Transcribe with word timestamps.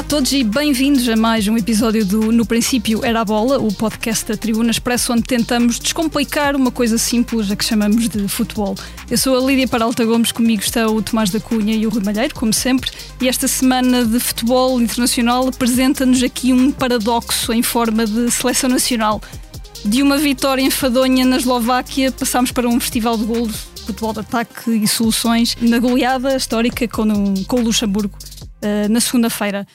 Olá 0.00 0.06
a 0.06 0.08
todos 0.08 0.32
e 0.32 0.42
bem-vindos 0.42 1.06
a 1.10 1.14
mais 1.14 1.46
um 1.46 1.58
episódio 1.58 2.06
do 2.06 2.32
No 2.32 2.46
Princípio 2.46 3.04
Era 3.04 3.20
a 3.20 3.24
Bola, 3.24 3.58
o 3.58 3.70
podcast 3.70 4.24
da 4.24 4.34
Tribuna 4.34 4.70
Expresso, 4.70 5.12
onde 5.12 5.24
tentamos 5.24 5.78
descomplicar 5.78 6.56
uma 6.56 6.70
coisa 6.70 6.96
simples 6.96 7.50
a 7.50 7.54
que 7.54 7.62
chamamos 7.62 8.08
de 8.08 8.26
futebol. 8.26 8.74
Eu 9.10 9.18
sou 9.18 9.36
a 9.36 9.46
Lídia 9.46 9.68
Paralta 9.68 10.02
Gomes, 10.02 10.32
comigo 10.32 10.62
está 10.62 10.86
o 10.86 11.02
Tomás 11.02 11.28
da 11.28 11.38
Cunha 11.38 11.74
e 11.74 11.86
o 11.86 11.90
Rui 11.90 12.02
Malheiro, 12.02 12.34
como 12.34 12.50
sempre, 12.50 12.90
e 13.20 13.28
esta 13.28 13.46
semana 13.46 14.02
de 14.02 14.18
futebol 14.18 14.80
internacional 14.80 15.46
apresenta-nos 15.46 16.22
aqui 16.22 16.50
um 16.50 16.72
paradoxo 16.72 17.52
em 17.52 17.62
forma 17.62 18.06
de 18.06 18.30
seleção 18.30 18.70
nacional. 18.70 19.20
De 19.84 20.02
uma 20.02 20.16
vitória 20.16 20.62
enfadonha 20.62 21.26
na 21.26 21.36
Eslováquia, 21.36 22.10
passámos 22.10 22.52
para 22.52 22.66
um 22.66 22.80
festival 22.80 23.18
de 23.18 23.24
golos, 23.24 23.68
futebol 23.84 24.14
de 24.14 24.20
ataque 24.20 24.70
e 24.70 24.88
soluções 24.88 25.54
na 25.60 25.78
goleada 25.78 26.34
histórica 26.34 26.88
com, 26.88 27.02
o 27.02 27.60
Luxemburgo 27.60 28.16
uh, 28.62 28.90
na 28.90 28.98
segunda-feira. 28.98 29.66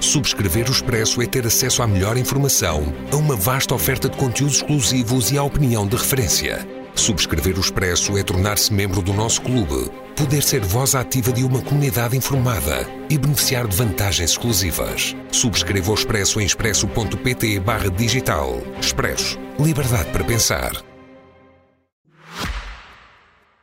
Subscrever 0.00 0.68
o 0.68 0.72
Expresso 0.72 1.20
é 1.20 1.26
ter 1.26 1.44
acesso 1.44 1.82
à 1.82 1.86
melhor 1.86 2.16
informação, 2.16 2.94
a 3.12 3.16
uma 3.16 3.34
vasta 3.34 3.74
oferta 3.74 4.08
de 4.08 4.16
conteúdos 4.16 4.56
exclusivos 4.56 5.32
e 5.32 5.38
à 5.38 5.42
opinião 5.42 5.86
de 5.86 5.96
referência. 5.96 6.66
Subscrever 6.94 7.56
o 7.56 7.60
Expresso 7.60 8.16
é 8.16 8.22
tornar-se 8.22 8.72
membro 8.72 9.02
do 9.02 9.12
nosso 9.12 9.42
clube, 9.42 9.90
poder 10.16 10.42
ser 10.42 10.60
voz 10.60 10.94
ativa 10.94 11.32
de 11.32 11.42
uma 11.42 11.60
comunidade 11.62 12.16
informada 12.16 12.88
e 13.10 13.18
beneficiar 13.18 13.66
de 13.66 13.76
vantagens 13.76 14.30
exclusivas. 14.30 15.16
Subscreva 15.32 15.90
o 15.90 15.94
Expresso 15.94 16.40
em 16.40 16.44
expresso.pt 16.44 17.58
barra 17.60 17.90
digital. 17.90 18.62
Expresso. 18.80 19.36
Liberdade 19.58 20.10
para 20.10 20.22
pensar. 20.24 20.72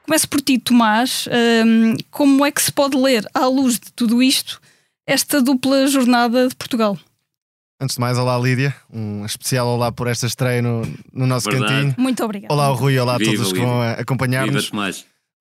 Começo 0.05 0.29
por 0.29 0.41
ti, 0.41 0.59
Tomás. 0.59 1.27
Um, 1.65 1.95
como 2.11 2.45
é 2.45 2.51
que 2.51 2.61
se 2.61 2.71
pode 2.71 2.95
ler, 2.95 3.25
à 3.33 3.47
luz 3.47 3.79
de 3.79 3.91
tudo 3.91 4.21
isto, 4.21 4.61
esta 5.05 5.41
dupla 5.41 5.87
jornada 5.87 6.47
de 6.47 6.55
Portugal? 6.55 6.97
Antes 7.79 7.95
de 7.95 7.99
mais, 7.99 8.17
olá 8.17 8.37
Lídia, 8.37 8.73
um 8.91 9.25
especial 9.25 9.67
olá 9.67 9.91
por 9.91 10.07
esta 10.07 10.25
estreia 10.25 10.61
no, 10.61 10.81
no 11.11 11.27
nosso 11.27 11.49
Verdade. 11.49 11.73
cantinho. 11.73 11.95
Muito 11.97 12.23
obrigado. 12.23 12.51
Olá 12.51 12.65
ao 12.65 12.75
Rui, 12.75 12.97
olá 12.97 13.15
a 13.15 13.17
Viva, 13.17 13.33
todos 13.33 13.51
que 13.51 13.59
Lídia. 13.59 13.67
vão 13.67 13.81
acompanhar-nos. 13.81 14.69
Viva. 14.69 14.91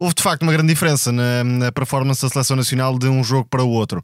Houve 0.01 0.15
de 0.17 0.23
facto 0.23 0.43
uma 0.43 0.53
grande 0.53 0.69
diferença 0.69 1.13
na, 1.13 1.45
na 1.45 1.73
performance 1.73 2.21
da 2.21 2.29
seleção 2.29 2.57
nacional 2.57 2.99
de 2.99 3.07
um 3.07 3.23
jogo 3.23 3.49
para 3.49 3.63
o 3.63 3.71
outro. 3.71 4.03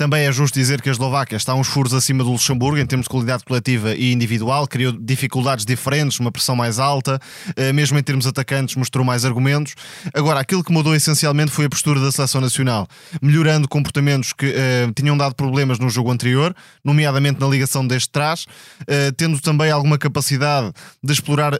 Também 0.00 0.26
é 0.26 0.32
justo 0.32 0.56
dizer 0.56 0.80
que 0.80 0.88
a 0.88 0.92
Eslováquia 0.92 1.34
está 1.34 1.56
uns 1.56 1.66
furos 1.66 1.92
acima 1.92 2.22
do 2.22 2.30
Luxemburgo 2.30 2.78
em 2.78 2.86
termos 2.86 3.06
de 3.06 3.10
qualidade 3.10 3.42
coletiva 3.42 3.96
e 3.96 4.12
individual, 4.12 4.64
criou 4.68 4.92
dificuldades 4.92 5.64
diferentes, 5.64 6.20
uma 6.20 6.30
pressão 6.30 6.54
mais 6.54 6.78
alta, 6.78 7.18
eh, 7.56 7.72
mesmo 7.72 7.98
em 7.98 8.02
termos 8.04 8.24
atacantes 8.24 8.76
mostrou 8.76 9.04
mais 9.04 9.24
argumentos. 9.24 9.74
Agora, 10.14 10.38
aquilo 10.38 10.62
que 10.62 10.70
mudou 10.70 10.94
essencialmente 10.94 11.50
foi 11.50 11.64
a 11.64 11.68
postura 11.68 11.98
da 11.98 12.12
seleção 12.12 12.40
nacional, 12.40 12.86
melhorando 13.20 13.68
comportamentos 13.68 14.32
que 14.32 14.46
eh, 14.46 14.88
tinham 14.94 15.16
dado 15.16 15.34
problemas 15.34 15.80
no 15.80 15.90
jogo 15.90 16.12
anterior, 16.12 16.54
nomeadamente 16.84 17.40
na 17.40 17.48
ligação 17.48 17.84
deste 17.84 18.10
trás, 18.10 18.46
eh, 18.86 19.10
tendo 19.16 19.40
também 19.40 19.72
alguma 19.72 19.98
capacidade 19.98 20.70
de 21.02 21.12
explorar 21.12 21.54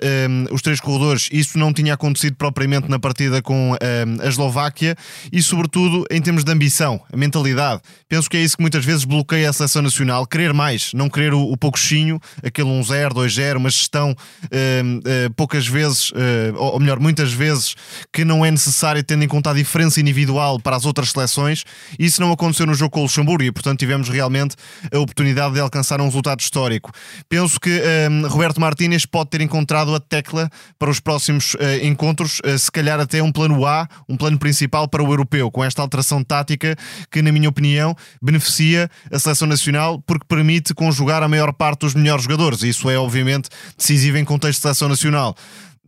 os 0.52 0.62
três 0.62 0.78
corredores. 0.78 1.28
Isso 1.32 1.58
não 1.58 1.72
tinha 1.72 1.94
acontecido 1.94 2.36
propriamente 2.36 2.88
na 2.88 3.00
partida 3.00 3.42
com 3.42 3.74
a 4.20 4.28
Eslováquia 4.28 4.94
e, 5.32 5.42
sobretudo, 5.42 6.04
em 6.08 6.20
termos 6.20 6.44
de 6.44 6.52
ambição, 6.52 7.00
a 7.12 7.16
mentalidade. 7.16 7.80
Penso 8.08 8.27
que 8.28 8.36
é 8.36 8.40
isso 8.40 8.56
que 8.56 8.62
muitas 8.62 8.84
vezes 8.84 9.04
bloqueia 9.04 9.50
a 9.50 9.52
seleção 9.52 9.82
nacional, 9.82 10.26
querer 10.26 10.52
mais, 10.52 10.92
não 10.92 11.08
querer 11.08 11.34
o, 11.34 11.40
o 11.40 11.56
poucochinho, 11.56 12.20
aquele 12.42 12.68
1-0, 12.68 13.12
2-0, 13.12 13.56
uma 13.56 13.70
gestão 13.70 14.14
eh, 14.50 14.82
eh, 15.04 15.28
poucas 15.36 15.66
vezes, 15.66 16.12
eh, 16.14 16.52
ou 16.56 16.78
melhor, 16.80 16.98
muitas 16.98 17.32
vezes, 17.32 17.74
que 18.12 18.24
não 18.24 18.44
é 18.44 18.50
necessária 18.50 19.02
tendo 19.02 19.24
em 19.24 19.28
conta 19.28 19.50
a 19.50 19.54
diferença 19.54 20.00
individual 20.00 20.60
para 20.60 20.76
as 20.76 20.84
outras 20.84 21.10
seleções. 21.10 21.64
Isso 21.98 22.20
não 22.20 22.32
aconteceu 22.32 22.66
no 22.66 22.74
jogo 22.74 22.90
com 22.90 23.00
o 23.00 23.02
Luxemburgo 23.04 23.44
e, 23.44 23.52
portanto, 23.52 23.78
tivemos 23.78 24.08
realmente 24.08 24.56
a 24.92 24.98
oportunidade 24.98 25.54
de 25.54 25.60
alcançar 25.60 26.00
um 26.00 26.06
resultado 26.06 26.40
histórico. 26.40 26.92
Penso 27.28 27.58
que 27.60 27.82
Roberto 28.28 28.60
Martínez 28.60 29.06
pode 29.06 29.30
ter 29.30 29.40
encontrado 29.40 29.94
a 29.94 30.00
tecla 30.00 30.50
para 30.78 30.90
os 30.90 31.00
próximos 31.00 31.56
encontros, 31.82 32.40
se 32.58 32.70
calhar 32.70 33.00
até 33.00 33.22
um 33.22 33.32
plano 33.32 33.66
A, 33.66 33.88
um 34.08 34.16
plano 34.16 34.38
principal 34.38 34.88
para 34.88 35.02
o 35.02 35.10
europeu, 35.10 35.50
com 35.50 35.64
esta 35.64 35.82
alteração 35.82 36.22
tática 36.22 36.76
que, 37.10 37.22
na 37.22 37.32
minha 37.32 37.48
opinião, 37.48 37.96
beneficia 38.22 38.90
a 39.10 39.18
seleção 39.18 39.48
nacional 39.48 40.02
porque 40.06 40.26
permite 40.28 40.74
conjugar 40.74 41.22
a 41.22 41.28
maior 41.28 41.52
parte 41.52 41.80
dos 41.80 41.94
melhores 41.94 42.24
jogadores. 42.24 42.62
Isso 42.62 42.88
é, 42.90 42.98
obviamente, 42.98 43.48
decisivo 43.76 44.18
em 44.18 44.24
contexto 44.24 44.58
de 44.58 44.62
seleção 44.62 44.88
nacional. 44.88 45.36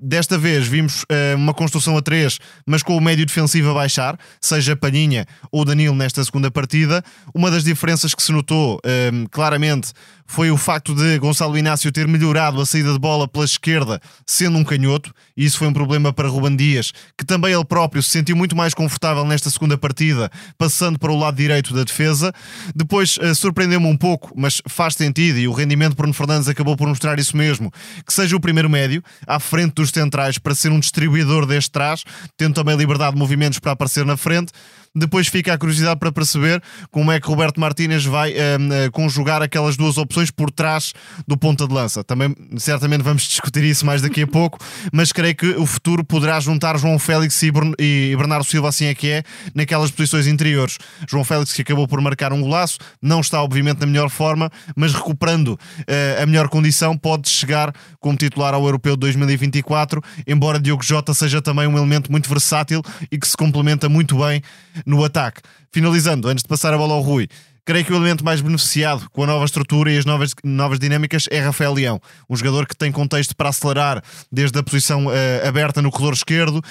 Desta 0.02 0.38
vez 0.38 0.66
vimos 0.66 1.04
eh, 1.10 1.34
uma 1.36 1.52
construção 1.52 1.94
a 1.94 2.00
três, 2.00 2.38
mas 2.64 2.82
com 2.82 2.96
o 2.96 3.00
médio 3.02 3.26
defensivo 3.26 3.70
a 3.70 3.74
baixar, 3.74 4.18
seja 4.40 4.74
Palhinha 4.74 5.26
ou 5.52 5.62
Danilo 5.62 5.94
nesta 5.94 6.24
segunda 6.24 6.50
partida. 6.50 7.04
Uma 7.34 7.50
das 7.50 7.64
diferenças 7.64 8.14
que 8.14 8.22
se 8.22 8.32
notou 8.32 8.80
eh, 8.82 9.10
claramente 9.30 9.92
foi 10.30 10.48
o 10.48 10.56
facto 10.56 10.94
de 10.94 11.18
Gonçalo 11.18 11.58
Inácio 11.58 11.90
ter 11.90 12.06
melhorado 12.06 12.60
a 12.60 12.64
saída 12.64 12.92
de 12.92 13.00
bola 13.00 13.26
pela 13.26 13.44
esquerda, 13.44 14.00
sendo 14.24 14.58
um 14.58 14.62
canhoto, 14.62 15.12
e 15.36 15.44
isso 15.44 15.58
foi 15.58 15.66
um 15.66 15.72
problema 15.72 16.12
para 16.12 16.28
Ruban 16.28 16.54
Dias, 16.54 16.92
que 17.18 17.26
também 17.26 17.52
ele 17.52 17.64
próprio 17.64 18.00
se 18.00 18.10
sentiu 18.10 18.36
muito 18.36 18.54
mais 18.54 18.72
confortável 18.72 19.24
nesta 19.24 19.50
segunda 19.50 19.76
partida, 19.76 20.30
passando 20.56 21.00
para 21.00 21.10
o 21.10 21.18
lado 21.18 21.36
direito 21.36 21.74
da 21.74 21.82
defesa. 21.82 22.32
Depois 22.72 23.18
eh, 23.20 23.34
surpreendeu-me 23.34 23.88
um 23.88 23.96
pouco, 23.96 24.32
mas 24.36 24.62
faz 24.68 24.94
sentido, 24.94 25.36
e 25.36 25.48
o 25.48 25.52
rendimento 25.52 25.90
de 25.90 25.96
Bruno 25.96 26.14
Fernandes 26.14 26.48
acabou 26.48 26.76
por 26.76 26.86
mostrar 26.86 27.18
isso 27.18 27.36
mesmo, 27.36 27.68
que 28.06 28.12
seja 28.12 28.36
o 28.36 28.40
primeiro 28.40 28.70
médio, 28.70 29.02
à 29.26 29.40
frente 29.40 29.74
dos 29.74 29.90
centrais, 29.90 30.38
para 30.38 30.54
ser 30.54 30.70
um 30.70 30.78
distribuidor 30.78 31.44
deste 31.44 31.72
trás, 31.72 32.04
tendo 32.36 32.54
também 32.54 32.76
liberdade 32.76 33.14
de 33.14 33.18
movimentos 33.18 33.58
para 33.58 33.72
aparecer 33.72 34.06
na 34.06 34.16
frente. 34.16 34.52
Depois 34.94 35.28
fica 35.28 35.54
a 35.54 35.58
curiosidade 35.58 36.00
para 36.00 36.10
perceber 36.10 36.60
como 36.90 37.12
é 37.12 37.20
que 37.20 37.28
Roberto 37.28 37.60
Martínez 37.60 38.04
vai 38.04 38.32
eh, 38.32 38.56
eh, 38.58 38.90
conjugar 38.90 39.40
aquelas 39.40 39.76
duas 39.76 39.96
opções 39.96 40.32
por 40.32 40.50
trás 40.50 40.92
do 41.28 41.36
ponta 41.36 41.64
de 41.68 41.72
lança. 41.72 42.02
Também, 42.02 42.34
certamente, 42.58 43.02
vamos 43.02 43.22
discutir 43.28 43.62
isso 43.62 43.86
mais 43.86 44.02
daqui 44.02 44.22
a 44.22 44.26
pouco, 44.26 44.58
mas 44.92 45.12
creio 45.12 45.36
que 45.36 45.46
o 45.50 45.64
futuro 45.64 46.02
poderá 46.02 46.40
juntar 46.40 46.76
João 46.76 46.98
Félix 46.98 47.40
e, 47.42 47.52
Bern- 47.52 47.74
Bernardo 48.16 48.44
Silva, 48.44 48.68
assim 48.68 48.86
é 48.86 48.94
que 48.94 49.08
é, 49.08 49.22
naquelas 49.54 49.92
posições 49.92 50.26
interiores. 50.26 50.76
João 51.08 51.22
Félix, 51.22 51.52
que 51.52 51.62
acabou 51.62 51.86
por 51.86 52.00
marcar 52.00 52.32
um 52.32 52.40
golaço, 52.40 52.78
não 53.00 53.20
está, 53.20 53.40
obviamente, 53.40 53.78
na 53.78 53.86
melhor 53.86 54.10
forma, 54.10 54.50
mas 54.74 54.92
recuperando 54.92 55.56
eh, 55.86 56.18
a 56.20 56.26
melhor 56.26 56.48
condição, 56.48 56.96
pode 56.96 57.28
chegar 57.28 57.72
como 58.00 58.16
titular 58.16 58.54
ao 58.54 58.64
Europeu 58.64 58.96
de 58.96 59.00
2024, 59.00 60.02
embora 60.26 60.58
Diogo 60.58 60.82
Jota 60.82 61.14
seja 61.14 61.40
também 61.40 61.68
um 61.68 61.76
elemento 61.76 62.10
muito 62.10 62.28
versátil 62.28 62.82
e 63.10 63.16
que 63.16 63.28
se 63.28 63.36
complementa 63.36 63.88
muito 63.88 64.18
bem 64.18 64.42
no 64.86 65.04
ataque. 65.04 65.42
Finalizando, 65.72 66.28
antes 66.28 66.42
de 66.42 66.48
passar 66.48 66.74
a 66.74 66.78
bola 66.78 66.94
ao 66.94 67.00
Rui, 67.00 67.28
creio 67.64 67.84
que 67.84 67.92
o 67.92 67.96
elemento 67.96 68.24
mais 68.24 68.40
beneficiado 68.40 69.08
com 69.10 69.24
a 69.24 69.26
nova 69.26 69.44
estrutura 69.44 69.92
e 69.92 69.98
as 69.98 70.04
novas, 70.04 70.34
novas 70.44 70.78
dinâmicas 70.78 71.26
é 71.30 71.40
Rafael 71.40 71.72
Leão, 71.72 72.00
um 72.28 72.36
jogador 72.36 72.66
que 72.66 72.76
tem 72.76 72.90
contexto 72.90 73.36
para 73.36 73.48
acelerar 73.48 74.02
desde 74.30 74.58
a 74.58 74.62
posição 74.62 75.12
eh, 75.12 75.46
aberta 75.46 75.80
no 75.82 75.90
corredor 75.90 76.14
esquerdo. 76.14 76.62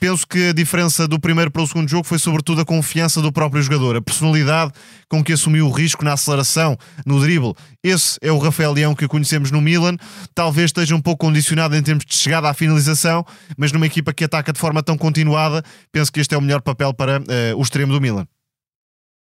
Penso 0.00 0.26
que 0.26 0.48
a 0.48 0.52
diferença 0.52 1.06
do 1.06 1.20
primeiro 1.20 1.50
para 1.50 1.62
o 1.62 1.66
segundo 1.66 1.88
jogo 1.88 2.06
foi 2.06 2.18
sobretudo 2.18 2.60
a 2.60 2.64
confiança 2.64 3.20
do 3.22 3.32
próprio 3.32 3.62
jogador, 3.62 3.96
a 3.96 4.02
personalidade 4.02 4.72
com 5.08 5.22
que 5.22 5.32
assumiu 5.32 5.66
o 5.66 5.70
risco 5.70 6.04
na 6.04 6.14
aceleração, 6.14 6.76
no 7.04 7.20
drible. 7.20 7.54
Esse 7.82 8.18
é 8.20 8.32
o 8.32 8.38
Rafael 8.38 8.72
Leão 8.72 8.94
que 8.94 9.06
conhecemos 9.06 9.50
no 9.50 9.60
Milan. 9.60 9.96
Talvez 10.34 10.66
esteja 10.66 10.94
um 10.94 11.00
pouco 11.00 11.26
condicionado 11.26 11.76
em 11.76 11.82
termos 11.82 12.04
de 12.04 12.14
chegada 12.14 12.48
à 12.48 12.54
finalização, 12.54 13.24
mas 13.56 13.72
numa 13.72 13.86
equipa 13.86 14.12
que 14.12 14.24
ataca 14.24 14.52
de 14.52 14.58
forma 14.58 14.82
tão 14.82 14.96
continuada, 14.96 15.62
penso 15.92 16.10
que 16.12 16.20
este 16.20 16.34
é 16.34 16.38
o 16.38 16.42
melhor 16.42 16.62
papel 16.62 16.92
para 16.92 17.22
eh, 17.28 17.54
o 17.54 17.62
extremo 17.62 17.92
do 17.92 18.00
Milan. 18.00 18.26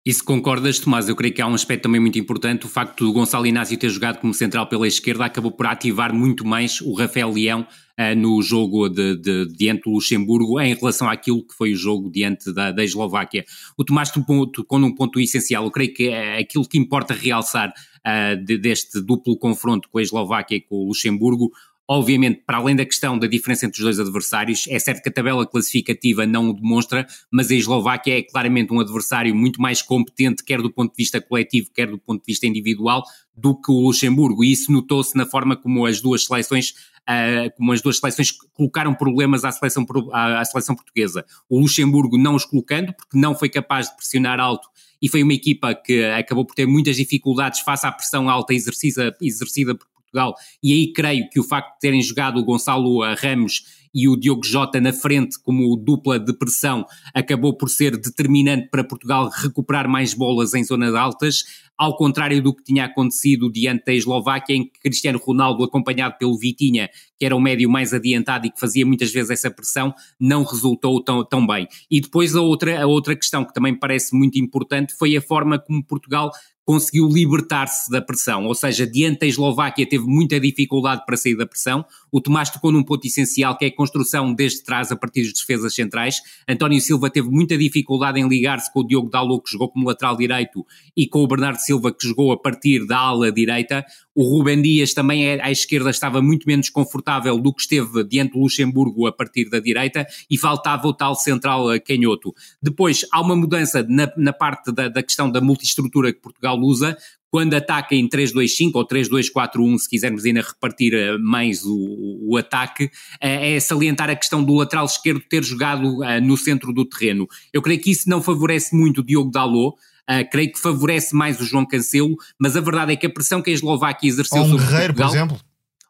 E 0.09 0.15
se 0.15 0.25
concordas, 0.25 0.79
Tomás, 0.79 1.07
eu 1.07 1.15
creio 1.15 1.35
que 1.35 1.43
há 1.43 1.47
um 1.47 1.53
aspecto 1.53 1.83
também 1.83 2.01
muito 2.01 2.19
importante, 2.19 2.65
o 2.65 2.69
facto 2.71 3.05
do 3.05 3.13
Gonçalo 3.13 3.47
Inácio 3.47 3.77
ter 3.79 3.91
jogado 3.91 4.19
como 4.19 4.33
central 4.33 4.67
pela 4.67 4.89
esquerda 4.89 5.27
acabou 5.27 5.53
por 5.53 5.67
ativar 5.67 6.15
muito 6.15 6.47
mais 6.47 6.81
o 6.81 6.95
Rafael 6.95 7.31
Leão 7.31 7.67
ah, 7.95 8.15
no 8.15 8.41
jogo 8.41 8.89
de, 8.89 9.17
de, 9.17 9.47
diante 9.53 9.83
do 9.83 9.91
Luxemburgo 9.91 10.59
em 10.63 10.75
relação 10.75 11.11
àquilo 11.11 11.47
que 11.47 11.55
foi 11.55 11.75
o 11.75 11.77
jogo 11.77 12.11
diante 12.11 12.51
da, 12.55 12.73
da 12.73 12.83
Eslováquia. 12.83 13.45
O 13.77 13.85
Tomás 13.85 14.11
tocou 14.11 14.79
num 14.79 14.95
ponto 14.95 15.21
essencial, 15.21 15.65
eu 15.65 15.71
creio 15.71 15.93
que 15.93 16.09
é 16.09 16.39
aquilo 16.39 16.67
que 16.67 16.79
importa 16.79 17.13
realçar 17.13 17.71
ah, 18.03 18.35
de- 18.35 18.57
deste 18.57 19.03
duplo 19.03 19.37
confronto 19.37 19.91
com 19.91 19.99
a 19.99 20.03
Eslováquia 20.03 20.57
e 20.57 20.61
com 20.63 20.77
o 20.77 20.87
Luxemburgo, 20.87 21.51
Obviamente, 21.91 22.43
para 22.47 22.59
além 22.59 22.77
da 22.77 22.85
questão 22.85 23.19
da 23.19 23.27
diferença 23.27 23.65
entre 23.65 23.79
os 23.79 23.85
dois 23.85 23.99
adversários, 23.99 24.67
é 24.69 24.79
certo 24.79 25.03
que 25.03 25.09
a 25.09 25.13
tabela 25.13 25.47
classificativa 25.47 26.27
não 26.27 26.51
o 26.51 26.53
demonstra, 26.53 27.07
mas 27.33 27.51
a 27.51 27.55
Eslováquia 27.55 28.19
é 28.19 28.23
claramente 28.23 28.71
um 28.71 28.79
adversário 28.79 29.35
muito 29.35 29.59
mais 29.59 29.81
competente, 29.81 30.45
quer 30.45 30.61
do 30.61 30.71
ponto 30.71 30.91
de 30.91 30.97
vista 30.99 31.19
coletivo, 31.19 31.71
quer 31.75 31.87
do 31.87 31.99
ponto 31.99 32.21
de 32.21 32.27
vista 32.27 32.47
individual, 32.47 33.03
do 33.35 33.59
que 33.59 33.73
o 33.73 33.81
Luxemburgo. 33.81 34.45
E 34.45 34.53
isso 34.53 34.71
notou-se 34.71 35.17
na 35.17 35.25
forma 35.25 35.57
como 35.57 35.87
as 35.87 36.01
duas 36.01 36.25
seleções 36.25 36.75
Uh, 37.09 37.49
como 37.57 37.73
as 37.73 37.81
duas 37.81 37.97
seleções 37.97 38.31
colocaram 38.53 38.93
problemas 38.93 39.43
à 39.43 39.51
seleção, 39.51 39.87
à, 40.13 40.41
à 40.41 40.45
seleção 40.45 40.77
portuguesa. 40.77 41.25
O 41.49 41.59
Luxemburgo 41.59 42.19
não 42.19 42.35
os 42.35 42.45
colocando, 42.45 42.93
porque 42.93 43.19
não 43.19 43.35
foi 43.35 43.49
capaz 43.49 43.89
de 43.89 43.97
pressionar 43.97 44.39
alto 44.39 44.69
e 45.01 45.09
foi 45.09 45.23
uma 45.23 45.33
equipa 45.33 45.75
que 45.75 46.05
acabou 46.05 46.45
por 46.45 46.55
ter 46.55 46.67
muitas 46.67 46.97
dificuldades 46.97 47.61
face 47.61 47.87
à 47.87 47.93
pressão 47.93 48.29
alta 48.29 48.53
exercida, 48.53 49.17
exercida 49.23 49.75
por 49.75 49.87
Portugal, 50.11 50.35
e 50.63 50.73
aí 50.73 50.93
creio 50.93 51.29
que 51.31 51.39
o 51.39 51.45
facto 51.45 51.75
de 51.75 51.81
terem 51.81 52.03
jogado 52.03 52.39
o 52.39 52.45
Gonçalo 52.45 53.01
Ramos 53.15 53.63
e 53.95 54.09
o 54.09 54.17
Diogo 54.17 54.45
Jota 54.45 54.81
na 54.81 54.93
frente 54.93 55.39
como 55.43 55.77
dupla 55.77 56.19
de 56.19 56.33
pressão 56.33 56.85
acabou 57.15 57.57
por 57.57 57.69
ser 57.69 57.97
determinante 57.97 58.69
para 58.71 58.85
Portugal 58.85 59.29
recuperar 59.29 59.89
mais 59.89 60.15
bolas 60.15 60.55
em 60.55 60.65
zonas 60.65 60.95
altas, 60.95 61.45
ao 61.77 61.97
contrário 61.97 62.43
do 62.43 62.55
que 62.55 62.65
tinha 62.65 62.85
acontecido 62.85 63.51
diante 63.51 63.85
da 63.85 63.95
Eslováquia, 63.95 64.57
em 64.57 64.65
que 64.65 64.81
Cristiano 64.81 65.19
Ronaldo, 65.19 65.63
acompanhado 65.63 66.17
pelo 66.19 66.37
Vitinha, 66.37 66.91
que 67.17 67.25
era 67.25 67.37
o 67.37 67.41
médio 67.41 67.71
mais 67.71 67.95
adiantado 67.95 68.47
e 68.47 68.51
que 68.51 68.59
fazia 68.59 68.85
muitas 68.85 69.13
vezes 69.13 69.31
essa 69.31 69.51
pressão, 69.51 69.95
não 70.19 70.43
resultou 70.43 71.03
tão, 71.03 71.25
tão 71.25 71.47
bem. 71.47 71.67
E 71.91 72.01
depois 72.01 72.35
a 72.35 72.41
outra, 72.41 72.83
a 72.83 72.87
outra 72.87 73.15
questão 73.15 73.45
que 73.45 73.55
também 73.55 73.79
parece 73.79 74.17
muito 74.17 74.39
importante 74.39 74.95
foi 74.99 75.17
a 75.17 75.23
forma 75.23 75.59
como 75.59 75.85
Portugal 75.85 76.33
conseguiu 76.69 77.09
libertar-se 77.09 77.91
da 77.91 77.99
pressão, 77.99 78.45
ou 78.45 78.55
seja, 78.55 78.87
diante 78.87 79.21
da 79.21 79.27
Eslováquia 79.27 79.89
teve 79.89 80.05
muita 80.05 80.39
dificuldade 80.39 81.03
para 81.07 81.17
sair 81.17 81.35
da 81.35 81.47
pressão. 81.47 81.83
O 82.13 82.21
Tomás 82.21 82.51
tocou 82.51 82.71
num 82.71 82.83
ponto 82.83 83.07
essencial 83.07 83.57
que 83.57 83.65
é 83.65 83.69
a 83.69 83.75
construção 83.75 84.35
desde 84.35 84.63
trás 84.63 84.93
a 84.93 84.97
partir 84.97 85.23
das 85.23 85.33
defesas 85.33 85.75
centrais. 85.75 86.21
António 86.47 86.79
Silva 86.79 87.09
teve 87.09 87.31
muita 87.31 87.57
dificuldade 87.57 88.21
em 88.21 88.29
ligar-se 88.29 88.71
com 88.71 88.81
o 88.81 88.87
Diogo 88.87 89.09
Dalot, 89.09 89.45
que 89.45 89.53
jogou 89.53 89.71
como 89.71 89.87
lateral 89.87 90.15
direito, 90.15 90.63
e 90.95 91.07
com 91.07 91.23
o 91.23 91.27
Bernardo 91.27 91.57
Silva, 91.57 91.91
que 91.91 92.07
jogou 92.07 92.33
a 92.33 92.37
partir 92.37 92.87
da 92.87 92.99
ala 92.99 93.33
direita. 93.33 93.83
O 94.19 94.25
Rubem 94.25 94.61
Dias 94.61 94.93
também 94.93 95.29
é, 95.29 95.41
à 95.41 95.49
esquerda 95.49 95.91
estava 95.91 96.21
muito 96.21 96.45
menos 96.45 96.69
confortável 96.69 97.39
do 97.39 97.55
que 97.55 97.61
esteve 97.61 98.03
diante 98.03 98.33
do 98.33 98.41
Luxemburgo 98.41 99.07
a 99.07 99.13
partir 99.13 99.49
da 99.49 99.61
direita 99.61 100.05
e 100.29 100.37
faltava 100.37 100.89
o 100.89 100.93
tal 100.93 101.15
central 101.15 101.73
eh, 101.73 101.79
canhoto. 101.79 102.35
Depois 102.61 103.07
há 103.13 103.21
uma 103.21 103.37
mudança 103.37 103.87
na, 103.89 104.13
na 104.17 104.33
parte 104.33 104.73
da, 104.73 104.89
da 104.89 105.05
questão 105.05 105.31
da 105.31 105.41
multiestrutura 105.41 106.13
que 106.13 106.19
Portugal 106.19 106.59
usa, 106.59 106.99
quando 107.31 107.55
ataca 107.55 107.95
em 107.95 108.09
3-2-5 108.09 108.73
ou 108.75 108.89
3-2-4-1, 108.89 109.79
se 109.79 109.89
quisermos 109.89 110.25
ainda 110.25 110.41
repartir 110.41 110.95
eh, 110.95 111.17
mais 111.19 111.63
o, 111.65 112.19
o, 112.29 112.37
ataque, 112.37 112.91
eh, 113.21 113.55
é 113.55 113.61
salientar 113.61 114.11
a 114.11 114.17
questão 114.17 114.43
do 114.43 114.53
lateral 114.53 114.87
esquerdo 114.87 115.23
ter 115.31 115.45
jogado 115.45 115.99
no 116.25 116.37
centro 116.37 116.73
do 116.73 116.85
terreno. 116.85 117.29
Eu 117.53 117.63
creio 117.63 117.81
que 117.81 117.93
isso 117.93 118.11
não 118.11 118.21
favorece 118.21 118.75
muito 118.75 119.01
o 119.01 119.05
Diogo 119.05 119.31
Dalot, 119.31 119.77
Uh, 120.09 120.29
creio 120.31 120.51
que 120.53 120.59
favorece 120.59 121.15
mais 121.15 121.39
o 121.41 121.45
João 121.45 121.67
Cancelo, 121.67 122.17
mas 122.39 122.57
a 122.57 122.61
verdade 122.61 122.93
é 122.93 122.97
que 122.97 123.07
a 123.07 123.11
pressão 123.11 123.43
que 123.43 123.51
a 123.51 123.53
Eslováquia 123.53 124.09
exerceu 124.09 124.43
um 124.43 124.49
sobre 124.49 124.65
Guerreiro, 124.65 124.95
Portugal, 124.95 125.11
por 125.11 125.17
exemplo. 125.17 125.41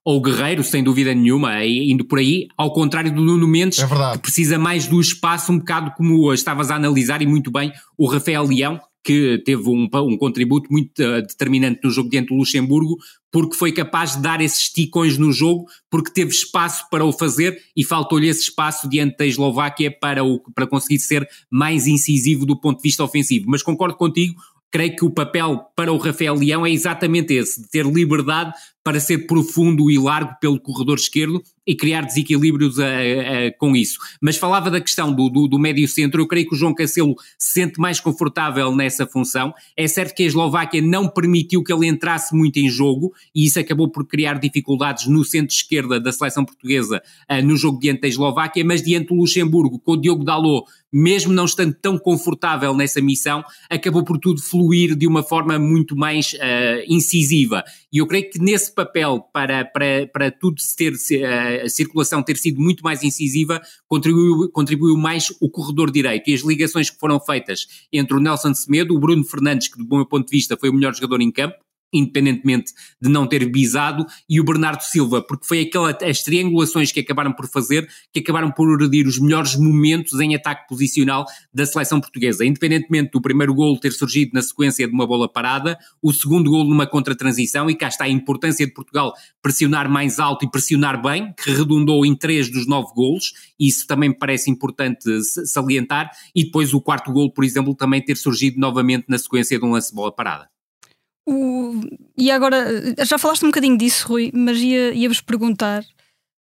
Ou 0.04 0.22
Guerreiro, 0.22 0.64
sem 0.64 0.82
dúvida 0.82 1.14
nenhuma, 1.14 1.64
indo 1.64 2.04
por 2.04 2.18
aí, 2.18 2.48
ao 2.56 2.72
contrário 2.72 3.12
do 3.12 3.22
Nuno 3.22 3.46
Mendes, 3.46 3.78
é 3.78 3.86
que 4.12 4.18
precisa 4.18 4.58
mais 4.58 4.86
do 4.86 5.00
espaço, 5.00 5.52
um 5.52 5.58
bocado 5.58 5.92
como 5.96 6.32
estavas 6.32 6.70
a 6.70 6.76
analisar, 6.76 7.20
e 7.20 7.26
muito 7.26 7.50
bem, 7.50 7.72
o 7.96 8.06
Rafael 8.08 8.46
Leão, 8.46 8.80
que 9.04 9.42
teve 9.44 9.68
um, 9.68 9.88
um 9.92 10.16
contributo 10.16 10.70
muito 10.70 10.98
uh, 11.02 11.22
determinante 11.22 11.80
no 11.82 11.90
jogo 11.90 12.10
diante 12.10 12.28
do 12.28 12.34
Luxemburgo, 12.34 12.96
porque 13.30 13.56
foi 13.56 13.72
capaz 13.72 14.16
de 14.16 14.22
dar 14.22 14.40
esses 14.40 14.68
ticões 14.68 15.16
no 15.16 15.32
jogo, 15.32 15.66
porque 15.90 16.12
teve 16.12 16.30
espaço 16.30 16.84
para 16.90 17.04
o 17.04 17.12
fazer 17.12 17.58
e 17.76 17.84
faltou-lhe 17.84 18.28
esse 18.28 18.42
espaço 18.42 18.88
diante 18.88 19.16
da 19.16 19.26
Eslováquia 19.26 19.90
para, 19.90 20.24
o, 20.24 20.40
para 20.54 20.66
conseguir 20.66 20.98
ser 20.98 21.26
mais 21.50 21.86
incisivo 21.86 22.44
do 22.44 22.58
ponto 22.58 22.78
de 22.78 22.82
vista 22.82 23.04
ofensivo. 23.04 23.46
Mas 23.48 23.62
concordo 23.62 23.96
contigo, 23.96 24.34
creio 24.70 24.94
que 24.94 25.04
o 25.04 25.10
papel 25.10 25.60
para 25.74 25.92
o 25.92 25.98
Rafael 25.98 26.34
Leão 26.34 26.66
é 26.66 26.70
exatamente 26.70 27.34
esse, 27.34 27.62
de 27.62 27.68
ter 27.68 27.86
liberdade 27.86 28.52
para 28.88 29.00
ser 29.00 29.26
profundo 29.26 29.90
e 29.90 29.98
largo 29.98 30.34
pelo 30.40 30.58
corredor 30.58 30.96
esquerdo 30.96 31.42
e 31.66 31.76
criar 31.76 32.00
desequilíbrios 32.06 32.80
a, 32.80 32.86
a, 32.86 33.52
com 33.58 33.76
isso. 33.76 33.98
Mas 34.18 34.38
falava 34.38 34.70
da 34.70 34.80
questão 34.80 35.12
do, 35.12 35.28
do, 35.28 35.46
do 35.46 35.58
médio 35.58 35.86
centro, 35.86 36.22
eu 36.22 36.26
creio 36.26 36.48
que 36.48 36.54
o 36.54 36.58
João 36.58 36.72
Cancelo 36.72 37.14
se 37.38 37.60
sente 37.60 37.78
mais 37.78 38.00
confortável 38.00 38.74
nessa 38.74 39.06
função. 39.06 39.52
É 39.76 39.86
certo 39.86 40.14
que 40.14 40.22
a 40.22 40.26
Eslováquia 40.26 40.80
não 40.80 41.06
permitiu 41.06 41.62
que 41.62 41.70
ele 41.70 41.86
entrasse 41.86 42.34
muito 42.34 42.56
em 42.56 42.70
jogo 42.70 43.12
e 43.34 43.44
isso 43.44 43.60
acabou 43.60 43.90
por 43.90 44.06
criar 44.06 44.38
dificuldades 44.38 45.06
no 45.06 45.22
centro-esquerda 45.22 46.00
da 46.00 46.10
seleção 46.10 46.42
portuguesa 46.42 47.02
uh, 47.30 47.44
no 47.44 47.54
jogo 47.54 47.78
diante 47.78 48.00
da 48.00 48.08
Eslováquia, 48.08 48.64
mas 48.64 48.82
diante 48.82 49.08
do 49.08 49.16
Luxemburgo, 49.16 49.78
com 49.78 49.92
o 49.92 50.00
Diogo 50.00 50.24
Dalot, 50.24 50.64
mesmo 50.90 51.34
não 51.34 51.44
estando 51.44 51.74
tão 51.74 51.98
confortável 51.98 52.72
nessa 52.72 53.02
missão, 53.02 53.44
acabou 53.68 54.02
por 54.02 54.18
tudo 54.18 54.40
fluir 54.40 54.96
de 54.96 55.06
uma 55.06 55.22
forma 55.22 55.58
muito 55.58 55.94
mais 55.94 56.34
incisiva. 56.86 57.62
E 57.92 57.98
eu 57.98 58.06
creio 58.06 58.30
que 58.30 58.38
nesse 58.38 58.74
papel 58.78 59.20
para, 59.32 59.64
para, 59.64 60.06
para 60.12 60.30
tudo 60.30 60.56
ter, 60.76 60.94
a 61.64 61.68
circulação 61.68 62.22
ter 62.22 62.36
sido 62.36 62.60
muito 62.60 62.82
mais 62.82 63.02
incisiva, 63.02 63.60
contribuiu, 63.88 64.48
contribuiu 64.50 64.96
mais 64.96 65.34
o 65.40 65.50
corredor 65.50 65.90
direito. 65.90 66.30
E 66.30 66.34
as 66.34 66.42
ligações 66.42 66.88
que 66.88 66.98
foram 66.98 67.18
feitas 67.18 67.66
entre 67.92 68.16
o 68.16 68.20
Nelson 68.20 68.54
Semedo, 68.54 68.94
o 68.94 69.00
Bruno 69.00 69.24
Fernandes, 69.24 69.68
que 69.68 69.78
do 69.82 69.96
meu 69.96 70.06
ponto 70.06 70.26
de 70.26 70.36
vista 70.36 70.56
foi 70.56 70.68
o 70.68 70.72
melhor 70.72 70.94
jogador 70.94 71.20
em 71.20 71.32
campo, 71.32 71.56
independentemente 71.92 72.72
de 73.00 73.08
não 73.08 73.26
ter 73.26 73.50
bisado, 73.50 74.06
e 74.28 74.40
o 74.40 74.44
Bernardo 74.44 74.82
Silva, 74.82 75.22
porque 75.22 75.46
foi 75.46 75.60
aquela, 75.62 75.90
as 75.90 76.22
triangulações 76.22 76.92
que 76.92 77.00
acabaram 77.00 77.32
por 77.32 77.48
fazer, 77.48 77.88
que 78.12 78.20
acabaram 78.20 78.50
por 78.50 78.68
urdir 78.68 79.06
os 79.06 79.18
melhores 79.18 79.56
momentos 79.56 80.18
em 80.20 80.34
ataque 80.34 80.68
posicional 80.68 81.24
da 81.52 81.64
seleção 81.64 82.00
portuguesa. 82.00 82.44
Independentemente 82.44 83.10
do 83.12 83.20
primeiro 83.20 83.54
gol 83.54 83.78
ter 83.78 83.92
surgido 83.92 84.32
na 84.34 84.42
sequência 84.42 84.86
de 84.86 84.92
uma 84.92 85.06
bola 85.06 85.30
parada, 85.30 85.78
o 86.02 86.12
segundo 86.12 86.50
gol 86.50 86.64
numa 86.64 86.86
contra-transição, 86.86 87.70
e 87.70 87.74
cá 87.74 87.88
está 87.88 88.04
a 88.04 88.08
importância 88.08 88.66
de 88.66 88.72
Portugal 88.72 89.14
pressionar 89.42 89.88
mais 89.88 90.18
alto 90.18 90.44
e 90.44 90.50
pressionar 90.50 91.00
bem, 91.00 91.32
que 91.32 91.50
redundou 91.50 92.04
em 92.04 92.14
três 92.14 92.50
dos 92.50 92.66
nove 92.66 92.92
golos, 92.94 93.32
isso 93.58 93.86
também 93.86 94.10
me 94.10 94.18
parece 94.18 94.50
importante 94.50 95.08
salientar, 95.46 96.10
e 96.34 96.44
depois 96.44 96.74
o 96.74 96.80
quarto 96.80 97.12
gol, 97.12 97.32
por 97.32 97.44
exemplo, 97.44 97.74
também 97.74 98.04
ter 98.04 98.16
surgido 98.16 98.58
novamente 98.58 99.06
na 99.08 99.18
sequência 99.18 99.58
de 99.58 99.64
um 99.64 99.70
lance 99.70 99.90
de 99.90 99.94
bola 99.94 100.14
parada. 100.14 100.57
O, 101.30 101.78
e 102.16 102.30
agora, 102.30 102.66
já 103.04 103.18
falaste 103.18 103.44
um 103.44 103.48
bocadinho 103.48 103.76
disso, 103.76 104.08
Rui, 104.08 104.30
mas 104.32 104.56
ia, 104.58 104.94
ia-vos 104.94 105.20
perguntar. 105.20 105.84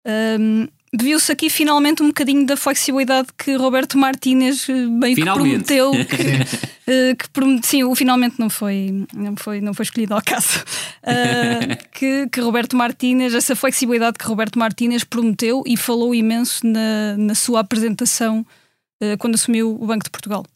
Um, 0.06 0.68
Viu-se 0.94 1.32
aqui 1.32 1.50
finalmente 1.50 2.02
um 2.02 2.06
bocadinho 2.06 2.46
da 2.46 2.56
flexibilidade 2.56 3.28
que 3.36 3.54
Roberto 3.56 3.98
Martínez 3.98 4.68
eh, 4.68 4.72
meio 4.72 5.16
finalmente. 5.16 5.64
que 5.66 5.74
prometeu. 5.74 5.90
Que, 5.90 7.12
uh, 7.12 7.16
que 7.16 7.28
promet... 7.30 7.66
Sim, 7.66 7.82
o 7.82 7.94
finalmente 7.94 8.38
não 8.38 8.48
foi, 8.48 9.04
não 9.12 9.36
foi, 9.36 9.60
não 9.60 9.74
foi 9.74 9.82
escolhido 9.82 10.14
ao 10.14 10.22
caso. 10.22 10.60
Uh, 11.02 11.76
que, 11.92 12.28
que 12.28 12.40
Roberto 12.40 12.76
Martínez, 12.76 13.34
essa 13.34 13.56
flexibilidade 13.56 14.16
que 14.16 14.24
Roberto 14.24 14.58
Martínez 14.58 15.02
prometeu 15.02 15.64
e 15.66 15.76
falou 15.76 16.14
imenso 16.14 16.64
na, 16.64 17.16
na 17.18 17.34
sua 17.34 17.60
apresentação 17.60 18.46
uh, 19.02 19.18
quando 19.18 19.34
assumiu 19.34 19.76
o 19.78 19.86
Banco 19.86 20.04
de 20.04 20.10
Portugal. 20.10 20.46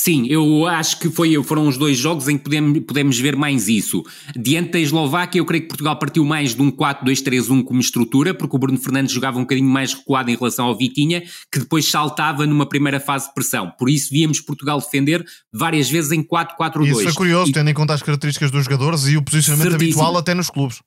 Sim, 0.00 0.28
eu 0.28 0.64
acho 0.64 1.00
que 1.00 1.10
foi, 1.10 1.42
foram 1.42 1.66
os 1.66 1.76
dois 1.76 1.98
jogos 1.98 2.28
em 2.28 2.38
que 2.38 2.44
podemos, 2.44 2.78
podemos 2.86 3.18
ver 3.18 3.34
mais 3.34 3.66
isso. 3.66 4.04
Diante 4.36 4.70
da 4.70 4.78
Eslováquia, 4.78 5.40
eu 5.40 5.44
creio 5.44 5.64
que 5.64 5.68
Portugal 5.68 5.98
partiu 5.98 6.24
mais 6.24 6.54
de 6.54 6.62
um 6.62 6.70
4-2-3-1 6.70 7.64
como 7.64 7.80
estrutura, 7.80 8.32
porque 8.32 8.54
o 8.54 8.58
Bruno 8.60 8.78
Fernandes 8.78 9.12
jogava 9.12 9.38
um 9.38 9.40
bocadinho 9.40 9.68
mais 9.68 9.92
recuado 9.92 10.30
em 10.30 10.36
relação 10.36 10.66
ao 10.66 10.78
Vitinha, 10.78 11.24
que 11.50 11.58
depois 11.58 11.90
saltava 11.90 12.46
numa 12.46 12.64
primeira 12.64 13.00
fase 13.00 13.26
de 13.26 13.34
pressão. 13.34 13.72
Por 13.76 13.90
isso 13.90 14.10
víamos 14.12 14.40
Portugal 14.40 14.78
defender 14.78 15.24
várias 15.52 15.90
vezes 15.90 16.12
em 16.12 16.22
4-4-2. 16.22 16.86
Isso 16.86 17.08
é 17.08 17.12
curioso, 17.12 17.50
e... 17.50 17.52
tendo 17.52 17.68
em 17.68 17.74
conta 17.74 17.92
as 17.92 18.02
características 18.02 18.52
dos 18.52 18.66
jogadores 18.66 19.08
e 19.08 19.16
o 19.16 19.22
posicionamento 19.22 19.72
Certíssimo. 19.72 20.00
habitual 20.00 20.16
até 20.16 20.32
nos 20.32 20.48
clubes 20.48 20.78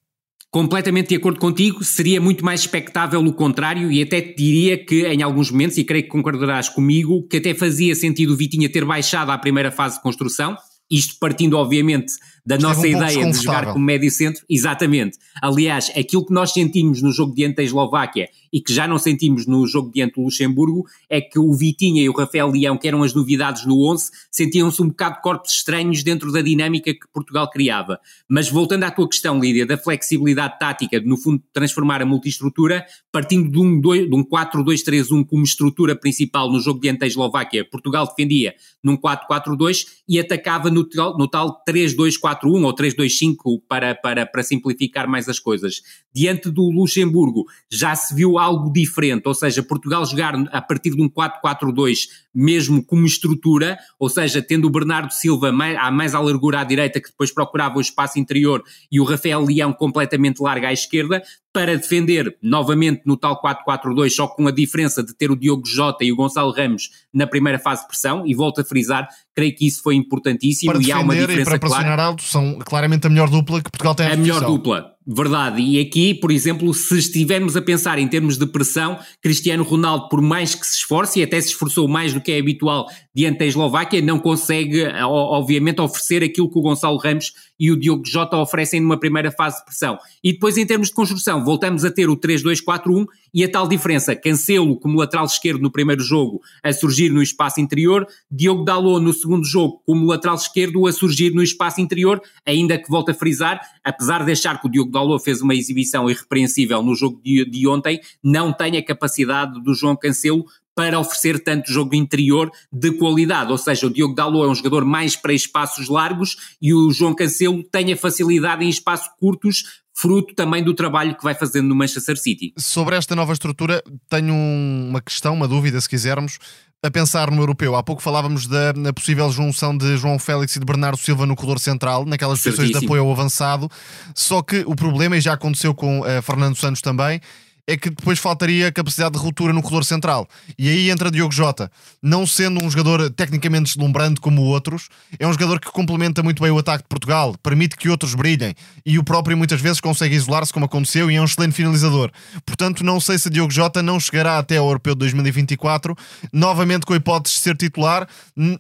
completamente 0.51 1.08
de 1.08 1.15
acordo 1.15 1.39
contigo, 1.39 1.81
seria 1.81 2.20
muito 2.20 2.43
mais 2.43 2.60
expectável 2.60 3.22
o 3.22 3.34
contrário 3.34 3.89
e 3.89 4.01
até 4.01 4.20
te 4.22 4.36
diria 4.36 4.77
que 4.77 5.08
em 5.08 5.22
alguns 5.24 5.50
momentos, 5.50 5.77
e 5.77 5.86
creio 5.86 6.03
que 6.03 6.10
concordarás 6.10 6.67
comigo, 6.67 7.25
que 7.27 7.38
até 7.38 7.53
fazia 7.53 7.96
sentido 7.96 8.34
o 8.34 8.36
Vitinha 8.36 8.70
ter 8.70 8.84
baixado 8.84 9.31
à 9.31 9.38
primeira 9.38 9.72
fase 9.72 9.96
de 9.96 10.03
construção, 10.03 10.58
isto 10.89 11.15
partindo 11.20 11.55
obviamente 11.55 12.12
da 12.45 12.55
Esteve 12.55 12.74
nossa 12.74 12.88
um 12.88 12.89
ideia 12.89 13.31
de 13.31 13.38
jogar 13.38 13.74
como 13.74 13.86
médio 13.86 14.10
centro, 14.10 14.43
exatamente. 14.50 15.17
Aliás, 15.41 15.91
aquilo 15.95 16.25
que 16.25 16.33
nós 16.33 16.51
sentimos 16.51 17.01
no 17.01 17.12
jogo 17.12 17.33
diante 17.33 17.57
da 17.57 17.63
Eslováquia 17.63 18.29
e 18.51 18.60
que 18.60 18.74
já 18.74 18.88
não 18.88 18.98
sentimos 18.98 19.45
no 19.45 19.65
jogo 19.65 19.91
diante 19.93 20.15
do 20.15 20.24
Luxemburgo 20.24 20.86
é 21.10 21.21
que 21.21 21.39
o 21.39 21.53
Vitinha 21.53 22.03
e 22.03 22.10
o 22.10 22.13
Rafael 22.13 22.50
Leão, 22.50 22.77
que 22.77 22.88
eram 22.88 23.03
as 23.03 23.13
novidades 23.13 23.65
no 23.65 23.89
11, 23.89 24.12
sentiam-se 24.29 24.81
um 24.81 24.89
bocado 24.89 25.21
corpos 25.21 25.53
estranhos 25.53 26.03
dentro 26.03 26.31
da 26.31 26.41
dinâmica 26.41 26.93
que 26.93 27.07
Portugal 27.13 27.50
criava. 27.50 28.00
Mas 28.27 28.50
voltando 28.50 28.83
à 28.83 28.91
tua 28.91 29.07
questão, 29.07 29.39
Lídia, 29.39 29.65
da 29.65 29.77
flexibilidade 29.77 30.60
tática, 30.60 31.00
de 31.00 31.07
no 31.07 31.17
fundo 31.17 31.41
transformar 31.53 32.01
a 32.01 32.05
multiestrutura, 32.05 32.86
partindo 33.12 33.50
de 33.50 33.60
um, 33.60 33.79
de 33.79 34.15
um 34.15 34.24
4-2-3-1 34.24 35.25
como 35.25 35.43
estrutura 35.43 35.95
principal 35.95 36.51
no 36.51 36.60
jogo 36.60 36.79
diante 36.79 37.00
da 37.00 37.07
Eslováquia, 37.07 37.63
Portugal 37.63 38.07
defendia 38.07 38.55
num 38.83 38.98
4-4-2 38.98 39.86
e 40.07 40.19
atacava 40.19 40.69
no, 40.69 40.88
no 41.17 41.27
tal 41.27 41.63
3-2-4 41.67 42.30
3-4-1 42.35 42.63
ou 42.65 42.75
3-2-5 42.75 43.61
para, 43.67 43.95
para, 43.95 44.25
para 44.25 44.43
simplificar 44.43 45.07
mais 45.07 45.27
as 45.27 45.39
coisas. 45.39 45.81
Diante 46.13 46.50
do 46.50 46.69
Luxemburgo 46.69 47.45
já 47.69 47.95
se 47.95 48.13
viu 48.13 48.38
algo 48.38 48.71
diferente, 48.71 49.27
ou 49.27 49.33
seja, 49.33 49.63
Portugal 49.63 50.05
jogar 50.05 50.35
a 50.51 50.61
partir 50.61 50.91
de 50.91 51.01
um 51.01 51.09
4-4-2 51.09 52.07
mesmo 52.33 52.83
como 52.83 53.05
estrutura, 53.05 53.77
ou 54.00 54.09
seja, 54.09 54.41
tendo 54.41 54.65
o 54.65 54.69
Bernardo 54.69 55.11
Silva 55.11 55.51
mais, 55.51 55.77
mais 55.93 56.15
à 56.15 56.19
largura 56.19 56.61
à 56.61 56.63
direita 56.63 57.01
que 57.01 57.09
depois 57.09 57.31
procurava 57.31 57.77
o 57.77 57.81
espaço 57.81 58.19
interior 58.19 58.63
e 58.91 59.00
o 59.00 59.03
Rafael 59.03 59.43
Leão 59.43 59.73
completamente 59.73 60.41
largo 60.41 60.65
à 60.65 60.73
esquerda, 60.73 61.21
para 61.53 61.75
defender 61.75 62.38
novamente 62.41 63.01
no 63.05 63.17
tal 63.17 63.41
4-4-2, 63.41 64.09
só 64.11 64.27
com 64.27 64.47
a 64.47 64.51
diferença 64.51 65.03
de 65.03 65.13
ter 65.13 65.29
o 65.29 65.35
Diogo 65.35 65.65
Jota 65.65 66.03
e 66.03 66.11
o 66.11 66.15
Gonçalo 66.15 66.51
Ramos 66.51 66.89
na 67.13 67.27
primeira 67.27 67.59
fase 67.59 67.81
de 67.81 67.89
pressão, 67.89 68.25
e 68.25 68.33
volto 68.33 68.61
a 68.61 68.63
frisar, 68.63 69.07
creio 69.35 69.55
que 69.55 69.67
isso 69.67 69.81
foi 69.81 69.95
importantíssimo 69.95 70.71
para 70.71 70.81
e 70.81 70.91
há 70.91 71.00
uma 71.00 71.15
diferença 71.15 71.41
e 71.41 71.45
para 71.45 71.59
pressionar 71.59 71.85
clara. 71.85 72.03
alto 72.03 72.23
são 72.23 72.59
claramente 72.59 73.07
a 73.07 73.09
melhor 73.09 73.29
dupla 73.29 73.61
que 73.61 73.69
Portugal 73.71 73.95
tem 73.95 74.07
A 74.07 74.15
melhor 74.15 74.41
dupla, 74.45 74.93
Verdade, 75.05 75.60
e 75.63 75.79
aqui, 75.79 76.13
por 76.13 76.31
exemplo, 76.31 76.72
se 76.75 76.96
estivermos 76.96 77.58
a 77.58 77.62
pensar 77.62 77.98
em 77.98 78.08
termos 78.08 78.38
de 78.38 78.46
pressão, 78.46 79.00
Cristiano 79.20 79.63
Ronaldo, 79.63 80.08
por 80.10 80.22
mais 80.22 80.53
que 80.53 80.65
se 80.65 80.75
esforce, 80.75 81.20
e 81.20 81.24
até 81.24 81.41
se 81.41 81.48
esforçou 81.48 81.88
mais 81.88 82.13
do 82.13 82.22
que 82.22 82.31
é 82.31 82.38
habitual 82.39 82.88
diante 83.13 83.39
da 83.39 83.46
Eslováquia, 83.46 84.00
não 84.00 84.20
consegue, 84.20 84.86
obviamente, 85.03 85.81
oferecer 85.81 86.24
aquilo 86.24 86.50
que 86.50 86.60
o 86.60 86.62
Gonçalo 86.62 86.98
Ramos 86.98 87.34
e 87.60 87.72
o 87.72 87.79
Diogo 87.79 88.05
Jota 88.05 88.38
oferecem 88.38 88.79
numa 88.79 89.00
primeira 89.00 89.31
fase 89.31 89.58
de 89.58 89.65
pressão. 89.65 89.98
E 90.24 90.34
depois, 90.34 90.55
em 90.55 90.65
termos 90.67 90.89
de 90.89 90.93
construção, 90.93 91.43
voltamos 91.43 91.84
a 91.84 91.91
ter 91.91 92.08
o 92.08 92.15
3-2-4-1 92.15 93.05
e 93.34 93.43
a 93.43 93.50
tal 93.50 93.67
diferença, 93.67 94.15
Cancelo 94.15 94.79
como 94.79 95.00
lateral 95.00 95.25
esquerdo 95.25 95.62
no 95.62 95.72
primeiro 95.72 96.01
jogo 96.01 96.41
a 96.63 96.72
surgir 96.72 97.10
no 97.10 97.24
espaço 97.24 97.60
interior, 97.60 98.05
Diogo 98.29 98.63
Dalot 98.63 99.03
no 99.03 99.13
segundo 99.13 99.46
jogo 99.46 99.81
como 99.86 100.05
lateral 100.05 100.36
esquerdo 100.36 100.86
a 100.86 100.91
surgir 100.91 101.34
no 101.34 101.41
espaço 101.41 101.81
interior, 101.81 102.22
ainda 102.46 102.77
que 102.77 102.89
volta 102.89 103.12
a 103.12 103.15
frisar, 103.15 103.62
apesar 103.83 104.23
de 104.23 104.31
achar 104.31 104.59
que 104.59 104.67
o 104.67 104.69
Diogo 104.69 104.91
Dalot 104.91 105.23
fez 105.23 105.41
uma 105.41 105.55
exibição 105.55 106.09
irrepreensível 106.09 106.81
no 106.81 106.95
jogo 106.95 107.21
de, 107.23 107.45
de 107.50 107.67
ontem, 107.67 108.00
não 108.23 108.53
tem 108.53 108.77
a 108.77 108.85
capacidade 108.85 109.61
do 109.61 109.73
João 109.73 109.95
Cancelo 109.95 110.45
para 110.81 111.00
oferecer 111.00 111.43
tanto 111.43 111.71
jogo 111.71 111.93
interior 111.93 112.51
de 112.73 112.91
qualidade, 112.97 113.51
ou 113.51 113.57
seja, 113.59 113.85
o 113.85 113.89
Diogo 113.93 114.15
Dalot 114.15 114.47
é 114.47 114.50
um 114.50 114.55
jogador 114.55 114.83
mais 114.83 115.15
para 115.15 115.31
espaços 115.31 115.88
largos 115.88 116.55
e 116.59 116.73
o 116.73 116.89
João 116.89 117.13
Cancelo 117.13 117.63
tem 117.63 117.93
a 117.93 117.95
facilidade 117.95 118.65
em 118.65 118.69
espaços 118.69 119.07
curtos, 119.19 119.81
fruto 119.93 120.33
também 120.33 120.63
do 120.63 120.73
trabalho 120.73 121.15
que 121.15 121.23
vai 121.23 121.35
fazendo 121.35 121.67
no 121.67 121.75
Manchester 121.75 122.17
City. 122.17 122.51
Sobre 122.57 122.95
esta 122.95 123.15
nova 123.15 123.31
estrutura, 123.31 123.83
tenho 124.09 124.33
uma 124.33 125.00
questão, 125.01 125.35
uma 125.35 125.47
dúvida, 125.47 125.79
se 125.79 125.88
quisermos 125.88 126.39
a 126.81 126.89
pensar 126.89 127.29
no 127.29 127.43
europeu. 127.43 127.75
Há 127.75 127.83
pouco 127.83 128.01
falávamos 128.01 128.47
da 128.47 128.73
possível 128.95 129.31
junção 129.31 129.77
de 129.77 129.97
João 129.97 130.17
Félix 130.17 130.55
e 130.55 130.59
de 130.59 130.65
Bernardo 130.65 130.97
Silva 130.97 131.27
no 131.27 131.35
corredor 131.35 131.59
central, 131.59 132.07
naquelas 132.07 132.41
posições 132.41 132.71
de 132.71 132.83
apoio 132.83 133.03
ao 133.03 133.11
avançado. 133.11 133.69
Só 134.15 134.41
que 134.41 134.63
o 134.65 134.75
problema, 134.75 135.15
e 135.15 135.21
já 135.21 135.33
aconteceu 135.33 135.75
com 135.75 136.00
uh, 136.00 136.21
Fernando 136.23 136.55
Santos 136.55 136.81
também, 136.81 137.21
é 137.67 137.77
que 137.77 137.89
depois 137.89 138.19
faltaria 138.19 138.71
capacidade 138.71 139.13
de 139.13 139.19
ruptura 139.19 139.53
no 139.53 139.61
corredor 139.61 139.85
central. 139.85 140.27
E 140.57 140.69
aí 140.69 140.89
entra 140.89 141.11
Diogo 141.11 141.33
Jota. 141.33 141.71
Não 142.01 142.25
sendo 142.25 142.63
um 142.63 142.69
jogador 142.69 143.09
tecnicamente 143.11 143.65
deslumbrante 143.65 144.19
como 144.19 144.41
outros, 144.43 144.89
é 145.19 145.27
um 145.27 145.31
jogador 145.31 145.59
que 145.59 145.71
complementa 145.71 146.23
muito 146.23 146.41
bem 146.41 146.51
o 146.51 146.57
ataque 146.57 146.83
de 146.83 146.89
Portugal, 146.89 147.35
permite 147.41 147.75
que 147.75 147.89
outros 147.89 148.15
brilhem 148.15 148.53
e 148.85 148.97
o 148.97 149.03
próprio 149.03 149.37
muitas 149.37 149.61
vezes 149.61 149.79
consegue 149.79 150.15
isolar-se, 150.15 150.51
como 150.51 150.65
aconteceu, 150.65 151.09
e 151.09 151.15
é 151.15 151.21
um 151.21 151.25
excelente 151.25 151.53
finalizador. 151.53 152.11
Portanto, 152.45 152.83
não 152.83 152.99
sei 152.99 153.17
se 153.17 153.29
Diogo 153.29 153.51
Jota 153.51 153.81
não 153.81 153.99
chegará 153.99 154.37
até 154.37 154.57
ao 154.57 154.67
Europeu 154.67 154.95
de 154.95 154.99
2024, 154.99 155.95
novamente 156.31 156.85
com 156.85 156.93
a 156.93 156.97
hipótese 156.97 157.35
de 157.35 157.41
ser 157.41 157.55
titular, 157.55 158.07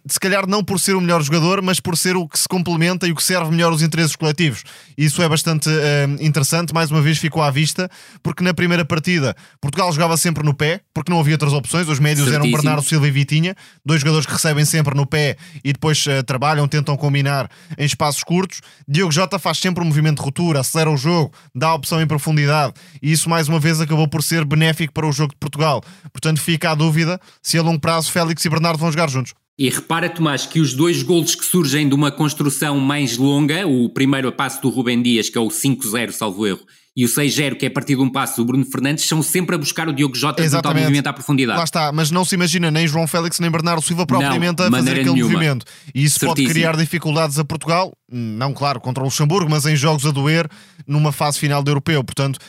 se 0.07 0.19
calhar 0.19 0.47
não 0.47 0.63
por 0.63 0.79
ser 0.79 0.95
o 0.95 1.01
melhor 1.01 1.21
jogador, 1.21 1.61
mas 1.61 1.79
por 1.79 1.97
ser 1.97 2.15
o 2.15 2.27
que 2.27 2.39
se 2.39 2.47
complementa 2.47 3.07
e 3.07 3.11
o 3.11 3.15
que 3.15 3.23
serve 3.23 3.51
melhor 3.51 3.71
os 3.71 3.81
interesses 3.81 4.15
coletivos. 4.15 4.63
Isso 4.97 5.21
é 5.21 5.29
bastante 5.29 5.69
uh, 5.69 6.23
interessante, 6.23 6.73
mais 6.73 6.91
uma 6.91 7.01
vez 7.01 7.17
ficou 7.17 7.41
à 7.41 7.49
vista, 7.49 7.89
porque 8.21 8.43
na 8.43 8.53
primeira 8.53 8.85
partida, 8.91 9.33
Portugal 9.61 9.89
jogava 9.93 10.17
sempre 10.17 10.43
no 10.43 10.53
pé, 10.53 10.81
porque 10.93 11.09
não 11.09 11.19
havia 11.19 11.35
outras 11.35 11.53
opções. 11.53 11.87
Os 11.87 11.97
médios 11.97 12.27
Certíssimo. 12.27 12.45
eram 12.45 12.61
Bernardo 12.61 12.85
Silva 12.85 13.07
e 13.07 13.11
Vitinha, 13.11 13.55
dois 13.85 14.01
jogadores 14.01 14.25
que 14.25 14.33
recebem 14.33 14.65
sempre 14.65 14.93
no 14.93 15.05
pé 15.05 15.37
e 15.63 15.71
depois 15.71 16.05
uh, 16.07 16.21
trabalham, 16.23 16.67
tentam 16.67 16.97
combinar 16.97 17.49
em 17.77 17.85
espaços 17.85 18.21
curtos. 18.21 18.59
Diogo 18.85 19.11
Jota 19.11 19.39
faz 19.39 19.59
sempre 19.59 19.81
um 19.81 19.87
movimento 19.87 20.17
de 20.17 20.23
ruptura, 20.23 20.59
acelera 20.59 20.91
o 20.91 20.97
jogo, 20.97 21.31
dá 21.55 21.69
a 21.69 21.75
opção 21.75 22.01
em 22.01 22.07
profundidade 22.07 22.73
e 23.01 23.13
isso 23.13 23.29
mais 23.29 23.47
uma 23.47 23.59
vez 23.59 23.79
acabou 23.79 24.07
por 24.09 24.21
ser 24.21 24.43
benéfico 24.43 24.93
para 24.93 25.07
o 25.07 25.11
jogo 25.11 25.33
de 25.33 25.39
Portugal. 25.39 25.81
Portanto, 26.11 26.41
fica 26.41 26.71
a 26.71 26.75
dúvida 26.75 27.19
se 27.41 27.57
a 27.57 27.61
longo 27.61 27.79
prazo 27.79 28.11
Félix 28.11 28.43
e 28.43 28.49
Bernardo 28.49 28.77
vão 28.77 28.91
jogar 28.91 29.09
juntos. 29.09 29.33
E 29.61 29.69
repara, 29.69 30.09
Tomás, 30.09 30.47
que 30.47 30.59
os 30.59 30.73
dois 30.73 31.03
golos 31.03 31.35
que 31.35 31.45
surgem 31.45 31.87
de 31.87 31.93
uma 31.93 32.11
construção 32.11 32.79
mais 32.79 33.15
longa, 33.15 33.67
o 33.67 33.87
primeiro 33.89 34.27
a 34.27 34.31
passo 34.31 34.59
do 34.59 34.69
Rubem 34.69 34.99
Dias, 35.03 35.29
que 35.29 35.37
é 35.37 35.41
o 35.41 35.49
5-0, 35.49 36.09
salvo 36.13 36.47
erro, 36.47 36.61
e 36.97 37.05
o 37.05 37.07
6-0, 37.07 37.53
que 37.57 37.65
é 37.65 37.67
a 37.67 37.71
partir 37.71 37.95
de 37.95 38.01
um 38.01 38.09
passo 38.09 38.37
do 38.37 38.45
Bruno 38.45 38.65
Fernandes, 38.65 39.05
são 39.05 39.21
sempre 39.21 39.53
a 39.53 39.59
buscar 39.59 39.87
o 39.87 39.93
Diogo 39.93 40.15
Jota 40.15 40.41
junto 40.49 40.67
ao 40.67 40.73
movimento 40.73 41.05
à 41.05 41.13
profundidade. 41.13 41.59
Lá 41.59 41.63
está, 41.63 41.91
mas 41.91 42.09
não 42.09 42.25
se 42.25 42.33
imagina 42.33 42.71
nem 42.71 42.87
João 42.87 43.05
Félix 43.05 43.39
nem 43.39 43.51
Bernardo 43.51 43.83
Silva 43.83 44.03
propriamente 44.03 44.57
não, 44.61 44.67
a 44.67 44.71
fazer 44.71 44.93
aquele 44.93 45.13
nenhuma. 45.13 45.33
movimento. 45.33 45.63
E 45.93 46.05
isso 46.05 46.17
Certíssimo. 46.17 46.47
pode 46.47 46.53
criar 46.55 46.75
dificuldades 46.75 47.37
a 47.37 47.45
Portugal, 47.45 47.95
não 48.11 48.55
claro 48.55 48.81
contra 48.81 49.03
o 49.03 49.05
Luxemburgo, 49.05 49.47
mas 49.47 49.67
em 49.67 49.75
jogos 49.75 50.07
a 50.07 50.09
doer 50.11 50.49
numa 50.87 51.11
fase 51.11 51.37
final 51.37 51.61
do 51.61 51.69
europeu. 51.69 52.03
Portanto, 52.03 52.39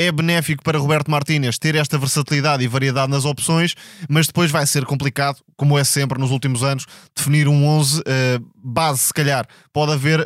é 0.00 0.10
benéfico 0.10 0.64
para 0.64 0.78
Roberto 0.78 1.10
Martínez 1.10 1.58
ter 1.58 1.74
esta 1.74 1.98
versatilidade 1.98 2.64
e 2.64 2.66
variedade 2.66 3.10
nas 3.10 3.26
opções, 3.26 3.74
mas 4.08 4.26
depois 4.26 4.50
vai 4.50 4.66
ser 4.66 4.86
complicado, 4.86 5.36
como 5.58 5.78
é 5.78 5.84
sempre 5.84 6.18
nos 6.18 6.30
últimos 6.30 6.62
anos, 6.62 6.86
definir 7.14 7.46
um 7.46 7.66
11 7.66 7.98
uh, 7.98 8.02
eh, 8.06 8.40
base, 8.64 9.00
se 9.00 9.12
calhar. 9.12 9.46
Pode 9.74 9.92
haver 9.92 10.20
uh, 10.20 10.24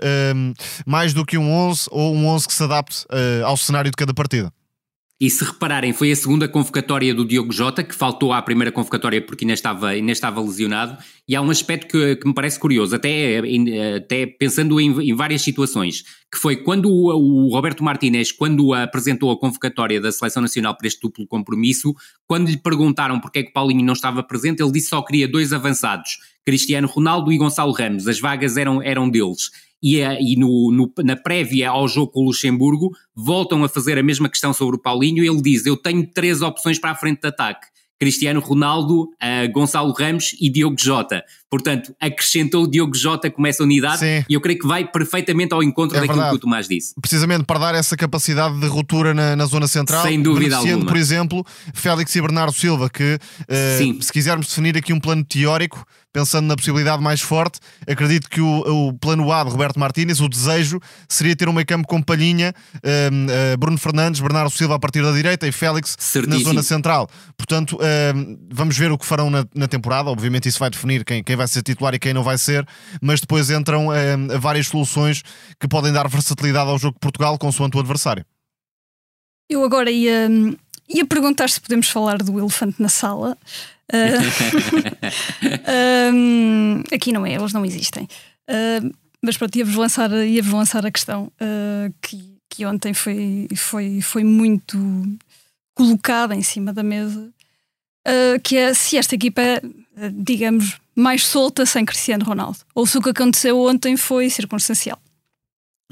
mais 0.86 1.12
do 1.12 1.26
que 1.26 1.36
um 1.36 1.50
11 1.50 1.88
ou 1.90 2.14
um 2.14 2.28
11 2.28 2.46
que 2.46 2.54
se 2.54 2.62
adapte 2.62 3.04
uh, 3.06 3.44
ao 3.46 3.56
cenário 3.56 3.90
de 3.90 3.96
cada 3.96 4.14
partida. 4.14 4.52
E 5.20 5.30
se 5.30 5.44
repararem, 5.44 5.92
foi 5.92 6.10
a 6.10 6.16
segunda 6.16 6.48
convocatória 6.48 7.14
do 7.14 7.24
Diogo 7.24 7.52
Jota, 7.52 7.84
que 7.84 7.94
faltou 7.94 8.32
à 8.32 8.42
primeira 8.42 8.72
convocatória 8.72 9.24
porque 9.24 9.44
ainda 9.44 9.54
estava, 9.54 9.90
ainda 9.90 10.10
estava 10.10 10.40
lesionado, 10.40 10.98
e 11.28 11.36
há 11.36 11.40
um 11.40 11.50
aspecto 11.50 11.86
que, 11.86 12.16
que 12.16 12.26
me 12.26 12.34
parece 12.34 12.58
curioso, 12.58 12.96
até, 12.96 13.40
até 13.96 14.26
pensando 14.26 14.80
em, 14.80 15.10
em, 15.10 15.14
várias 15.14 15.40
situações, 15.42 16.02
que 16.32 16.36
foi 16.36 16.56
quando 16.56 16.90
o, 16.90 17.46
o 17.46 17.48
Roberto 17.48 17.84
Martínez, 17.84 18.32
quando 18.32 18.74
apresentou 18.74 19.30
a 19.30 19.38
convocatória 19.38 20.00
da 20.00 20.10
Seleção 20.10 20.42
Nacional 20.42 20.76
para 20.76 20.88
este 20.88 21.00
duplo 21.00 21.26
compromisso, 21.28 21.94
quando 22.26 22.48
lhe 22.48 22.56
perguntaram 22.56 23.20
porque 23.20 23.38
é 23.38 23.42
que 23.44 23.52
Paulinho 23.52 23.84
não 23.84 23.94
estava 23.94 24.20
presente, 24.20 24.62
ele 24.62 24.72
disse 24.72 24.86
que 24.86 24.96
só 24.96 25.02
queria 25.02 25.28
dois 25.28 25.52
avançados, 25.52 26.18
Cristiano 26.44 26.88
Ronaldo 26.88 27.32
e 27.32 27.38
Gonçalo 27.38 27.72
Ramos, 27.72 28.08
as 28.08 28.18
vagas 28.18 28.56
eram, 28.56 28.82
eram 28.82 29.08
deles 29.08 29.50
e, 29.82 29.98
e 30.00 30.36
no, 30.36 30.70
no, 30.72 30.92
na 31.04 31.16
prévia 31.16 31.70
ao 31.70 31.86
jogo 31.86 32.12
com 32.12 32.20
o 32.20 32.24
Luxemburgo 32.24 32.90
voltam 33.14 33.62
a 33.64 33.68
fazer 33.68 33.98
a 33.98 34.02
mesma 34.02 34.28
questão 34.28 34.52
sobre 34.52 34.76
o 34.76 34.80
Paulinho 34.80 35.24
ele 35.24 35.42
diz: 35.42 35.66
Eu 35.66 35.76
tenho 35.76 36.06
três 36.06 36.42
opções 36.42 36.78
para 36.78 36.90
a 36.90 36.94
frente 36.94 37.20
de 37.20 37.28
ataque. 37.28 37.66
Cristiano 37.98 38.40
Ronaldo, 38.40 39.02
uh, 39.04 39.52
Gonçalo 39.52 39.92
Ramos 39.92 40.36
e 40.40 40.50
Diogo 40.50 40.76
Jota. 40.78 41.22
Portanto, 41.48 41.94
acrescentou 42.00 42.64
o 42.64 42.70
Diogo 42.70 42.94
Jota 42.94 43.30
como 43.30 43.46
essa 43.46 43.62
unidade 43.62 44.00
Sim. 44.00 44.24
e 44.28 44.34
eu 44.34 44.40
creio 44.40 44.58
que 44.58 44.66
vai 44.66 44.84
perfeitamente 44.84 45.54
ao 45.54 45.62
encontro 45.62 45.96
é 45.96 46.00
daquilo 46.00 46.16
verdade. 46.16 46.32
que 46.32 46.36
o 46.36 46.40
Tomás 46.40 46.68
disse. 46.68 46.92
Precisamente 47.00 47.44
para 47.44 47.60
dar 47.60 47.74
essa 47.74 47.96
capacidade 47.96 48.58
de 48.58 48.66
ruptura 48.66 49.14
na, 49.14 49.36
na 49.36 49.46
zona 49.46 49.68
central. 49.68 50.02
Sem 50.02 50.20
dúvida 50.20 50.56
alguma. 50.56 50.84
por 50.84 50.96
exemplo, 50.96 51.46
Félix 51.72 52.14
e 52.16 52.20
Bernardo 52.20 52.52
Silva, 52.52 52.90
que 52.90 53.14
uh, 53.14 54.02
se 54.02 54.12
quisermos 54.12 54.48
definir 54.48 54.76
aqui 54.76 54.92
um 54.92 54.98
plano 54.98 55.24
teórico, 55.24 55.86
pensando 56.14 56.46
na 56.46 56.54
possibilidade 56.54 57.02
mais 57.02 57.20
forte, 57.20 57.58
acredito 57.88 58.30
que 58.30 58.40
o, 58.40 58.88
o 58.88 58.94
plano 58.94 59.32
A 59.32 59.42
de 59.42 59.50
Roberto 59.50 59.80
Martínez, 59.80 60.20
o 60.20 60.28
desejo, 60.28 60.80
seria 61.08 61.34
ter 61.34 61.48
um 61.48 61.52
meio 61.52 61.66
campo 61.66 61.88
com 61.88 62.00
Palhinha, 62.00 62.54
um, 63.12 63.26
uh, 63.26 63.30
eh, 63.30 63.56
Bruno 63.56 63.76
Fernandes, 63.76 64.20
Bernardo 64.20 64.50
Silva 64.50 64.76
a 64.76 64.78
partir 64.78 65.02
da 65.02 65.10
direita 65.10 65.44
e 65.44 65.50
Félix 65.50 65.96
Certíssimo. 65.98 66.38
na 66.38 66.44
zona 66.44 66.62
central. 66.62 67.10
Portanto, 67.36 67.76
um, 68.14 68.38
vamos 68.48 68.78
ver 68.78 68.92
o 68.92 68.96
que 68.96 69.04
farão 69.04 69.28
na, 69.28 69.44
na, 69.52 69.66
temporada. 69.66 70.08
Obviamente, 70.08 70.48
isso 70.48 70.60
vai 70.60 70.70
definir 70.70 71.04
quem, 71.04 71.20
quem 71.24 71.34
vai 71.34 71.48
ser 71.48 71.64
titular 71.64 71.92
e 71.94 71.98
quem 71.98 72.14
não 72.14 72.22
vai 72.22 72.38
ser, 72.38 72.64
mas 73.02 73.20
depois 73.20 73.50
entram 73.50 73.88
um, 73.88 74.38
várias 74.38 74.68
soluções 74.68 75.20
que 75.58 75.66
podem 75.66 75.92
dar 75.92 76.06
versatilidade 76.06 76.70
ao 76.70 76.78
jogo 76.78 76.94
de 76.94 77.00
Portugal 77.00 77.36
consoante 77.36 77.76
o 77.76 77.80
adversário. 77.80 78.24
Eu 79.50 79.64
agora 79.64 79.90
ia, 79.90 80.30
ia 80.88 81.04
perguntar 81.04 81.50
se 81.50 81.60
podemos 81.60 81.88
falar 81.88 82.18
do 82.18 82.38
elefante 82.38 82.80
na 82.80 82.88
sala. 82.88 83.36
Um, 86.12 86.82
aqui 86.92 87.12
não 87.12 87.26
é, 87.26 87.34
eles 87.34 87.52
não 87.52 87.64
existem. 87.64 88.04
Uh, 88.48 88.94
mas 89.22 89.36
pronto, 89.36 89.56
ia-vos 89.56 89.74
lançar, 89.74 90.10
ia 90.12 90.42
lançar 90.44 90.84
a 90.84 90.90
questão 90.90 91.32
uh, 91.40 91.94
que, 92.02 92.38
que 92.48 92.66
ontem 92.66 92.92
foi, 92.92 93.48
foi, 93.56 94.00
foi 94.00 94.24
muito 94.24 94.78
colocada 95.74 96.34
em 96.34 96.42
cima 96.42 96.72
da 96.72 96.82
mesa, 96.82 97.32
uh, 98.06 98.40
que 98.42 98.56
é 98.56 98.74
se 98.74 98.96
esta 98.96 99.14
equipa 99.14 99.40
é, 99.96 100.10
digamos, 100.12 100.78
mais 100.94 101.24
solta 101.24 101.64
sem 101.64 101.84
Cristiano 101.84 102.24
Ronaldo, 102.24 102.58
ou 102.74 102.86
se 102.86 102.98
o 102.98 103.02
que 103.02 103.10
aconteceu 103.10 103.60
ontem 103.60 103.96
foi 103.96 104.28
circunstancial. 104.28 104.98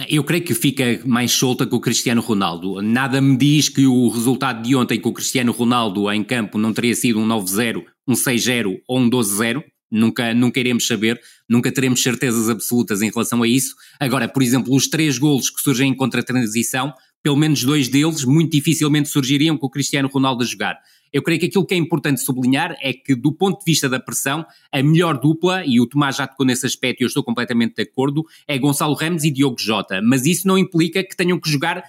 Eu 0.08 0.24
creio 0.24 0.42
que 0.42 0.54
fica 0.54 1.00
mais 1.04 1.32
solta 1.32 1.66
com 1.66 1.76
o 1.76 1.80
Cristiano 1.80 2.22
Ronaldo. 2.22 2.80
Nada 2.80 3.20
me 3.20 3.36
diz 3.36 3.68
que 3.68 3.86
o 3.86 4.08
resultado 4.08 4.62
de 4.62 4.74
ontem 4.74 4.98
com 4.98 5.10
o 5.10 5.12
Cristiano 5.12 5.52
Ronaldo 5.52 6.10
em 6.10 6.24
campo 6.24 6.56
não 6.56 6.72
teria 6.72 6.94
sido 6.94 7.20
um 7.20 7.28
9-0, 7.28 7.84
um 8.08 8.14
6-0 8.14 8.78
ou 8.88 8.98
um 8.98 9.10
12-0. 9.10 9.62
Nunca, 9.90 10.32
nunca 10.32 10.58
iremos 10.58 10.86
saber, 10.86 11.20
nunca 11.46 11.70
teremos 11.70 12.02
certezas 12.02 12.48
absolutas 12.48 13.02
em 13.02 13.10
relação 13.10 13.42
a 13.42 13.48
isso. 13.48 13.74
Agora, 14.00 14.26
por 14.26 14.42
exemplo, 14.42 14.74
os 14.74 14.88
três 14.88 15.18
golos 15.18 15.50
que 15.50 15.60
surgem 15.60 15.90
em 15.90 15.94
contra-transição, 15.94 16.94
pelo 17.22 17.36
menos 17.36 17.62
dois 17.62 17.88
deles 17.88 18.24
muito 18.24 18.52
dificilmente 18.52 19.10
surgiriam 19.10 19.58
com 19.58 19.66
o 19.66 19.70
Cristiano 19.70 20.08
Ronaldo 20.08 20.42
a 20.42 20.46
jogar. 20.46 20.78
Eu 21.12 21.22
creio 21.22 21.38
que 21.38 21.46
aquilo 21.46 21.66
que 21.66 21.74
é 21.74 21.76
importante 21.76 22.20
sublinhar 22.20 22.76
é 22.80 22.92
que, 22.92 23.14
do 23.14 23.32
ponto 23.32 23.58
de 23.58 23.64
vista 23.64 23.88
da 23.88 24.00
pressão, 24.00 24.46
a 24.72 24.82
melhor 24.82 25.18
dupla, 25.18 25.62
e 25.66 25.80
o 25.80 25.86
Tomás 25.86 26.16
já 26.16 26.26
tocou 26.26 26.46
nesse 26.46 26.64
aspecto 26.64 27.00
e 27.00 27.04
eu 27.04 27.08
estou 27.08 27.22
completamente 27.22 27.74
de 27.76 27.82
acordo, 27.82 28.24
é 28.46 28.58
Gonçalo 28.58 28.94
Ramos 28.94 29.24
e 29.24 29.30
Diogo 29.30 29.58
Jota. 29.58 30.00
Mas 30.02 30.24
isso 30.24 30.48
não 30.48 30.56
implica 30.56 31.04
que 31.04 31.16
tenham 31.16 31.38
que 31.38 31.50
jogar 31.50 31.82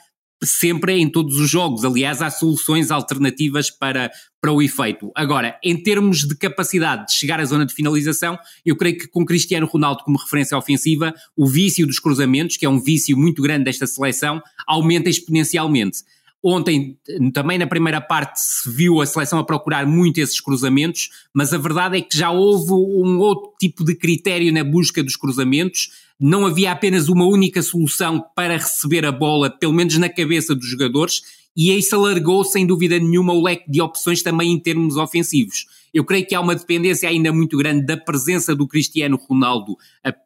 sempre 0.46 1.00
em 1.00 1.10
todos 1.10 1.38
os 1.38 1.50
jogos. 1.50 1.86
Aliás, 1.86 2.22
há 2.22 2.30
soluções 2.30 2.92
alternativas 2.92 3.70
para, 3.70 4.12
para 4.42 4.52
o 4.52 4.62
efeito. 4.62 5.12
Agora, 5.16 5.58
em 5.64 5.82
termos 5.82 6.28
de 6.28 6.36
capacidade 6.36 7.08
de 7.08 7.14
chegar 7.14 7.40
à 7.40 7.46
zona 7.46 7.66
de 7.66 7.74
finalização, 7.74 8.38
eu 8.66 8.76
creio 8.76 8.98
que 8.98 9.08
com 9.08 9.26
Cristiano 9.26 9.66
Ronaldo 9.66 10.04
como 10.04 10.18
referência 10.18 10.58
ofensiva, 10.58 11.14
o 11.36 11.48
vício 11.48 11.88
dos 11.88 12.00
cruzamentos, 12.00 12.58
que 12.58 12.66
é 12.66 12.70
um 12.70 12.80
vício 12.80 13.18
muito 13.18 13.42
grande 13.42 13.66
desta 13.66 13.88
seleção, 13.88 14.42
aumenta 14.68 15.10
exponencialmente. 15.10 16.00
Ontem, 16.46 16.98
também 17.34 17.58
na 17.58 17.66
primeira 17.66 18.02
parte, 18.02 18.38
se 18.42 18.70
viu 18.70 19.00
a 19.00 19.06
seleção 19.06 19.40
a 19.40 19.46
procurar 19.46 19.88
muito 19.88 20.18
esses 20.18 20.42
cruzamentos, 20.42 21.10
mas 21.34 21.54
a 21.54 21.58
verdade 21.58 21.98
é 21.98 22.02
que 22.02 22.18
já 22.18 22.32
houve 22.32 22.74
um 22.74 23.18
outro 23.20 23.54
tipo 23.58 23.86
de 23.86 23.96
critério 23.96 24.52
na 24.52 24.62
busca 24.62 25.02
dos 25.02 25.16
cruzamentos. 25.16 25.92
Não 26.20 26.46
havia 26.46 26.74
apenas 26.74 27.08
uma 27.08 27.26
única 27.26 27.62
solução 27.62 28.22
para 28.36 28.58
receber 28.58 29.06
a 29.06 29.12
bola, 29.12 29.50
pelo 29.50 29.72
menos 29.72 29.98
na 29.98 30.10
cabeça 30.10 30.54
dos 30.54 30.68
jogadores, 30.68 31.22
e 31.56 31.72
isso 31.72 31.96
alargou, 31.96 32.44
sem 32.44 32.68
dúvida 32.68 33.00
nenhuma, 33.00 33.32
o 33.32 33.42
leque 33.42 33.72
de 33.72 33.80
opções 33.80 34.22
também 34.22 34.52
em 34.52 34.60
termos 34.60 34.98
ofensivos. 34.98 35.66
Eu 35.94 36.04
creio 36.04 36.26
que 36.26 36.34
há 36.34 36.42
uma 36.42 36.56
dependência 36.56 37.08
ainda 37.08 37.32
muito 37.32 37.56
grande 37.56 37.86
da 37.86 37.96
presença 37.96 38.56
do 38.56 38.68
Cristiano 38.68 39.16
Ronaldo 39.16 39.78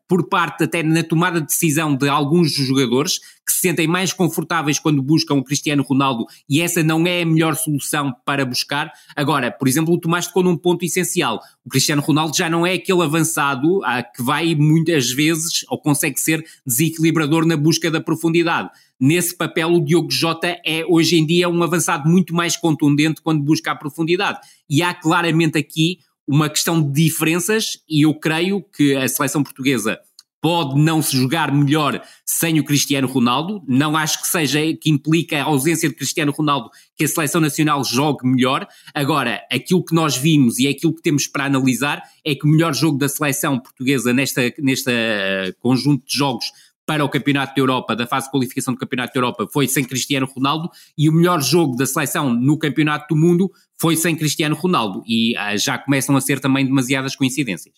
por 0.08 0.30
parte 0.30 0.64
até 0.64 0.82
na 0.82 1.04
tomada 1.04 1.42
de 1.42 1.48
decisão 1.48 1.94
de 1.94 2.08
alguns 2.08 2.54
jogadores 2.54 3.20
que 3.48 3.54
se 3.54 3.62
sentem 3.62 3.88
mais 3.88 4.12
confortáveis 4.12 4.77
quando 4.77 5.01
buscam 5.01 5.36
o 5.36 5.44
Cristiano 5.44 5.82
Ronaldo 5.82 6.25
e 6.50 6.60
essa 6.60 6.84
não 6.84 7.08
é 7.08 7.22
a 7.22 7.25
melhor 7.25 7.56
solução 7.56 8.13
para 8.25 8.46
buscar. 8.46 8.92
Agora, 9.16 9.50
por 9.50 9.70
exemplo, 9.70 9.94
o 9.94 9.98
Tomás 9.98 10.27
tocou 10.27 10.44
num 10.44 10.58
ponto 10.58 10.84
essencial. 10.84 11.39
O 11.63 11.70
Cristiano 11.70 12.01
Ronaldo 12.01 12.36
já 12.36 12.50
não 12.50 12.68
é 12.68 12.74
aquele 12.74 13.01
avançado 13.01 13.82
ah, 13.86 14.04
que 14.04 14.22
vai 14.22 14.54
muitas 14.54 15.10
vezes 15.10 15.66
ou 15.70 15.80
consegue 15.80 16.20
ser 16.20 16.46
desequilibrador 16.66 17.46
na 17.46 17.56
busca 17.56 17.89
da 17.89 18.01
profundidade. 18.01 18.70
Nesse 19.00 19.38
papel, 19.38 19.70
o 19.74 19.84
Diogo 19.84 20.12
Jota 20.12 20.60
é 20.66 20.84
hoje 20.86 21.18
em 21.18 21.25
dia 21.25 21.48
um 21.48 21.63
avançado 21.63 22.10
muito 22.10 22.36
mais 22.36 22.58
contundente 22.58 23.22
quando 23.22 23.42
busca 23.42 23.72
a 23.72 23.75
profundidade. 23.75 24.39
E 24.70 24.84
há 24.84 24.94
claramente 24.94 25.58
aqui 25.58 26.00
uma 26.27 26.50
questão 26.50 26.82
de 26.82 27.06
diferenças, 27.06 27.82
e 27.89 28.06
eu 28.06 28.13
creio 28.13 28.62
que 28.62 28.94
a 28.96 29.08
seleção 29.08 29.42
portuguesa 29.42 29.98
pode 30.41 30.79
não 30.79 31.01
se 31.01 31.17
jogar 31.17 31.51
melhor 31.51 32.01
sem 32.25 32.60
o 32.60 32.63
Cristiano 32.63 33.08
Ronaldo. 33.08 33.63
Não 33.67 33.98
acho 33.98 34.22
que 34.22 34.27
seja 34.27 34.60
que 34.74 34.89
implica 34.89 35.38
a 35.41 35.46
ausência 35.46 35.89
de 35.89 35.96
Cristiano 35.96 36.32
Ronaldo 36.32 36.70
que 36.96 37.06
a 37.06 37.08
seleção 37.08 37.41
nacional 37.41 37.84
jogue 37.84 38.27
melhor. 38.27 38.67
Agora, 38.94 39.41
aquilo 39.51 39.84
que 39.84 39.96
nós 39.96 40.15
vimos 40.15 40.60
e 40.60 40.67
aquilo 40.67 40.94
que 40.94 41.01
temos 41.01 41.27
para 41.27 41.46
analisar 41.46 42.01
é 42.25 42.36
que 42.36 42.46
o 42.46 42.50
melhor 42.50 42.74
jogo 42.74 42.98
da 42.98 43.10
seleção 43.10 43.60
portuguesa 43.60 44.13
nesta, 44.13 44.41
nesta 44.60 44.91
conjunto 45.60 46.06
de 46.06 46.15
jogos 46.15 46.46
para 46.86 47.03
o 47.03 47.10
Campeonato 47.10 47.53
da 47.53 47.62
Europa, 47.62 47.96
da 47.96 48.08
fase 48.08 48.27
de 48.27 48.32
qualificação 48.32 48.74
do 48.74 48.79
Campeonato 48.79 49.13
da 49.13 49.17
Europa, 49.20 49.48
foi 49.51 49.67
sem 49.67 49.84
Cristiano 49.84 50.25
Ronaldo 50.25 50.70
e 50.98 51.10
o 51.10 51.13
melhor 51.13 51.41
jogo 51.41 51.75
da 51.75 51.86
seleção 51.86 52.34
no 52.34 52.58
Campeonato 52.58 53.13
do 53.13 53.20
Mundo 53.20 53.51
foi 53.77 53.98
sem 53.98 54.15
Cristiano 54.15 54.56
Ronaldo 54.56 55.03
e 55.06 55.34
uh, 55.36 55.58
já 55.58 55.77
começam 55.77 56.15
a 56.15 56.22
ser 56.22 56.39
também 56.39 56.65
demasiadas 56.65 57.13
coincidências. 57.13 57.75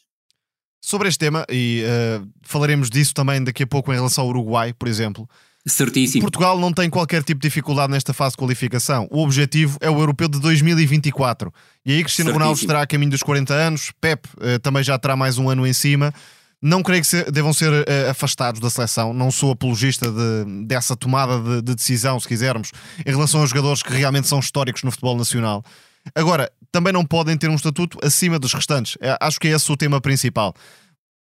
Sobre 0.89 1.07
este 1.07 1.19
tema, 1.19 1.45
e 1.47 1.83
uh, 1.85 2.27
falaremos 2.41 2.89
disso 2.89 3.13
também 3.13 3.43
daqui 3.43 3.61
a 3.61 3.67
pouco 3.67 3.91
em 3.93 3.95
relação 3.95 4.23
ao 4.23 4.29
Uruguai, 4.31 4.73
por 4.73 4.87
exemplo. 4.87 5.29
Certíssimo. 5.63 6.23
Portugal 6.23 6.57
não 6.57 6.73
tem 6.73 6.89
qualquer 6.89 7.21
tipo 7.21 7.39
de 7.39 7.47
dificuldade 7.47 7.91
nesta 7.91 8.11
fase 8.11 8.31
de 8.31 8.37
qualificação. 8.37 9.07
O 9.11 9.21
objetivo 9.21 9.77
é 9.81 9.87
o 9.87 9.99
europeu 9.99 10.27
de 10.27 10.39
2024. 10.39 11.53
E 11.85 11.91
aí 11.91 12.01
Cristiano 12.01 12.29
Certíssimo. 12.29 12.33
Ronaldo 12.39 12.59
estará 12.59 12.81
a 12.81 12.87
caminho 12.87 13.11
dos 13.11 13.21
40 13.21 13.53
anos, 13.53 13.91
Pep 14.01 14.25
uh, 14.25 14.57
também 14.63 14.81
já 14.83 14.97
terá 14.97 15.15
mais 15.15 15.37
um 15.37 15.47
ano 15.47 15.67
em 15.67 15.73
cima. 15.73 16.11
Não 16.59 16.81
creio 16.81 17.03
que 17.03 17.07
se, 17.07 17.23
devam 17.31 17.53
ser 17.53 17.71
uh, 17.71 18.09
afastados 18.09 18.59
da 18.59 18.71
seleção. 18.71 19.13
Não 19.13 19.29
sou 19.29 19.51
apologista 19.51 20.11
de, 20.11 20.65
dessa 20.65 20.95
tomada 20.95 21.39
de, 21.39 21.61
de, 21.61 21.75
decisão, 21.75 22.19
se 22.19 22.27
quisermos, 22.27 22.71
em 23.05 23.11
relação 23.11 23.41
aos 23.41 23.51
jogadores 23.51 23.83
que 23.83 23.93
realmente 23.93 24.27
são 24.27 24.39
históricos 24.39 24.81
no 24.81 24.89
futebol 24.89 25.15
nacional. 25.15 25.63
Agora, 26.15 26.51
também 26.71 26.93
não 26.93 27.05
podem 27.05 27.37
ter 27.37 27.49
um 27.49 27.55
estatuto 27.55 27.97
acima 28.03 28.39
dos 28.39 28.53
restantes. 28.53 28.97
É, 29.01 29.17
acho 29.19 29.39
que 29.39 29.47
é 29.47 29.51
esse 29.51 29.71
o 29.71 29.77
tema 29.77 29.99
principal. 29.99 30.53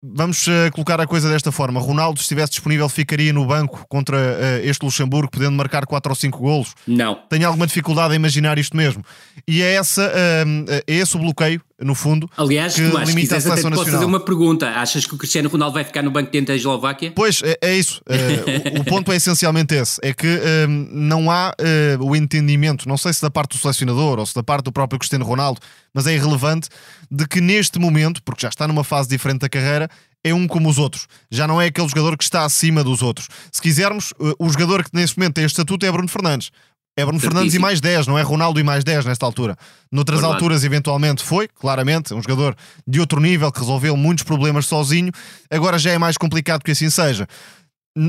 Vamos 0.06 0.46
uh, 0.46 0.70
colocar 0.72 1.00
a 1.00 1.06
coisa 1.06 1.30
desta 1.30 1.50
forma: 1.50 1.80
Ronaldo, 1.80 2.18
se 2.18 2.24
estivesse 2.24 2.50
disponível, 2.52 2.86
ficaria 2.90 3.32
no 3.32 3.46
banco 3.46 3.86
contra 3.88 4.18
uh, 4.18 4.66
este 4.66 4.84
Luxemburgo, 4.84 5.30
podendo 5.30 5.52
marcar 5.52 5.86
4 5.86 6.12
ou 6.12 6.14
5 6.14 6.38
golos? 6.38 6.74
Não. 6.86 7.14
Tenho 7.30 7.46
alguma 7.46 7.66
dificuldade 7.66 8.12
a 8.12 8.16
imaginar 8.16 8.58
isto 8.58 8.76
mesmo. 8.76 9.02
E 9.48 9.62
é, 9.62 9.76
essa, 9.76 10.02
uh, 10.02 10.70
é 10.86 10.94
esse 10.94 11.16
o 11.16 11.20
bloqueio 11.20 11.62
no 11.80 11.94
fundo. 11.94 12.30
Aliás, 12.36 12.74
que 12.74 12.88
Tomás, 12.88 13.08
limita 13.08 13.36
até 13.36 13.48
posso 13.48 13.84
fazer 13.84 14.04
uma 14.04 14.20
pergunta. 14.20 14.68
Achas 14.70 15.06
que 15.06 15.14
o 15.14 15.18
Cristiano 15.18 15.48
Ronaldo 15.48 15.74
vai 15.74 15.84
ficar 15.84 16.02
no 16.02 16.10
banco 16.10 16.30
dentro 16.30 16.48
da 16.48 16.56
Eslováquia? 16.56 17.12
Pois, 17.14 17.42
é, 17.42 17.58
é 17.60 17.76
isso. 17.76 18.00
Uh, 18.08 18.80
o, 18.80 18.84
ponto 18.84 19.12
é 19.12 19.16
essencialmente 19.16 19.74
esse. 19.74 19.98
É 20.02 20.12
que 20.12 20.26
uh, 20.26 20.68
não 20.68 21.30
há 21.30 21.52
uh, 21.98 22.04
o 22.04 22.14
entendimento, 22.14 22.88
não 22.88 22.96
sei 22.96 23.12
se 23.12 23.20
da 23.20 23.30
parte 23.30 23.56
do 23.56 23.60
selecionador 23.60 24.18
ou 24.18 24.26
se 24.26 24.34
da 24.34 24.42
parte 24.42 24.64
do 24.64 24.72
próprio 24.72 24.98
Cristiano 24.98 25.24
Ronaldo, 25.24 25.60
mas 25.92 26.06
é 26.06 26.14
irrelevante, 26.14 26.68
de 27.10 27.26
que 27.26 27.40
neste 27.40 27.78
momento, 27.78 28.22
porque 28.22 28.42
já 28.42 28.48
está 28.48 28.68
numa 28.68 28.84
fase 28.84 29.08
diferente 29.08 29.40
da 29.40 29.48
carreira, 29.48 29.88
é 30.22 30.32
um 30.32 30.46
como 30.46 30.68
os 30.68 30.78
outros. 30.78 31.06
Já 31.30 31.46
não 31.46 31.60
é 31.60 31.66
aquele 31.66 31.88
jogador 31.88 32.16
que 32.16 32.24
está 32.24 32.44
acima 32.44 32.82
dos 32.82 33.02
outros. 33.02 33.28
Se 33.52 33.60
quisermos, 33.60 34.14
o 34.38 34.48
jogador 34.48 34.82
que 34.82 34.90
neste 34.94 35.18
momento 35.18 35.34
tem 35.34 35.44
este 35.44 35.54
estatuto 35.54 35.84
é 35.84 35.92
Bruno 35.92 36.08
Fernandes. 36.08 36.50
É 36.96 37.04
Bruno 37.04 37.18
Fernandes 37.18 37.54
e 37.54 37.58
mais 37.58 37.80
10, 37.80 38.06
não 38.06 38.16
é 38.16 38.22
Ronaldo 38.22 38.60
e 38.60 38.62
mais 38.62 38.84
10 38.84 39.04
nesta 39.04 39.26
altura. 39.26 39.56
Noutras 39.90 40.20
Verdade. 40.20 40.34
alturas, 40.34 40.64
eventualmente, 40.64 41.24
foi, 41.24 41.48
claramente, 41.48 42.14
um 42.14 42.22
jogador 42.22 42.56
de 42.86 43.00
outro 43.00 43.20
nível 43.20 43.50
que 43.50 43.58
resolveu 43.58 43.96
muitos 43.96 44.22
problemas 44.22 44.66
sozinho. 44.66 45.10
Agora 45.50 45.76
já 45.76 45.90
é 45.90 45.98
mais 45.98 46.16
complicado 46.16 46.62
que 46.62 46.70
assim 46.70 46.88
seja. 46.88 47.26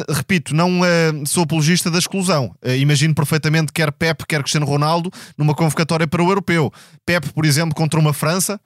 Repito, 0.10 0.56
não 0.56 0.82
uh, 0.82 1.26
sou 1.26 1.44
apologista 1.44 1.90
da 1.90 1.98
exclusão. 1.98 2.56
Uh, 2.64 2.76
imagino 2.76 3.16
perfeitamente 3.16 3.74
quer 3.74 3.92
Pep, 3.92 4.24
quer 4.28 4.42
Cristiano 4.42 4.68
Ronaldo 4.68 5.12
numa 5.36 5.56
convocatória 5.56 6.08
para 6.08 6.24
o 6.24 6.30
europeu. 6.30 6.72
Pep, 7.06 7.28
por 7.34 7.44
exemplo, 7.44 7.74
contra 7.74 8.00
uma 8.00 8.14
França, 8.14 8.60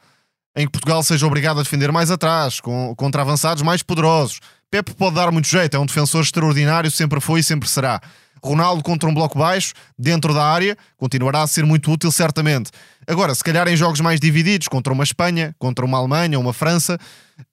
em 0.56 0.66
que 0.66 0.72
Portugal 0.72 1.02
seja 1.02 1.26
obrigado 1.26 1.60
a 1.62 1.64
defender 1.64 1.94
mais 1.94 2.12
atrás, 2.12 2.60
com, 2.60 2.94
contra 2.96 3.22
avançados 3.22 3.64
mais 3.64 3.82
poderosos. 3.82 4.40
Pep 4.70 4.94
pode 4.96 5.16
dar 5.16 5.32
muito 5.32 5.48
jeito, 5.48 5.76
é 5.76 5.80
um 5.80 5.86
defensor 5.86 6.22
extraordinário, 6.22 6.92
sempre 6.92 7.20
foi 7.22 7.40
e 7.40 7.44
sempre 7.44 7.68
será. 7.68 8.02
Ronaldo 8.44 8.84
contra 8.84 9.10
um 9.10 9.14
bloco 9.14 9.38
baixo, 9.38 9.74
dentro 9.98 10.34
da 10.34 10.44
área, 10.44 10.78
continuará 10.98 11.42
a 11.42 11.48
ser 11.48 11.66
muito 11.66 11.92
útil, 11.92 12.12
certamente. 12.12 12.72
Agora, 13.08 13.34
se 13.34 13.44
calhar 13.44 13.68
em 13.68 13.76
jogos 13.76 14.02
mais 14.02 14.20
divididos, 14.20 14.68
contra 14.68 14.94
uma 14.94 15.04
Espanha, 15.04 15.56
contra 15.58 15.84
uma 15.84 15.98
Alemanha, 15.98 16.40
uma 16.40 16.54
França, 16.54 16.98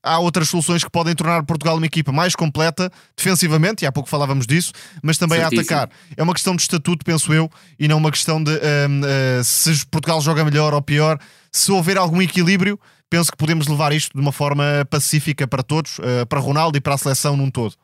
há 0.02 0.18
outras 0.18 0.48
soluções 0.48 0.84
que 0.84 0.90
podem 0.90 1.14
tornar 1.14 1.44
Portugal 1.44 1.76
uma 1.76 1.86
equipa 1.86 2.12
mais 2.12 2.34
completa 2.34 2.90
defensivamente, 3.16 3.82
e 3.82 3.86
há 3.86 3.92
pouco 3.92 4.08
falávamos 4.08 4.46
disso, 4.46 4.72
mas 5.02 5.16
também 5.16 5.38
Certíssimo. 5.38 5.60
a 5.60 5.82
atacar. 5.82 5.96
É 6.16 6.22
uma 6.22 6.34
questão 6.34 6.54
de 6.54 6.62
estatuto, 6.62 7.04
penso 7.04 7.32
eu, 7.32 7.50
e 7.78 7.88
não 7.88 7.98
uma 7.98 8.10
questão 8.10 8.42
de 8.42 8.50
um, 8.50 9.00
uh, 9.00 9.44
se 9.44 9.86
Portugal 9.86 10.20
joga 10.20 10.44
melhor 10.44 10.74
ou 10.74 10.82
pior. 10.82 11.18
Se 11.50 11.72
houver 11.72 11.96
algum 11.96 12.20
equilíbrio, 12.20 12.78
penso 13.08 13.30
que 13.30 13.36
podemos 13.38 13.66
levar 13.66 13.92
isto 13.92 14.12
de 14.12 14.20
uma 14.20 14.32
forma 14.32 14.86
pacífica 14.90 15.46
para 15.46 15.62
todos, 15.62 15.98
uh, 16.00 16.26
para 16.28 16.38
Ronaldo 16.38 16.76
e 16.76 16.80
para 16.80 16.94
a 16.94 16.98
seleção 16.98 17.36
num 17.36 17.50
todo. 17.50 17.74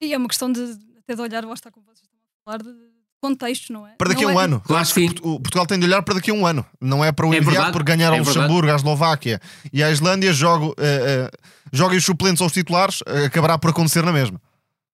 E 0.00 0.12
é 0.12 0.18
uma 0.18 0.28
questão 0.28 0.50
de 0.50 0.60
até 0.98 1.14
de 1.14 1.22
olhar, 1.22 1.46
basta 1.46 1.70
com 1.70 1.80
vocês 1.80 2.07
falar 2.48 2.58
de 2.58 2.70
contextos, 3.20 3.68
não 3.70 3.86
é? 3.86 3.90
Para 3.98 4.08
daqui 4.08 4.24
a 4.24 4.28
um 4.28 4.40
é... 4.40 4.44
ano. 4.44 4.60
Claro 4.60 4.88
que 4.88 5.06
o 5.22 5.40
Portugal 5.40 5.66
tem 5.66 5.78
de 5.78 5.84
olhar 5.84 6.02
para 6.02 6.14
daqui 6.14 6.30
a 6.30 6.34
um 6.34 6.46
ano. 6.46 6.64
Não 6.80 7.04
é 7.04 7.12
para 7.12 7.26
o 7.26 7.34
é 7.34 7.38
imediato, 7.38 7.72
por 7.72 7.82
ganhar 7.82 8.12
é 8.12 8.18
ao 8.18 8.24
Luxemburgo, 8.24 8.70
à 8.70 8.76
Eslováquia 8.76 9.40
e 9.72 9.82
à 9.82 9.90
Islândia, 9.90 10.32
jogo, 10.32 10.68
uh, 10.68 10.70
uh, 10.70 11.38
joguem 11.72 11.98
os 11.98 12.04
suplentes 12.04 12.40
aos 12.40 12.52
titulares, 12.52 13.00
uh, 13.02 13.26
acabará 13.26 13.58
por 13.58 13.70
acontecer 13.70 14.02
na 14.02 14.12
mesma. 14.12 14.40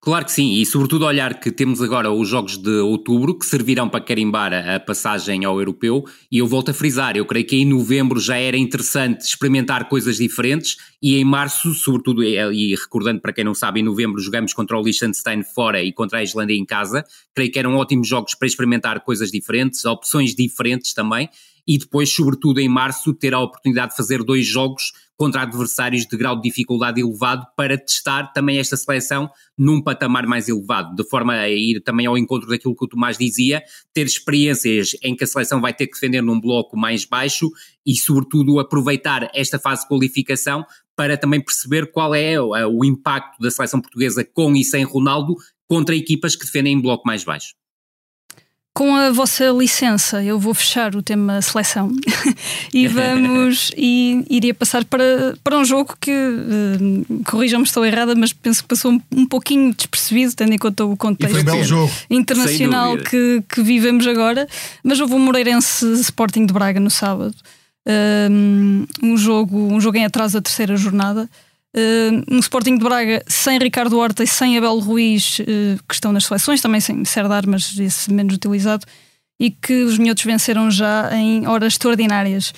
Claro 0.05 0.27
que 0.27 0.33
sim, 0.33 0.61
e 0.61 0.67
sobretudo 0.67 1.07
olhar 1.07 1.41
que 1.41 1.51
temos 1.51 1.81
agora 1.81 2.13
os 2.13 2.29
jogos 2.29 2.59
de 2.59 2.79
outubro 2.81 3.39
que 3.39 3.47
servirão 3.47 3.89
para 3.89 4.05
carimbar 4.05 4.53
a, 4.53 4.79
passagem 4.79 5.47
ao 5.47 5.59
europeu, 5.59 6.05
e 6.31 6.37
eu 6.37 6.47
volto 6.47 6.71
a 6.71 6.75
frisar, 6.75 7.17
eu 7.17 7.25
creio 7.25 7.47
que 7.47 7.57
em 7.57 7.65
novembro 7.65 8.21
já 8.21 8.37
era 8.37 8.55
interessante 8.55 9.23
experimentar 9.23 9.89
coisas 9.89 10.19
diferentes, 10.19 10.77
e 11.01 11.17
em 11.17 11.25
março, 11.25 11.73
sobretudo, 11.73 12.23
e 12.23 12.75
recordando 12.75 13.23
para 13.23 13.33
quem 13.33 13.45
não 13.45 13.55
sabe, 13.55 13.81
em 13.81 13.83
novembro 13.83 14.21
jogamos 14.21 14.53
contra 14.53 14.79
o 14.79 14.83
Liechtenstein 14.83 15.43
fora 15.43 15.83
e 15.83 15.91
contra 15.91 16.19
a 16.19 16.23
Islândia 16.23 16.55
em 16.55 16.67
casa, 16.67 17.03
creio 17.35 17.51
que 17.51 17.59
eram 17.59 17.75
ótimos 17.77 18.07
jogos 18.07 18.35
para 18.35 18.47
experimentar 18.47 19.03
coisas 19.05 19.31
diferentes, 19.31 19.87
opções 19.87 20.35
diferentes 20.35 20.93
também, 20.93 21.31
e 21.67 21.79
depois, 21.79 22.11
sobretudo 22.11 22.61
em 22.61 22.69
março, 22.69 23.15
ter 23.15 23.33
a 23.33 23.41
oportunidade 23.41 23.93
de 23.93 23.97
fazer 23.97 24.23
dois 24.23 24.47
jogos 24.47 24.93
contra 25.17 25.43
adversários 25.43 26.07
de 26.07 26.17
grau 26.17 26.37
de 26.37 26.43
dificuldade 26.43 27.01
elevado 27.01 27.47
para 27.57 27.79
testar 27.79 28.33
também 28.33 28.59
esta 28.59 28.77
seleção 28.77 29.31
num 29.57 29.81
patamar 29.81 30.27
mais 30.27 30.49
elevado, 30.49 30.95
de 30.95 31.09
forma 31.09 31.35
a 31.35 31.49
ir 31.49 31.81
também 31.81 32.07
ao 32.07 32.19
encontro 32.19 32.49
daquilo 32.49 32.75
que 32.75 32.85
o 32.85 32.89
Tomás 32.89 33.17
dizia, 33.17 33.63
ter 33.93 34.07
experiências 34.07 34.97
em 35.03 35.15
que 35.15 35.25
a 35.25 35.27
seleção 35.27 35.61
vai 35.61 35.73
ter 35.73 35.87
que 35.87 35.95
defender 35.95 36.23
num 36.23 36.41
bloco 36.41 36.77
mais 36.77 37.05
baixo 37.05 37.51
e, 37.87 37.97
sobretudo, 37.97 38.59
aproveitar 38.59 39.31
esta 39.35 39.59
fase 39.59 39.83
de 39.83 39.89
qualificação 39.89 40.65
para 40.97 41.17
também 41.17 41.41
perceber 41.41 41.91
qual 41.91 42.15
é 42.15 42.41
o 42.41 42.85
impacto 42.85 43.41
da 43.41 43.51
seleção 43.51 43.81
portuguesa 43.81 44.25
com 44.25 44.55
e 44.55 44.65
sem 44.65 44.85
Ronaldo 44.85 45.35
contra 45.67 45.95
equipas 45.95 46.37
que 46.37 46.45
defendem 46.45 46.75
em 46.75 46.81
bloco 46.81 47.07
mais 47.07 47.25
baixo. 47.25 47.55
Com 48.75 48.97
a 48.97 49.13
vossa 49.13 49.51
licença, 49.51 50.23
eu 50.25 50.37
vou 50.37 50.53
fechar 50.53 50.97
o 50.97 51.03
tema 51.03 51.41
seleção 51.41 51.93
e 52.75 52.89
vamos 52.89 53.71
e 53.77 54.25
iria 54.29 54.53
passar 54.53 54.85
para, 54.85 55.37
para 55.45 55.57
um 55.57 55.65
jogo 55.65 55.97
que 56.01 56.11
uh, 56.11 57.23
corrijam-me 57.25 57.65
estou 57.65 57.87
errada, 57.87 58.17
mas 58.17 58.33
penso 58.33 58.63
que 58.63 58.69
passou 58.69 58.91
um, 58.91 59.01
um, 59.13 59.27
pouquinho 59.27 59.73
despercebido, 59.73 60.35
tendo 60.35 60.53
em 60.55 60.59
conta 60.59 60.85
o 60.85 60.97
contexto 60.97 61.39
internacional 62.11 62.99
que, 62.99 63.45
que 63.49 63.63
vivemos 63.63 64.09
agora. 64.09 64.49
Mas 64.83 64.99
houve 64.99 65.15
um 65.15 65.21
Moreirense 65.21 65.87
Sporting 66.01 66.45
de 66.45 66.53
Braga 66.53 66.81
no 66.81 66.91
sábado. 66.91 67.35
Um, 67.87 68.87
um 69.01 69.17
jogo, 69.17 69.73
um 69.73 69.81
jogo 69.81 69.99
em 69.99 70.05
atraso 70.05 70.35
da 70.35 70.43
terceira 70.43 70.77
jornada. 70.77 71.31
Uh, 71.77 72.23
um 72.31 72.39
Sporting 72.39 72.79
de 72.79 72.85
Braga 72.85 73.21
sem 73.27 73.59
Ricardo 73.59 73.99
Horta 73.99 74.23
e 74.23 74.29
sem 74.29 74.57
Abel 74.57 74.79
Ruiz, 74.79 75.41
uh, 75.41 75.45
que 75.89 75.95
estão 75.95 76.13
nas 76.13 76.25
seleções, 76.25 76.61
também 76.61 76.81
sem 76.81 77.05
Serdar, 77.05 77.45
mas 77.49 77.77
esse 77.77 78.13
menos 78.13 78.37
utilizado, 78.37 78.87
e 79.41 79.51
que 79.51 79.83
os 79.83 79.99
minhotos 79.99 80.23
venceram 80.23 80.71
já 80.71 81.11
em 81.17 81.49
horas 81.49 81.73
extraordinárias. 81.73 82.55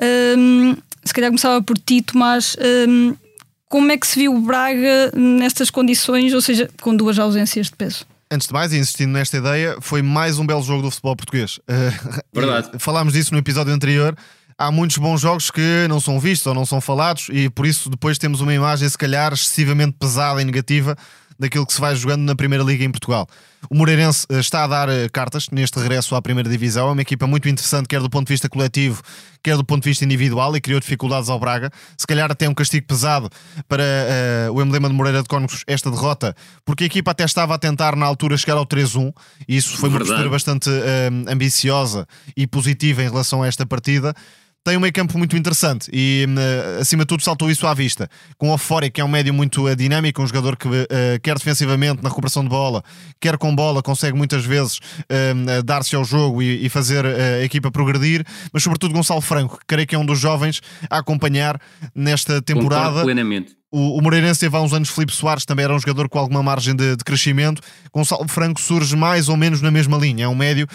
Uh, 0.00 0.80
se 1.04 1.12
calhar 1.12 1.30
começava 1.30 1.60
por 1.60 1.76
ti, 1.78 2.00
Tomás. 2.00 2.56
como 3.68 3.90
é 3.90 3.96
que 3.96 4.06
se 4.06 4.20
viu 4.20 4.36
o 4.36 4.40
Braga 4.40 5.10
nestas 5.16 5.68
condições, 5.68 6.32
ou 6.32 6.40
seja, 6.40 6.70
com 6.80 6.94
duas 6.94 7.18
ausências 7.18 7.66
de 7.66 7.76
peso? 7.76 8.06
Antes 8.30 8.46
de 8.46 8.52
mais, 8.52 8.72
insistindo 8.72 9.10
nesta 9.10 9.38
ideia, 9.38 9.78
foi 9.80 10.02
mais 10.02 10.38
um 10.38 10.46
belo 10.46 10.62
jogo 10.62 10.82
do 10.82 10.90
futebol 10.92 11.16
português. 11.16 11.58
Verdade. 12.32 12.70
falámos 12.78 13.14
disso 13.14 13.32
no 13.32 13.40
episódio 13.40 13.72
anterior 13.72 14.16
há 14.60 14.70
muitos 14.70 14.98
bons 14.98 15.22
jogos 15.22 15.50
que 15.50 15.86
não 15.88 15.98
são 15.98 16.20
vistos 16.20 16.46
ou 16.46 16.54
não 16.54 16.66
são 16.66 16.82
falados 16.82 17.28
e 17.32 17.48
por 17.48 17.64
isso 17.64 17.88
depois 17.88 18.18
temos 18.18 18.42
uma 18.42 18.52
imagem, 18.52 18.86
se 18.86 18.98
calhar, 18.98 19.32
excessivamente 19.32 19.96
pesada 19.98 20.42
e 20.42 20.44
negativa 20.44 20.94
daquilo 21.38 21.66
que 21.66 21.72
se 21.72 21.80
vai 21.80 21.96
jogando 21.96 22.20
na 22.20 22.36
Primeira 22.36 22.62
Liga 22.62 22.84
em 22.84 22.90
Portugal. 22.90 23.26
O 23.70 23.74
Moreirense 23.74 24.26
eh, 24.28 24.40
está 24.40 24.64
a 24.64 24.66
dar 24.66 24.88
eh, 24.90 25.08
cartas 25.08 25.48
neste 25.50 25.78
regresso 25.78 26.14
à 26.14 26.20
Primeira 26.20 26.50
Divisão. 26.50 26.90
É 26.90 26.92
uma 26.92 27.00
equipa 27.00 27.26
muito 27.26 27.48
interessante, 27.48 27.88
quer 27.88 28.00
do 28.00 28.10
ponto 28.10 28.26
de 28.26 28.34
vista 28.34 28.46
coletivo, 28.46 29.02
quer 29.42 29.56
do 29.56 29.64
ponto 29.64 29.82
de 29.82 29.88
vista 29.88 30.04
individual, 30.04 30.54
e 30.54 30.60
criou 30.60 30.78
dificuldades 30.78 31.30
ao 31.30 31.40
Braga. 31.40 31.70
Se 31.96 32.06
calhar 32.06 32.30
até 32.30 32.46
um 32.46 32.52
castigo 32.52 32.86
pesado 32.86 33.30
para 33.66 33.82
uh, 33.82 34.52
o 34.52 34.60
emblema 34.60 34.86
de 34.90 34.94
Moreira 34.94 35.22
de 35.22 35.28
Cónegos 35.28 35.64
esta 35.66 35.90
derrota, 35.90 36.36
porque 36.62 36.84
a 36.84 36.86
equipa 36.86 37.12
até 37.12 37.24
estava 37.24 37.54
a 37.54 37.58
tentar 37.58 37.96
na 37.96 38.04
altura 38.04 38.36
chegar 38.36 38.58
ao 38.58 38.66
3-1, 38.66 39.10
e 39.48 39.56
isso 39.56 39.78
foi 39.78 39.88
Verdade. 39.88 40.10
uma 40.10 40.16
postura 40.16 40.30
bastante 40.30 40.68
uh, 40.68 41.32
ambiciosa 41.32 42.06
e 42.36 42.46
positiva 42.46 43.02
em 43.02 43.08
relação 43.08 43.42
a 43.42 43.46
esta 43.46 43.64
partida 43.64 44.14
tem 44.62 44.76
um 44.76 44.80
meio 44.80 44.92
campo 44.92 45.16
muito 45.16 45.36
interessante 45.36 45.90
e, 45.92 46.26
uh, 46.26 46.80
acima 46.80 47.04
de 47.04 47.08
tudo, 47.08 47.22
saltou 47.22 47.50
isso 47.50 47.66
à 47.66 47.72
vista. 47.72 48.08
Com 48.36 48.50
o 48.50 48.54
Ofori, 48.54 48.90
que 48.90 49.00
é 49.00 49.04
um 49.04 49.08
médio 49.08 49.32
muito 49.32 49.66
uh, 49.66 49.74
dinâmico, 49.74 50.22
um 50.22 50.26
jogador 50.26 50.56
que, 50.56 50.68
uh, 50.68 50.84
quer 51.22 51.36
defensivamente, 51.36 52.02
na 52.02 52.08
recuperação 52.08 52.42
de 52.42 52.50
bola, 52.50 52.82
quer 53.18 53.38
com 53.38 53.54
bola, 53.54 53.82
consegue 53.82 54.16
muitas 54.16 54.44
vezes 54.44 54.80
dar-se 55.64 55.96
ao 55.96 56.04
jogo 56.04 56.42
e, 56.42 56.66
e 56.66 56.68
fazer 56.68 57.04
a 57.06 57.42
equipa 57.42 57.70
progredir, 57.70 58.24
mas, 58.52 58.62
sobretudo, 58.62 58.92
Gonçalo 58.92 59.20
Franco, 59.20 59.58
que 59.58 59.64
creio 59.66 59.86
que 59.86 59.94
é 59.94 59.98
um 59.98 60.06
dos 60.06 60.18
jovens 60.18 60.60
a 60.88 60.98
acompanhar 60.98 61.60
nesta 61.94 62.40
temporada. 62.42 62.86
Concordo 62.86 63.04
plenamente 63.04 63.59
o, 63.70 63.98
o 63.98 64.02
Moreirense 64.02 64.40
teve 64.40 64.56
há 64.56 64.60
uns 64.60 64.72
anos 64.72 64.88
Felipe 64.90 65.12
Soares, 65.12 65.44
também 65.44 65.64
era 65.64 65.74
um 65.74 65.78
jogador 65.78 66.08
com 66.08 66.18
alguma 66.18 66.42
margem 66.42 66.74
de, 66.74 66.96
de, 66.96 67.04
crescimento. 67.04 67.62
Gonçalo 67.92 68.26
Franco 68.28 68.60
surge 68.60 68.96
mais 68.96 69.28
ou 69.28 69.36
menos 69.36 69.62
na 69.62 69.70
mesma 69.70 69.96
linha. 69.96 70.24
É 70.24 70.28
um 70.28 70.34
médio 70.34 70.66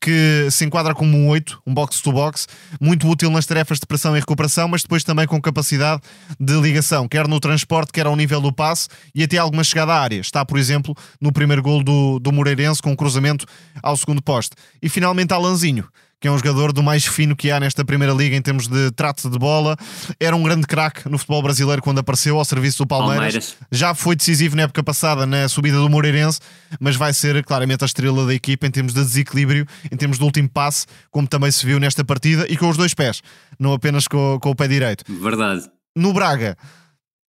que 0.00 0.48
se 0.50 0.64
enquadra 0.64 0.94
como 0.94 1.16
um 1.16 1.28
8, 1.28 1.62
um 1.66 1.72
box-to-box, 1.72 2.48
muito 2.80 3.08
útil 3.08 3.30
nas 3.30 3.46
tarefas 3.46 3.78
de 3.78 3.86
pressão 3.86 4.16
e 4.16 4.20
recuperação, 4.20 4.66
mas 4.66 4.82
depois 4.82 5.04
também 5.04 5.26
com 5.26 5.40
capacidade 5.40 6.02
de 6.38 6.60
ligação, 6.60 7.06
quer 7.06 7.28
no 7.28 7.38
transporte, 7.38 7.92
quer 7.92 8.06
ao 8.06 8.16
nível 8.16 8.40
do 8.40 8.52
passe 8.52 8.88
e 9.14 9.22
até 9.22 9.38
alguma 9.38 9.62
chegada 9.62 9.92
à 9.92 10.00
área. 10.00 10.20
Está, 10.20 10.44
por 10.44 10.58
exemplo, 10.58 10.96
no 11.20 11.32
primeiro 11.32 11.62
gol 11.62 11.84
do, 11.84 12.18
do 12.18 12.32
Moreirense 12.32 12.82
com 12.82 12.90
um 12.90 12.96
cruzamento 12.96 13.46
ao 13.82 13.96
segundo 13.96 14.20
poste. 14.20 14.56
E 14.82 14.88
finalmente 14.88 15.32
Alanzinho 15.32 15.86
que 16.20 16.28
é 16.28 16.30
um 16.30 16.36
jogador 16.36 16.72
do 16.72 16.82
mais 16.82 17.06
fino 17.06 17.34
que 17.34 17.50
há 17.50 17.58
nesta 17.58 17.84
Primeira 17.84 18.12
Liga 18.12 18.36
em 18.36 18.42
termos 18.42 18.68
de 18.68 18.90
trato 18.90 19.30
de 19.30 19.38
bola. 19.38 19.76
Era 20.20 20.36
um 20.36 20.42
grande 20.42 20.66
craque 20.66 21.08
no 21.08 21.16
futebol 21.16 21.42
brasileiro 21.42 21.80
quando 21.80 21.98
apareceu 21.98 22.38
ao 22.38 22.44
serviço 22.44 22.78
do 22.78 22.86
Palmeiras. 22.86 23.16
Palmeiras. 23.16 23.56
Já 23.72 23.94
foi 23.94 24.14
decisivo 24.14 24.54
na 24.54 24.64
época 24.64 24.82
passada 24.82 25.24
na 25.24 25.48
subida 25.48 25.78
do 25.78 25.88
Moreirense, 25.88 26.38
mas 26.78 26.94
vai 26.94 27.14
ser 27.14 27.42
claramente 27.44 27.82
a 27.82 27.86
estrela 27.86 28.26
da 28.26 28.34
equipa 28.34 28.66
em 28.66 28.70
termos 28.70 28.92
de 28.92 29.02
desequilíbrio, 29.02 29.66
em 29.90 29.96
termos 29.96 30.18
de 30.18 30.24
último 30.24 30.48
passe, 30.48 30.86
como 31.10 31.26
também 31.26 31.50
se 31.50 31.64
viu 31.64 31.80
nesta 31.80 32.04
partida 32.04 32.46
e 32.48 32.56
com 32.56 32.68
os 32.68 32.76
dois 32.76 32.92
pés, 32.92 33.22
não 33.58 33.72
apenas 33.72 34.06
com, 34.06 34.38
com 34.40 34.50
o 34.50 34.54
pé 34.54 34.68
direito. 34.68 35.04
Verdade. 35.08 35.62
No 35.96 36.12
Braga, 36.12 36.56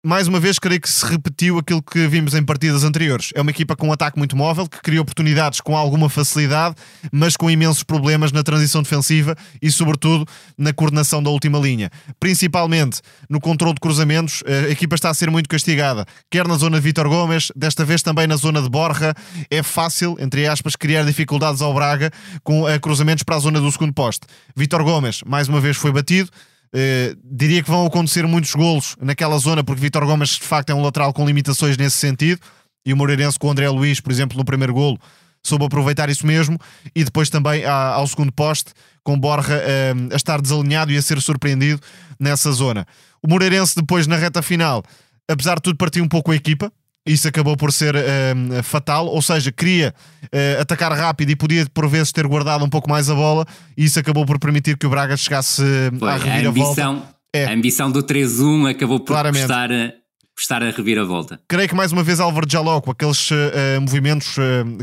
mais 0.02 0.26
uma 0.26 0.40
vez, 0.40 0.58
creio 0.58 0.80
que 0.80 0.88
se 0.88 1.04
repetiu 1.04 1.58
aquilo 1.58 1.82
que 1.82 2.08
vimos 2.08 2.34
em 2.34 2.42
partidas 2.42 2.84
anteriores. 2.84 3.32
É 3.34 3.42
uma 3.42 3.50
equipa 3.50 3.76
com 3.76 3.88
um 3.88 3.92
ataque 3.92 4.18
muito 4.18 4.34
móvel, 4.34 4.66
que 4.66 4.80
cria 4.80 5.00
oportunidades 5.00 5.60
com 5.60 5.76
alguma 5.76 6.08
facilidade, 6.08 6.74
mas 7.12 7.36
com 7.36 7.50
imensos 7.50 7.82
problemas 7.82 8.32
na 8.32 8.42
transição 8.42 8.82
defensiva 8.82 9.36
e, 9.60 9.70
sobretudo, 9.70 10.26
na 10.56 10.72
coordenação 10.72 11.22
da 11.22 11.28
última 11.28 11.58
linha. 11.58 11.90
Principalmente 12.18 13.02
no 13.28 13.40
controle 13.40 13.74
de 13.74 13.80
cruzamentos, 13.80 14.42
a 14.46 14.70
equipa 14.70 14.94
está 14.94 15.10
a 15.10 15.14
ser 15.14 15.30
muito 15.30 15.48
castigada, 15.48 16.06
quer 16.30 16.48
na 16.48 16.56
zona 16.56 16.78
de 16.78 16.82
Vitor 16.82 17.06
Gomes, 17.06 17.52
desta 17.54 17.84
vez 17.84 18.02
também 18.02 18.26
na 18.26 18.36
zona 18.36 18.62
de 18.62 18.70
Borja. 18.70 19.14
É 19.50 19.62
fácil, 19.62 20.16
entre 20.18 20.46
aspas, 20.46 20.76
criar 20.76 21.04
dificuldades 21.04 21.60
ao 21.60 21.74
Braga 21.74 22.10
com 22.42 22.66
eh, 22.66 22.78
cruzamentos 22.78 23.22
para 23.22 23.36
a 23.36 23.40
zona 23.40 23.60
do 23.60 23.70
segundo 23.70 23.92
poste. 23.92 24.26
Vitor 24.56 24.82
Gomes, 24.82 25.20
mais 25.26 25.46
uma 25.46 25.60
vez, 25.60 25.76
foi 25.76 25.92
batido 25.92 26.30
Uh, 26.72 27.18
diria 27.24 27.62
que 27.62 27.70
vão 27.70 27.84
acontecer 27.86 28.26
muitos 28.26 28.54
golos 28.54 28.96
naquela 29.00 29.36
zona, 29.38 29.64
porque 29.64 29.80
Vitor 29.80 30.06
Gomes 30.06 30.30
de 30.30 30.42
facto 30.42 30.70
é 30.70 30.74
um 30.74 30.82
lateral 30.82 31.12
com 31.12 31.26
limitações 31.26 31.76
nesse 31.76 31.96
sentido, 31.96 32.40
e 32.86 32.92
o 32.92 32.96
Moreirense 32.96 33.38
com 33.38 33.48
o 33.48 33.50
André 33.50 33.68
Luiz, 33.68 34.00
por 34.00 34.12
exemplo, 34.12 34.38
no 34.38 34.44
primeiro 34.44 34.72
golo, 34.72 34.98
soube 35.42 35.64
aproveitar 35.64 36.08
isso 36.08 36.26
mesmo, 36.26 36.58
e 36.94 37.02
depois 37.02 37.28
também 37.28 37.64
ao 37.64 38.06
segundo 38.06 38.32
poste, 38.32 38.72
com 39.02 39.18
Borja 39.18 39.56
uh, 39.56 40.12
a 40.12 40.16
estar 40.16 40.40
desalinhado 40.40 40.92
e 40.92 40.96
a 40.96 41.02
ser 41.02 41.20
surpreendido 41.20 41.80
nessa 42.18 42.52
zona. 42.52 42.86
O 43.22 43.28
Moreirense 43.28 43.74
depois 43.74 44.06
na 44.06 44.16
reta 44.16 44.40
final, 44.40 44.84
apesar 45.28 45.56
de 45.56 45.62
tudo, 45.62 45.76
partiu 45.76 46.04
um 46.04 46.08
pouco 46.08 46.30
a 46.30 46.36
equipa, 46.36 46.72
isso 47.06 47.26
acabou 47.26 47.56
por 47.56 47.72
ser 47.72 47.94
uh, 47.96 48.62
fatal, 48.62 49.06
ou 49.06 49.22
seja, 49.22 49.50
queria 49.50 49.94
uh, 50.24 50.60
atacar 50.60 50.92
rápido 50.92 51.30
e 51.30 51.36
podia 51.36 51.66
por 51.72 51.88
vezes 51.88 52.12
ter 52.12 52.26
guardado 52.26 52.64
um 52.64 52.68
pouco 52.68 52.88
mais 52.88 53.08
a 53.08 53.14
bola, 53.14 53.46
e 53.76 53.84
isso 53.84 53.98
acabou 53.98 54.26
por 54.26 54.38
permitir 54.38 54.76
que 54.76 54.86
o 54.86 54.90
Braga 54.90 55.16
chegasse 55.16 55.62
Foi, 55.98 56.10
à 56.10 56.16
reviravolta. 56.16 56.82
A 56.82 56.88
ambição, 56.88 57.08
é. 57.34 57.44
a 57.46 57.52
ambição 57.52 57.90
do 57.90 58.02
3-1 58.02 58.70
acabou 58.70 59.00
por 59.00 59.14
Claramente. 59.14 59.46
custar, 59.46 59.70
eh, 59.70 59.94
custar 60.36 60.62
a 60.62 60.70
reviravolta. 60.70 61.40
Creio 61.48 61.68
que 61.68 61.74
mais 61.74 61.90
uma 61.90 62.02
vez 62.02 62.20
Álvaro 62.20 62.46
Jaló, 62.48 62.80
com 62.80 62.90
aqueles 62.90 63.30
uh, 63.30 63.80
movimentos, 63.80 64.36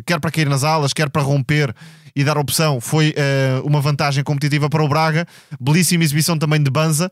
quer 0.06 0.20
para 0.20 0.32
cair 0.32 0.50
nas 0.50 0.64
alas, 0.64 0.94
quer 0.94 1.10
para 1.10 1.22
romper 1.22 1.74
e 2.16 2.24
dar 2.24 2.36
opção, 2.36 2.82
foi 2.82 3.14
uma 3.64 3.80
vantagem 3.80 4.24
competitiva 4.24 4.68
para 4.68 4.84
o 4.84 4.88
Braga. 4.88 5.28
Belíssima 5.62 6.04
exibição 6.04 6.36
também 6.36 6.64
de 6.64 6.72
Banza, 6.72 7.12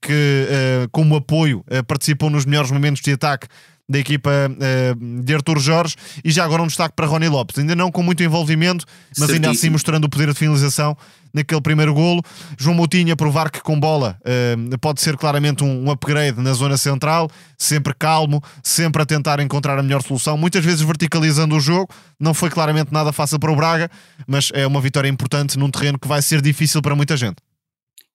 que 0.00 0.46
como 0.92 1.16
apoio 1.16 1.64
participou 1.88 2.30
nos 2.30 2.44
melhores 2.46 2.70
momentos 2.70 3.02
de 3.02 3.10
ataque 3.10 3.48
da 3.88 3.98
equipa 3.98 4.30
uh, 4.30 5.22
de 5.22 5.34
Artur 5.34 5.58
Jorge 5.58 5.94
e 6.24 6.30
já 6.30 6.44
agora 6.44 6.62
um 6.62 6.66
destaque 6.66 6.94
para 6.96 7.06
Rony 7.06 7.28
Lopes, 7.28 7.58
ainda 7.58 7.76
não 7.76 7.90
com 7.90 8.02
muito 8.02 8.22
envolvimento, 8.22 8.86
mas 8.86 9.18
Certíssimo. 9.18 9.34
ainda 9.34 9.50
assim 9.50 9.70
mostrando 9.70 10.04
o 10.04 10.08
poder 10.08 10.28
de 10.28 10.34
finalização 10.34 10.96
naquele 11.34 11.60
primeiro 11.60 11.92
golo. 11.92 12.22
João 12.58 12.74
Moutinho 12.74 13.12
a 13.12 13.16
provar 13.16 13.50
que 13.50 13.60
com 13.60 13.78
bola 13.78 14.16
uh, 14.20 14.78
pode 14.78 15.02
ser 15.02 15.16
claramente 15.16 15.64
um, 15.64 15.86
um, 15.86 15.90
upgrade 15.90 16.40
na 16.40 16.52
zona 16.52 16.76
central, 16.76 17.28
sempre 17.58 17.92
calmo, 17.92 18.42
sempre 18.62 19.02
a 19.02 19.06
tentar 19.06 19.40
encontrar 19.40 19.78
a 19.78 19.82
melhor 19.82 20.02
solução, 20.02 20.38
muitas 20.38 20.64
vezes 20.64 20.80
verticalizando 20.80 21.56
o 21.56 21.60
jogo. 21.60 21.88
Não 22.18 22.32
foi 22.32 22.48
claramente 22.48 22.92
nada 22.92 23.12
fácil 23.12 23.38
para 23.38 23.52
o 23.52 23.56
Braga, 23.56 23.90
mas 24.26 24.50
é 24.54 24.66
uma 24.66 24.80
vitória 24.80 25.08
importante 25.08 25.58
num 25.58 25.70
terreno 25.70 25.98
que 25.98 26.08
vai 26.08 26.22
ser 26.22 26.40
difícil 26.40 26.80
para 26.80 26.94
muita 26.94 27.16
gente. 27.16 27.36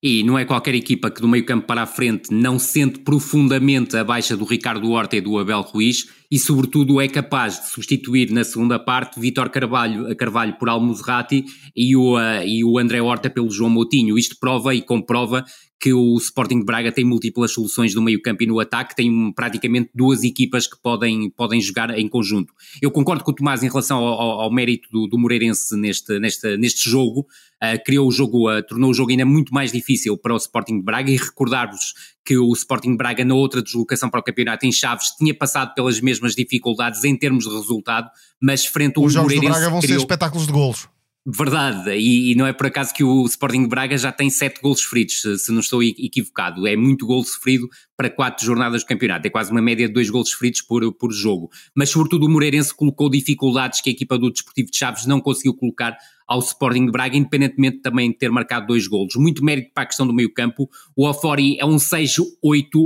E 0.02 0.24
não 0.24 0.40
é 0.40 0.46
qualquer 0.46 0.74
equipa 0.76 1.12
que 1.12 1.20
do 1.20 1.28
meio 1.28 1.46
campo 1.46 1.68
para 1.68 1.82
a 1.82 1.86
frente 1.86 2.34
não 2.34 2.58
sente 2.58 3.00
profundamente 3.00 3.98
a 3.98 4.04
baixa 4.04 4.38
do 4.38 4.46
Ricardo 4.46 4.90
Horta 4.92 5.18
e 5.18 5.22
do 5.22 5.38
Abel 5.38 5.60
Ruiz 5.62 6.08
e 6.32 6.40
sobretudo 6.40 7.02
é 7.02 7.08
capaz 7.10 7.60
de 7.60 7.70
substituir 7.70 8.32
na 8.32 8.46
segunda 8.46 8.80
parte 8.80 9.20
Vitor 9.20 9.50
Carvalho, 9.50 10.16
Carvalho 10.16 10.58
por 10.58 10.70
Almozerati 10.70 11.44
e 11.76 11.98
o, 11.98 12.16
uh, 12.16 12.44
e 12.46 12.64
o 12.64 12.78
André 12.78 13.02
Horta 13.02 13.30
pelo 13.30 13.52
João 13.52 13.70
Moutinho. 13.70 14.18
Isto 14.18 14.38
prova 14.40 14.74
e 14.74 14.82
comprova 14.82 15.44
que 15.80 15.94
o 15.94 16.18
Sporting 16.18 16.60
de 16.60 16.66
Braga 16.66 16.92
tem 16.92 17.06
múltiplas 17.06 17.54
soluções 17.54 17.96
no 17.96 18.02
meio 18.02 18.22
campo 18.22 18.44
e 18.44 18.46
no 18.48 18.60
ataque, 18.60 18.96
tem 18.96 19.32
praticamente 19.32 19.90
duas 19.96 20.24
equipas 20.24 20.68
que 20.68 20.78
podem, 20.82 21.30
podem 21.30 21.62
jogar 21.62 21.98
em 21.98 22.08
conjunto. 22.08 22.54
Eu 22.82 22.92
concordo 22.92 23.24
com 23.24 23.32
o 23.32 23.34
Tomás 23.34 23.64
em 23.64 23.70
relação 23.70 24.00
ao, 24.00 24.42
ao 24.42 24.52
mérito 24.52 24.90
do, 24.92 25.08
do 25.08 25.18
Moreirense 25.18 25.78
neste, 25.78 26.20
neste, 26.20 26.58
neste 26.58 26.90
jogo, 26.90 27.22
uh, 27.22 27.82
criou 27.86 28.08
o 28.08 28.12
jogo, 28.12 28.52
uh, 28.52 28.62
tornou 28.62 28.92
o 28.92 28.94
jogo 28.94 29.12
ainda 29.12 29.26
muito 29.26 29.54
mais 29.54 29.72
difícil 29.72 30.18
para 30.18 30.34
o 30.34 30.38
Sporting 30.38 30.80
de 30.80 30.84
Braga 30.84 31.10
e 31.12 31.16
recordar-vos 31.16 31.94
que 32.26 32.38
o 32.38 32.52
Sporting 32.52 32.92
de 32.92 32.98
Braga 32.98 33.24
na 33.24 33.36
outra 33.36 33.62
deslocação 33.62 34.10
para 34.10 34.20
o 34.20 34.24
campeonato 34.24 34.66
em 34.66 34.72
Chaves 34.74 35.12
tinha 35.18 35.34
passado 35.34 35.74
pelas 35.74 36.02
mesmas 36.02 36.36
dificuldades 36.36 37.06
em 37.06 37.16
termos 37.18 37.46
de 37.46 37.56
resultado, 37.56 38.10
mas 38.42 38.66
frente 38.66 38.98
ao 38.98 39.06
Os 39.06 39.14
jogos 39.14 39.34
Moreirense... 39.34 39.54
Os 39.54 39.58
Braga 39.60 39.72
vão 39.72 39.82
criou... 39.82 40.00
ser 40.00 40.04
espetáculos 40.04 40.46
de 40.46 40.52
golos. 40.52 40.90
Verdade, 41.26 41.92
e, 41.98 42.32
e, 42.32 42.36
não 42.36 42.48
é 42.48 42.54
por 42.54 42.68
acaso 42.68 42.94
que 42.94 43.04
o 43.04 43.26
Sporting 43.26 43.64
de 43.64 43.68
Braga 43.68 43.98
já 43.98 44.12
tem 44.12 44.30
sete 44.30 44.62
gols 44.62 44.82
sofridos, 44.82 45.22
se, 45.22 45.38
se, 45.38 45.52
não 45.52 45.60
estou 45.60 45.84
equivocado. 45.84 46.66
É 46.66 46.78
muito 46.78 47.06
gol 47.06 47.24
sofrido 47.24 47.68
para 47.96 48.10
quatro 48.10 48.46
jornadas 48.46 48.84
do 48.84 48.88
campeonato, 48.88 49.28
é 49.28 49.30
quase 49.30 49.52
uma 49.52 49.62
média 49.62 49.86
de 49.86 49.94
dois 49.94 50.10
gols 50.10 50.30
sofridos 50.30 50.62
por, 50.62 50.94
por 50.94 51.12
jogo. 51.12 51.50
Mas, 51.76 51.90
sobretudo, 51.90 52.26
o 52.26 52.30
Moreirense 52.30 52.74
colocou 52.74 53.10
dificuldades 53.10 53.82
que 53.82 53.90
a 53.90 53.94
equipa 53.94 54.18
do 54.18 54.32
Desportivo 54.32 54.72
de 54.72 54.78
Chaves 54.78 55.06
não 55.06 55.20
conseguiu 55.20 55.54
colocar 55.54 55.98
ao 56.26 56.40
Sporting 56.40 56.86
de 56.86 56.92
Braga, 56.92 57.18
independentemente 57.18 57.82
também 57.82 58.12
de 58.12 58.18
ter 58.18 58.32
marcado 58.32 58.68
dois 58.68 58.88
golos. 58.88 59.16
Muito 59.16 59.44
mérito 59.44 59.72
para 59.74 59.84
a 59.84 59.88
questão 59.88 60.08
do 60.08 60.14
meio 60.14 60.32
campo. 60.34 60.70
O 60.96 61.08
Ofori 61.08 61.60
é 61.60 61.66
um 61.66 61.76
6-8, 61.76 62.24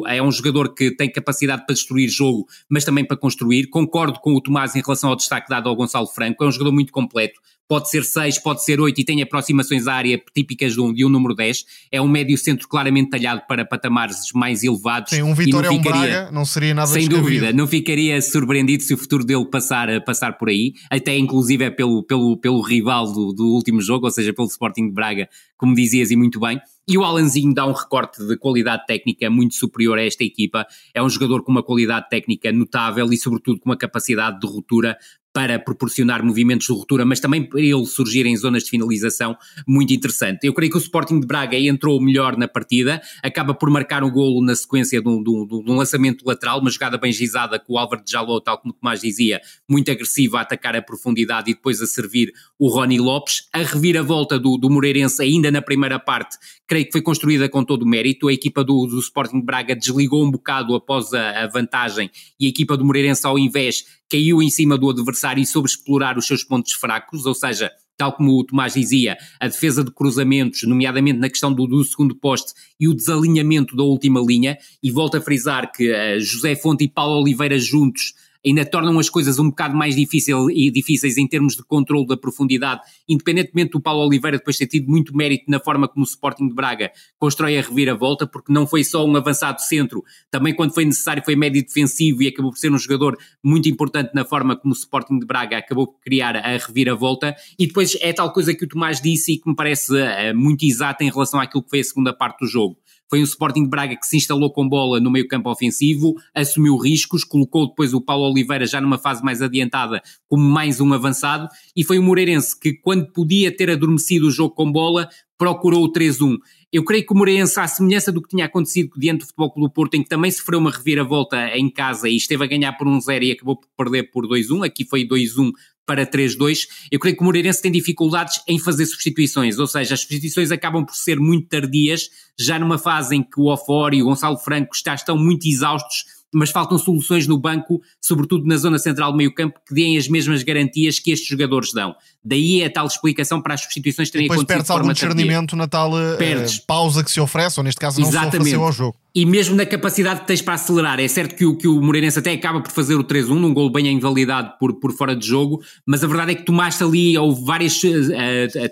é 0.08 0.24
um 0.24 0.32
jogador 0.32 0.74
que 0.74 0.96
tem 0.96 1.12
capacidade 1.12 1.66
para 1.66 1.76
destruir 1.76 2.10
jogo, 2.10 2.48
mas 2.70 2.84
também 2.84 3.06
para 3.06 3.18
construir. 3.18 3.68
Concordo 3.68 4.20
com 4.20 4.34
o 4.34 4.42
Tomás 4.42 4.76
em 4.76 4.82
relação 4.82 5.10
ao 5.10 5.16
destaque 5.16 5.50
dado 5.50 5.70
ao 5.70 5.76
Gonçalo 5.76 6.08
Franco, 6.08 6.44
é 6.44 6.48
um 6.48 6.52
jogador 6.52 6.72
muito 6.72 6.92
completo 6.92 7.40
pode 7.74 7.90
ser 7.90 8.04
6, 8.04 8.38
pode 8.38 8.64
ser 8.64 8.80
8 8.80 9.02
e 9.02 9.04
tem 9.04 9.24
aproximações 9.24 9.88
à 9.88 9.96
área 9.96 10.22
típicas 10.32 10.74
de 10.74 10.80
um, 10.80 10.94
de 10.94 11.04
um 11.04 11.10
número 11.10 11.34
10. 11.34 11.66
É 11.92 12.00
um 12.00 12.08
médio 12.08 12.38
centro 12.38 12.68
claramente 12.68 13.10
talhado 13.10 13.42
para 13.48 13.66
patamares 13.66 14.32
mais 14.36 14.64
elevados. 14.64 15.10
Sim, 15.10 15.24
um 15.24 15.34
Vitória 15.34 15.72
ou 15.72 15.80
um 15.80 15.82
Braga 15.82 16.30
não 16.32 16.46
seria 16.46 16.76
nada 16.76 16.88
Sem 16.88 17.10
dúvida, 17.10 17.52
não 17.52 17.66
ficaria 17.66 18.22
surpreendido 18.22 18.84
se 18.84 18.94
o 18.94 18.98
futuro 18.98 19.26
dele 19.26 19.46
passar, 19.46 19.88
passar 20.04 20.34
por 20.34 20.50
aí, 20.50 20.74
até 20.88 21.18
inclusive 21.18 21.64
é 21.64 21.72
pelo, 21.72 22.04
pelo, 22.04 22.38
pelo 22.38 22.62
rival 22.62 23.12
do, 23.12 23.34
do 23.34 23.48
último 23.56 23.82
jogo, 23.82 24.06
ou 24.06 24.12
seja, 24.12 24.32
pelo 24.32 24.48
Sporting 24.48 24.90
de 24.90 24.94
Braga, 24.94 25.28
como 25.58 25.74
dizias 25.74 26.12
e 26.12 26.16
muito 26.16 26.40
bem. 26.40 26.62
E 26.88 26.98
o 26.98 27.04
Alanzinho 27.04 27.54
dá 27.54 27.66
um 27.66 27.72
recorte 27.72 28.22
de 28.28 28.38
qualidade 28.38 28.86
técnica 28.86 29.30
muito 29.30 29.56
superior 29.56 29.98
a 29.98 30.06
esta 30.06 30.24
equipa. 30.24 30.68
É 30.94 31.02
um 31.02 31.10
jogador 31.10 31.42
com 31.42 31.52
uma 31.52 31.64
qualidade 31.64 32.10
técnica 32.10 32.52
notável 32.52 33.12
e, 33.12 33.18
sobretudo, 33.18 33.60
com 33.62 33.70
uma 33.70 33.78
capacidade 33.78 34.38
de 34.40 34.46
ruptura 34.46 34.98
para 35.34 35.58
proporcionar 35.58 36.24
movimentos 36.24 36.68
de 36.68 36.74
ruptura, 36.74 37.04
mas 37.04 37.20
também 37.20 37.44
para 37.44 37.60
ele 37.60 37.86
surgir 37.88 38.28
em 38.28 38.38
zonas 38.38 38.64
de 38.64 38.70
finalização 38.70 39.36
muito 39.68 39.92
interessante. 39.92 40.46
Eu 40.46 40.54
creio 40.54 40.72
que 40.72 40.78
o 40.78 40.80
Sporting 40.80 41.20
de 41.20 41.26
Braga 41.26 41.58
entrou 41.58 42.00
melhor 42.00 42.38
na 42.38 42.48
partida, 42.48 43.02
acaba 43.24 43.56
por 43.56 43.68
marcar 43.72 44.04
um 44.04 44.12
golo 44.12 44.46
na 44.46 44.56
sequência 44.56 45.02
de 45.02 45.10
um, 45.10 45.24
de 45.24 45.30
um, 45.32 45.48
de 45.48 45.72
um 45.72 45.76
lançamento 45.76 46.24
lateral, 46.24 46.60
uma 46.60 46.70
jogada 46.70 47.00
bem 47.00 47.12
gizada 47.12 47.58
com 47.58 47.74
o 47.74 47.78
Álvaro 47.80 48.04
de 48.04 48.12
Jaló, 48.12 48.40
tal 48.40 48.60
como 48.60 48.74
o 48.74 48.78
Tomás 48.78 49.02
dizia, 49.02 49.42
muito 49.68 49.90
agressivo 49.90 50.38
a 50.38 50.42
atacar 50.42 50.76
a 50.76 50.82
profundidade 50.84 51.50
e 51.50 51.56
depois 51.56 51.82
a 51.82 51.88
servir 51.88 52.32
o 52.60 52.70
Rony 52.70 53.00
Lopes. 53.00 53.48
A 53.52 53.60
reviravolta 53.60 54.38
do, 54.38 54.56
do 54.56 54.70
Moreirense 54.70 55.24
ainda 55.24 55.50
na 55.50 55.64
primeira 55.64 55.98
parte, 55.98 56.38
creio 56.68 56.86
que 56.86 56.92
foi 56.92 57.02
construída 57.02 57.50
com 57.50 57.64
todo 57.64 57.82
o 57.82 57.88
mérito. 57.88 58.28
A 58.28 58.34
equipa 58.34 58.64
do, 58.64 58.86
do 58.86 59.00
Sporting 59.00 59.40
de 59.40 59.46
Braga 59.46 59.76
desligou 59.76 60.24
um 60.24 60.30
bocado 60.30 60.76
após 60.76 61.12
a, 61.12 61.44
a 61.44 61.48
vantagem 61.48 62.12
e 62.40 62.46
a 62.46 62.50
equipa 62.50 62.78
do 62.78 62.86
Moreirense 62.86 63.26
ao 63.26 63.40
invés 63.40 63.84
caiu 64.10 64.44
em 64.44 64.50
cima 64.50 64.78
do 64.78 64.92
adversário 64.92 65.23
e 65.38 65.46
soube 65.46 65.68
explorar 65.68 66.18
os 66.18 66.28
seus 66.28 66.44
pontos 66.44 66.74
fracos, 66.74 67.26
ou 67.26 67.34
seja, 67.34 67.72
tal 67.98 68.14
como 68.14 68.38
o 68.38 68.44
Tomás 68.44 68.74
dizia, 68.74 69.18
a 69.40 69.48
defesa 69.48 69.84
de 69.84 69.92
cruzamentos, 69.92 70.64
nomeadamente 70.64 71.20
na 71.20 71.30
questão 71.30 71.54
do, 71.54 71.66
do 71.66 71.84
segundo 71.84 72.16
poste 72.16 72.54
e 72.80 72.88
o 72.88 72.94
desalinhamento 72.94 73.76
da 73.76 73.84
última 73.84 74.20
linha, 74.20 74.58
e 74.82 74.92
volto 74.92 75.18
a 75.18 75.22
frisar 75.22 75.72
que 75.72 75.92
uh, 75.92 76.20
José 76.20 76.56
Fonte 76.56 76.84
e 76.84 76.90
Paulo 76.90 77.22
Oliveira 77.22 77.58
juntos 77.58 78.14
ainda 78.46 78.66
tornam 78.66 79.00
as 79.00 79.10
coisas 79.10 79.40
um 79.40 79.50
bocado 79.50 79.76
mais 79.76 79.96
difícil, 79.96 80.50
e 80.50 80.70
difíceis 80.70 81.18
em 81.18 81.28
termos 81.28 81.56
de 81.56 81.64
controle 81.64 82.06
da 82.06 82.18
profundidade, 82.18 82.82
independentemente 83.08 83.72
do 83.72 83.82
Paulo 83.82 84.06
Oliveira 84.06 84.38
depois 84.38 84.58
ter 84.58 84.68
tido 84.68 84.90
muito 84.90 85.16
mérito 85.16 85.46
na 85.48 85.60
forma 85.60 85.88
como 85.88 86.04
o 86.04 86.08
Sporting 86.08 86.48
de 86.48 86.54
Braga 86.54 86.92
constrói 87.18 87.58
a 87.58 87.62
reviravolta, 87.62 88.28
porque 88.28 88.52
não 88.52 88.68
foi 88.68 88.84
só 88.84 89.06
um 89.06 89.16
avançado 89.16 89.62
centro, 89.62 90.04
também 90.30 90.54
quando 90.54 90.74
foi 90.74 90.86
necessário 90.86 91.24
foi 91.24 91.36
médio 91.36 91.64
defensivo 91.64 92.22
e 92.24 92.28
acabou 92.28 92.52
por 92.52 92.58
ser 92.58 92.72
um 92.72 92.78
jogador 92.78 93.18
muito 93.44 93.70
importante 93.70 94.12
na 94.14 94.26
forma 94.26 94.56
como 94.56 94.74
o 94.74 94.78
Sporting 94.78 95.20
de 95.20 95.26
Braga 95.26 95.58
acabou 95.58 95.88
por 95.88 96.00
criar 96.02 96.36
a 96.36 96.58
reviravolta, 96.58 97.36
e 97.58 97.68
depois 97.68 97.98
é 98.02 98.12
tal 98.12 98.32
coisa 98.34 98.54
que 98.54 98.66
o 98.66 98.68
Tomás 98.68 99.02
disse 99.02 99.34
e 99.34 99.38
que 99.38 99.50
me 99.50 99.56
parece 99.56 99.94
uh, 99.94 100.36
muito 100.36 100.64
exata 100.66 101.04
em 101.04 101.10
relação 101.10 101.40
àquilo 101.40 101.64
que 101.64 101.70
foi 101.70 101.80
a 101.80 101.84
segunda 101.84 102.14
parte 102.14 102.40
do 102.40 102.48
jogo. 102.48 102.78
Foi 103.14 103.20
um 103.20 103.26
Sporting 103.26 103.68
Braga 103.68 103.96
que 103.96 104.08
se 104.08 104.18
instalou 104.18 104.52
com 104.52 104.68
bola 104.68 105.00
no 105.00 105.12
meio 105.12 105.28
campo 105.28 105.48
ofensivo, 105.48 106.16
assumiu 106.34 106.76
riscos, 106.78 107.24
colocou 107.24 107.68
depois 107.68 107.94
o 107.94 108.02
Paulo 108.02 108.28
Oliveira 108.28 108.66
já 108.66 108.82
numa 108.82 108.98
fase 108.98 109.24
mais 109.24 109.40
adiantada 109.40 110.02
como 110.28 110.44
mais 110.44 110.82
um 110.82 110.92
avançado 110.92 111.48
e 111.76 111.84
foi 111.84 112.00
o 112.00 112.02
Moreirense 112.02 112.60
que 112.60 112.74
quando 112.74 113.06
podia 113.12 113.56
ter 113.56 113.70
adormecido 113.70 114.26
o 114.26 114.32
jogo 114.32 114.56
com 114.56 114.72
bola 114.72 115.08
procurou 115.38 115.84
o 115.84 115.92
3-1. 115.92 116.38
Eu 116.72 116.84
creio 116.84 117.06
que 117.06 117.14
o 117.14 117.16
Moreirense, 117.16 117.60
à 117.60 117.68
semelhança 117.68 118.12
do 118.12 118.20
que 118.20 118.30
tinha 118.30 118.46
acontecido 118.46 118.90
diante 118.98 119.20
do 119.20 119.26
Futebol 119.28 119.52
Clube 119.52 119.70
do 119.70 119.74
Porto, 119.74 119.94
em 119.94 120.02
que 120.02 120.10
também 120.10 120.32
sofreu 120.32 120.58
uma 120.58 120.72
reviravolta 120.72 121.56
em 121.56 121.70
casa 121.70 122.10
e 122.10 122.16
esteve 122.16 122.44
a 122.44 122.48
ganhar 122.48 122.74
por 122.74 122.88
1-0 122.88 123.22
e 123.22 123.32
acabou 123.32 123.58
por 123.58 123.68
perder 123.78 124.10
por 124.10 124.26
2-1, 124.26 124.66
aqui 124.66 124.84
foi 124.86 125.08
2-1 125.08 125.52
para 125.86 126.06
3-2, 126.06 126.68
eu 126.92 127.00
creio 127.00 127.16
que 127.16 127.22
o 127.22 127.26
Moreirense 127.26 127.62
tem 127.62 127.72
dificuldades 127.72 128.42
em 128.48 128.58
fazer 128.58 128.86
substituições, 128.86 129.60
ou 129.60 129.68
seja, 129.68 129.94
as 129.94 130.02
substituições 130.02 130.52
acabam 130.52 130.86
por 130.86 130.96
ser 130.96 131.20
muito 131.20 131.48
tardias, 131.48 132.10
já 132.40 132.58
numa 132.58 132.78
fase 132.78 133.16
em 133.16 133.24
que 133.24 133.40
o 133.40 133.52
Ofori 133.52 133.98
e 133.98 134.02
o 134.02 134.06
Gonçalo 134.06 134.38
Franco 134.38 134.72
já 134.84 134.96
estão 134.96 135.18
muito 135.18 135.48
exaustos 135.48 136.06
mas 136.34 136.50
faltam 136.50 136.78
soluções 136.78 137.28
no 137.28 137.38
banco, 137.38 137.80
sobretudo 138.02 138.46
na 138.46 138.58
zona 138.58 138.80
central 138.80 139.12
do 139.12 139.18
meio 139.18 139.34
campo, 139.34 139.60
que 139.66 139.74
deem 139.74 139.98
as 139.98 140.08
mesmas 140.08 140.42
garantias 140.42 141.00
que 141.00 141.12
estes 141.12 141.30
jogadores 141.30 141.72
dão. 141.72 141.96
Daí 142.24 142.62
é 142.62 142.66
a 142.66 142.72
tal 142.72 142.88
explicação 142.88 143.42
para 143.42 143.54
as 143.54 143.62
substituições 143.62 144.10
terem 144.10 144.26
acontecido 144.26 144.48
perdes 144.48 144.70
algum 144.72 144.92
discernimento 144.92 145.56
na 145.56 145.68
tal 145.68 145.92
uh, 145.94 146.18
pausa 146.66 147.04
que 147.04 147.12
se 147.12 147.20
oferece, 147.20 147.60
ou 147.60 147.64
neste 147.64 147.80
caso 147.80 148.02
não 148.02 148.08
Exatamente. 148.08 148.32
se 148.32 148.38
ofereceu 148.38 148.64
ao 148.64 148.72
jogo. 148.72 148.98
E 149.16 149.28
mesmo 149.28 149.56
na 149.56 149.64
capacidade 149.64 150.22
que 150.22 150.28
tens 150.28 150.42
para 150.42 150.56
acelerar, 150.56 151.00
é 151.00 151.08
certo 151.08 151.36
que 151.36 151.46
o, 151.46 151.56
que 151.56 151.68
o 151.68 151.80
Moreirense 151.80 152.18
até 152.18 152.32
acaba 152.32 152.62
por 152.62 152.72
fazer 152.72 152.96
o 152.96 153.04
3-1, 153.04 153.28
num 153.28 153.54
gol 153.54 153.70
bem 153.72 153.88
invalidado 153.88 154.58
por, 154.58 154.74
por 154.80 154.92
fora 154.92 155.16
de 155.16 155.28
jogo, 155.28 155.62
mas 155.86 156.04
a 156.04 156.08
verdade 156.08 156.32
é 156.32 156.36
que 156.36 156.44
tomaste 156.44 156.84
ali, 156.84 157.16
houve 157.16 157.46
várias 157.46 157.80
uh, 157.84 157.90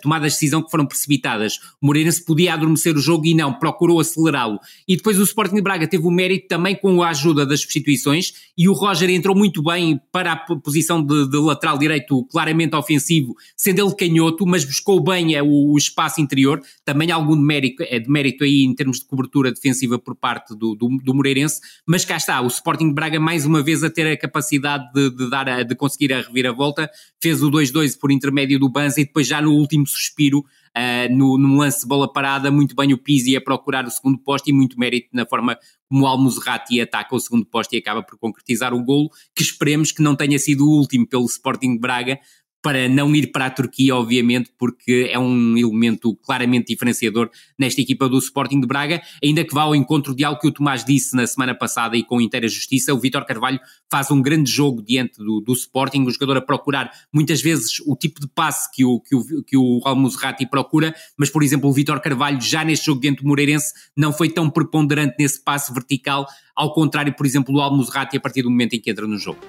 tomadas 0.02 0.32
de 0.32 0.40
decisão 0.40 0.64
que 0.64 0.72
foram 0.72 0.88
precipitadas. 0.88 1.60
O 1.80 1.86
Moreirense 1.86 2.26
podia 2.26 2.56
adormecer 2.56 2.96
o 2.96 3.00
jogo 3.00 3.28
e 3.28 3.36
não, 3.36 3.54
procurou 3.54 4.00
acelerá-lo. 4.00 4.60
E 4.88 4.98
depois 4.98 5.20
o 5.20 5.24
Sporting 5.24 5.58
de 5.58 5.62
Braga 5.62 5.88
teve 5.88 6.08
o 6.08 6.10
mérito 6.10 6.48
também 6.48 6.76
com 6.76 7.04
a 7.04 7.10
ajuda 7.10 7.46
das 7.46 7.62
substituições 7.62 8.34
e 8.58 8.68
o 8.68 8.74
Roger 8.74 9.12
entrou 9.12 9.36
muito 9.36 9.62
bem 9.62 10.02
para 10.12 10.32
a 10.32 10.36
posição 10.56 11.04
de, 11.06 11.30
de 11.30 11.38
lateral 11.38 11.78
direito 11.78 12.26
claramente 12.32 12.76
ofensivo, 12.76 13.36
sendo 13.56 13.86
ele 13.86 13.94
canhoto, 13.94 14.48
mas 14.48 14.66
buscou 14.66 15.04
bem 15.04 15.36
é, 15.36 15.44
o, 15.44 15.74
o, 15.74 15.78
espaço 15.78 16.20
interior, 16.20 16.60
também 16.84 17.12
algum 17.12 17.36
de 17.36 17.44
mérito, 17.44 17.84
de 17.84 18.10
mérito 18.10 18.44
aí 18.44 18.64
em 18.64 18.74
termos 18.74 18.98
de 18.98 19.06
cobertura 19.06 19.52
defensiva 19.52 20.00
por 20.00 20.16
parte 20.16 20.31
do, 20.56 20.76
do, 20.76 20.98
do 21.04 21.14
Moreirense, 21.14 21.60
mas 21.86 22.06
cá 22.06 22.18
está, 22.18 22.42
o 22.42 22.48
Sporting 22.48 22.94
Braga 22.94 23.20
mais 23.20 23.46
uma 23.46 23.62
vez 23.62 23.84
a 23.84 23.90
ter 23.90 24.08
a 24.08 24.18
capacidade 24.18 24.92
de, 24.94 25.10
de 25.10 25.30
dar 25.30 25.48
a, 25.50 25.64
de 25.64 25.76
conseguir 25.76 26.14
a 26.14 26.22
reviravolta, 26.22 26.90
fez 27.22 27.42
o 27.44 27.50
2-2 27.50 27.98
por 28.00 28.12
intermédio 28.12 28.60
do 28.60 28.70
Banza 28.70 29.02
e 29.02 29.06
depois 29.06 29.28
já 29.28 29.42
no 29.42 29.52
último 29.54 29.86
suspiro 29.88 30.44
Uh, 30.72 31.14
no, 31.14 31.38
no, 31.38 31.58
lance 31.58 31.86
bola 31.86 32.10
parada, 32.10 32.50
muito 32.50 32.74
bem 32.74 32.94
o 32.94 32.98
Pizzi 32.98 33.36
a 33.36 33.42
procurar 33.42 33.86
o 33.86 33.92
segundo 33.92 34.18
posto 34.18 34.50
e 34.50 34.54
muito 34.54 34.80
mérito 34.80 35.10
na 35.12 35.26
forma 35.26 35.58
como 35.90 36.06
o 36.06 36.08
Almozerati 36.08 36.80
ataca 36.80 37.14
o 37.14 37.20
segundo 37.20 37.46
posto 37.46 37.74
e 37.74 37.78
acaba 37.78 38.02
por 38.02 38.18
concretizar 38.18 38.74
o 38.74 38.82
golo, 38.82 39.10
que 39.36 39.44
esperemos 39.44 39.92
que 39.92 40.02
não 40.02 40.16
tenha 40.16 40.40
sido 40.40 40.66
o 40.66 40.80
último 40.80 41.06
pelo 41.06 41.26
Sporting 41.26 41.78
Braga, 41.78 42.18
para 42.62 42.88
não 42.88 43.16
ir 43.16 43.32
para 43.32 43.48
a 43.48 43.50
Turquia, 43.50 43.96
obviamente, 43.96 44.52
porque 44.58 45.10
é 45.12 45.18
um 45.18 45.58
elemento 45.58 46.16
claramente 46.18 46.68
diferenciador 46.68 47.30
nesta 47.58 47.82
equipa 47.82 48.08
do 48.08 48.18
Sporting 48.20 48.62
de 48.62 48.68
Braga, 48.68 49.02
ainda 49.24 49.44
que 49.44 49.54
vá 49.54 49.64
ao 49.64 49.76
encontro 49.76 50.16
de 50.16 50.24
algo 50.24 50.40
que 50.40 50.48
o 50.48 50.52
Tomás 50.52 50.86
disse 50.86 51.16
na 51.16 51.26
semana 51.26 51.56
passada 51.56 51.98
e 51.98 52.04
com 52.04 52.22
inteira 52.22 52.48
justiça, 52.48 52.94
o 52.94 53.00
Vítor 53.00 53.26
Carvalho 53.26 53.60
faz 53.90 54.12
um 54.12 54.22
grande 54.22 54.50
jogo 54.50 54.82
diante 54.82 55.18
do, 55.18 55.42
do 55.42 55.54
Sporting, 55.54 56.04
o 56.04 56.12
jogador 56.12 56.38
a 56.38 56.42
procurar 56.42 56.92
muitas 57.12 57.42
vezes 57.42 57.80
o 57.86 57.96
tipo 57.96 58.20
de 58.20 58.28
passe 58.28 58.70
que 58.72 58.86
o, 58.86 59.00
que 59.00 59.16
o, 59.16 59.44
que 59.44 59.58
o 59.58 59.82
Almuzerati 59.84 60.46
procura, 60.46 60.94
mas 61.18 61.30
por 61.30 61.42
exemplo 61.42 61.70
o 61.70 61.74
Vítor 61.74 62.00
Carvalho 62.00 62.40
já 62.40 62.64
neste 62.64 62.86
jogo 62.86 63.02
diante 63.02 63.24
do 63.24 63.28
Moreirense 63.28 63.74
não 63.98 64.14
foi 64.14 64.30
tão 64.30 64.50
preponderante 64.50 65.16
nesse 65.18 65.44
passe 65.44 65.74
vertical, 65.74 66.28
ao 66.56 66.74
contrário, 66.74 67.14
por 67.16 67.26
exemplo, 67.26 67.54
do 67.54 67.62
Almuzerati 67.62 68.18
a 68.18 68.20
partir 68.20 68.44
do 68.44 68.50
momento 68.50 68.74
em 68.74 68.80
que 68.80 68.92
entra 68.92 69.08
no 69.08 69.18
jogo. 69.18 69.40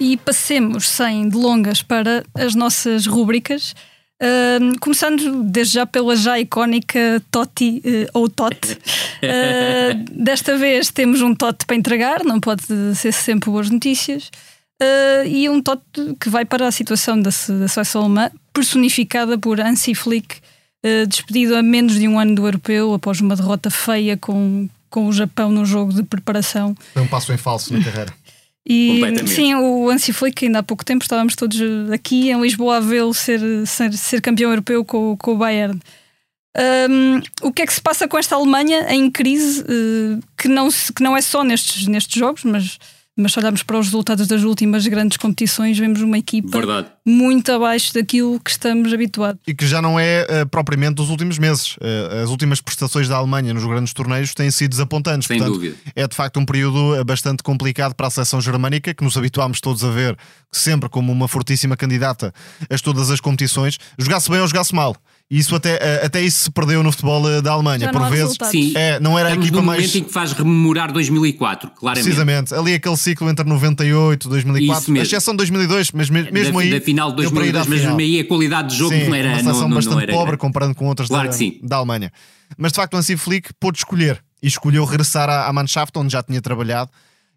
E 0.00 0.16
passemos 0.16 0.88
sem 0.88 1.28
delongas 1.28 1.82
para 1.82 2.24
as 2.34 2.54
nossas 2.54 3.06
rúbricas. 3.06 3.74
Uh, 4.22 4.78
começando 4.80 5.44
desde 5.44 5.74
já 5.74 5.86
pela 5.86 6.14
já 6.14 6.38
icónica 6.38 7.22
Totti 7.30 7.82
uh, 7.84 8.10
ou 8.12 8.28
Tote. 8.28 8.72
Uh, 8.72 10.04
desta 10.12 10.58
vez 10.58 10.90
temos 10.90 11.22
um 11.22 11.34
Tote 11.34 11.64
para 11.64 11.76
entregar, 11.76 12.24
não 12.24 12.38
pode 12.38 12.62
ser 12.96 13.12
sempre 13.12 13.50
boas 13.50 13.70
notícias. 13.70 14.30
Uh, 14.82 15.26
e 15.26 15.48
um 15.48 15.62
Tote 15.62 16.16
que 16.18 16.28
vai 16.28 16.44
para 16.44 16.66
a 16.66 16.72
situação 16.72 17.16
da, 17.16 17.30
da 17.30 17.68
seleção 17.68 18.02
alemã, 18.02 18.30
personificada 18.52 19.38
por 19.38 19.60
Hansi 19.60 19.94
Flick, 19.94 20.36
despedido 21.08 21.56
a 21.56 21.62
menos 21.62 21.98
de 21.98 22.08
um 22.08 22.18
ano 22.18 22.34
do 22.34 22.46
europeu 22.46 22.94
após 22.94 23.20
uma 23.20 23.36
derrota 23.36 23.70
feia 23.70 24.16
com, 24.16 24.66
com 24.88 25.06
o 25.06 25.12
Japão 25.12 25.50
no 25.50 25.64
jogo 25.64 25.92
de 25.92 26.02
preparação. 26.02 26.74
Foi 26.94 27.02
um 27.02 27.06
passo 27.06 27.32
em 27.32 27.36
falso 27.36 27.72
na 27.72 27.84
carreira. 27.84 28.14
E 28.66 29.00
sim, 29.26 29.54
o 29.54 29.88
Ansi 29.88 30.12
que 30.34 30.46
ainda 30.46 30.58
há 30.58 30.62
pouco 30.62 30.84
tempo 30.84 31.02
estávamos 31.02 31.34
todos 31.34 31.58
aqui 31.92 32.30
em 32.30 32.40
Lisboa 32.40 32.76
a 32.76 32.80
vê-lo 32.80 33.12
ser, 33.14 33.40
ser, 33.66 33.92
ser, 33.94 34.20
campeão 34.20 34.50
europeu 34.50 34.84
com, 34.84 35.16
com 35.16 35.32
o 35.32 35.36
Bayern. 35.36 35.80
Um, 36.56 37.20
o 37.42 37.52
que 37.52 37.62
é 37.62 37.66
que 37.66 37.72
se 37.72 37.80
passa 37.80 38.08
com 38.08 38.18
esta 38.18 38.34
Alemanha 38.34 38.92
em 38.92 39.10
crise, 39.10 39.62
uh, 39.62 40.20
que, 40.36 40.48
não, 40.48 40.68
que 40.68 41.02
não 41.02 41.16
é 41.16 41.20
só 41.20 41.44
nestes, 41.44 41.86
nestes 41.86 42.18
jogos, 42.18 42.44
mas, 42.44 42.78
mas 43.20 43.32
se 43.32 43.38
olharmos 43.38 43.62
para 43.62 43.78
os 43.78 43.86
resultados 43.86 44.26
das 44.26 44.42
últimas 44.42 44.86
grandes 44.86 45.16
competições, 45.16 45.78
vemos 45.78 46.00
uma 46.00 46.18
equipa 46.18 46.58
Verdade. 46.58 46.88
muito 47.06 47.52
abaixo 47.52 47.92
daquilo 47.94 48.40
que 48.40 48.50
estamos 48.50 48.92
habituados. 48.92 49.40
E 49.46 49.54
que 49.54 49.66
já 49.66 49.80
não 49.80 49.98
é 49.98 50.22
uh, 50.22 50.48
propriamente 50.48 50.94
dos 50.94 51.10
últimos 51.10 51.38
meses. 51.38 51.76
Uh, 51.76 52.22
as 52.24 52.30
últimas 52.30 52.60
prestações 52.60 53.08
da 53.08 53.16
Alemanha 53.16 53.54
nos 53.54 53.64
grandes 53.64 53.92
torneios 53.92 54.34
têm 54.34 54.50
sido 54.50 54.70
desapontantes. 54.70 55.28
Sem 55.28 55.38
Portanto, 55.38 55.54
dúvida. 55.54 55.76
É 55.94 56.08
de 56.08 56.16
facto 56.16 56.40
um 56.40 56.44
período 56.44 57.04
bastante 57.04 57.42
complicado 57.42 57.94
para 57.94 58.06
a 58.06 58.10
seleção 58.10 58.40
germânica, 58.40 58.94
que 58.94 59.04
nos 59.04 59.16
habituámos 59.16 59.60
todos 59.60 59.84
a 59.84 59.90
ver 59.90 60.16
sempre 60.52 60.88
como 60.88 61.12
uma 61.12 61.28
fortíssima 61.28 61.76
candidata 61.76 62.32
a 62.68 62.78
todas 62.78 63.10
as 63.10 63.20
competições, 63.20 63.78
jogasse 63.98 64.30
bem 64.30 64.40
ou 64.40 64.48
jogasse 64.48 64.74
mal. 64.74 64.96
E 65.30 65.38
isso 65.38 65.54
até, 65.54 65.78
eh, 65.80 66.00
até 66.04 66.20
isso 66.20 66.42
se 66.44 66.50
perdeu 66.50 66.82
no 66.82 66.90
futebol 66.90 67.30
eh, 67.30 67.40
da 67.40 67.52
Alemanha. 67.52 67.78
Já 67.86 67.92
Por 67.92 68.10
vezes, 68.10 68.36
Sim, 68.50 68.72
é, 68.74 68.98
não 68.98 69.16
era 69.16 69.28
a 69.28 69.30
Estamos 69.30 69.46
equipa 69.46 69.60
num 69.60 69.66
mais. 69.66 69.80
momento 69.82 69.98
em 69.98 70.02
que 70.04 70.12
faz 70.12 70.32
rememorar 70.32 70.92
2004, 70.92 71.70
claramente. 71.70 72.02
Precisamente, 72.04 72.52
ali 72.52 72.74
aquele 72.74 72.96
ciclo 72.96 73.30
entre 73.30 73.48
98 73.48 74.26
e 74.26 74.28
2004, 74.28 74.82
Isso 74.82 74.90
mesmo. 74.90 75.00
a 75.00 75.06
exceção 75.06 75.32
de 75.34 75.36
2002, 75.38 75.92
mas 75.92 76.10
me- 76.10 76.30
mesmo 76.32 76.54
da, 76.58 76.64
aí. 76.64 76.70
da 76.72 76.80
final 76.80 77.12
de 77.12 77.22
deu 77.22 77.30
para 77.30 77.46
ir 77.46 77.50
à 77.50 77.62
2002, 77.62 77.68
mas 77.68 77.80
final. 77.80 77.98
aí 77.98 78.20
a 78.20 78.24
qualidade 78.26 78.68
de 78.70 78.76
jogo 78.76 78.92
Sim, 78.92 79.04
não 79.06 79.14
era. 79.14 79.28
uma 79.28 79.36
não, 79.36 79.42
seleção 79.44 79.68
não, 79.68 79.74
bastante 79.76 79.94
não 79.94 80.00
era 80.02 80.12
pobre 80.12 80.26
grande. 80.26 80.38
comparando 80.40 80.74
com 80.74 80.86
outras 80.88 81.08
Claro 81.08 81.24
da, 81.24 81.30
que 81.30 81.36
sim. 81.36 81.60
da 81.62 81.76
Alemanha. 81.76 82.12
Mas 82.58 82.72
de 82.72 82.76
facto 82.76 82.94
o 82.94 82.96
Hansi 82.96 83.16
Flick 83.16 83.50
pôde 83.60 83.78
escolher 83.78 84.20
e 84.42 84.48
escolheu 84.48 84.84
regressar 84.84 85.30
à, 85.30 85.46
à 85.46 85.52
Mannschaft, 85.52 85.96
onde 85.96 86.12
já 86.12 86.24
tinha 86.24 86.40
trabalhado. 86.40 86.90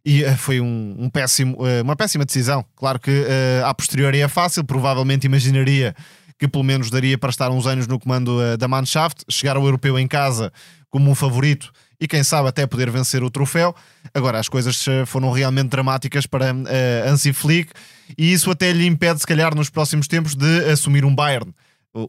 E 0.04 0.24
eh, 0.24 0.36
foi 0.36 0.60
um, 0.60 0.96
um 0.98 1.10
péssimo, 1.12 1.58
uma 1.84 1.96
péssima 1.96 2.26
decisão. 2.26 2.66
Claro 2.76 3.00
que 3.00 3.12
eh, 3.12 3.62
a 3.64 3.72
posteriori 3.74 4.20
é 4.20 4.28
fácil, 4.28 4.64
provavelmente 4.64 5.26
imaginaria 5.26 5.96
que 6.38 6.48
pelo 6.48 6.64
menos 6.64 6.90
daria 6.90 7.18
para 7.18 7.30
estar 7.30 7.50
uns 7.52 7.66
anos 7.66 7.88
no 7.88 8.00
comando 8.00 8.42
eh, 8.42 8.58
da 8.58 8.68
Mannschaft, 8.68 9.24
chegar 9.30 9.56
ao 9.56 9.64
europeu 9.64 9.98
em 9.98 10.08
casa 10.08 10.52
como 10.90 11.10
um 11.10 11.16
favorito 11.16 11.72
e 12.00 12.08
quem 12.08 12.24
sabe 12.24 12.50
até 12.50 12.68
poder 12.68 12.90
vencer 12.90 13.24
o 13.24 13.30
troféu. 13.30 13.76
Agora, 14.14 14.40
as 14.40 14.50
coisas 14.50 14.88
eh, 14.88 15.06
foram 15.06 15.32
realmente 15.32 15.70
dramáticas 15.70 16.26
para 16.26 16.48
eh, 16.68 17.06
Hansi 17.08 17.34
Flick 17.34 17.72
e 18.18 18.34
isso 18.34 18.52
até 18.52 18.72
lhe 18.72 18.86
impede, 18.86 19.20
se 19.20 19.28
calhar, 19.28 19.56
nos 19.56 19.70
próximos 19.70 20.08
tempos, 20.08 20.36
de 20.36 20.70
assumir 20.70 21.06
um 21.06 21.14
Bayern 21.14 21.54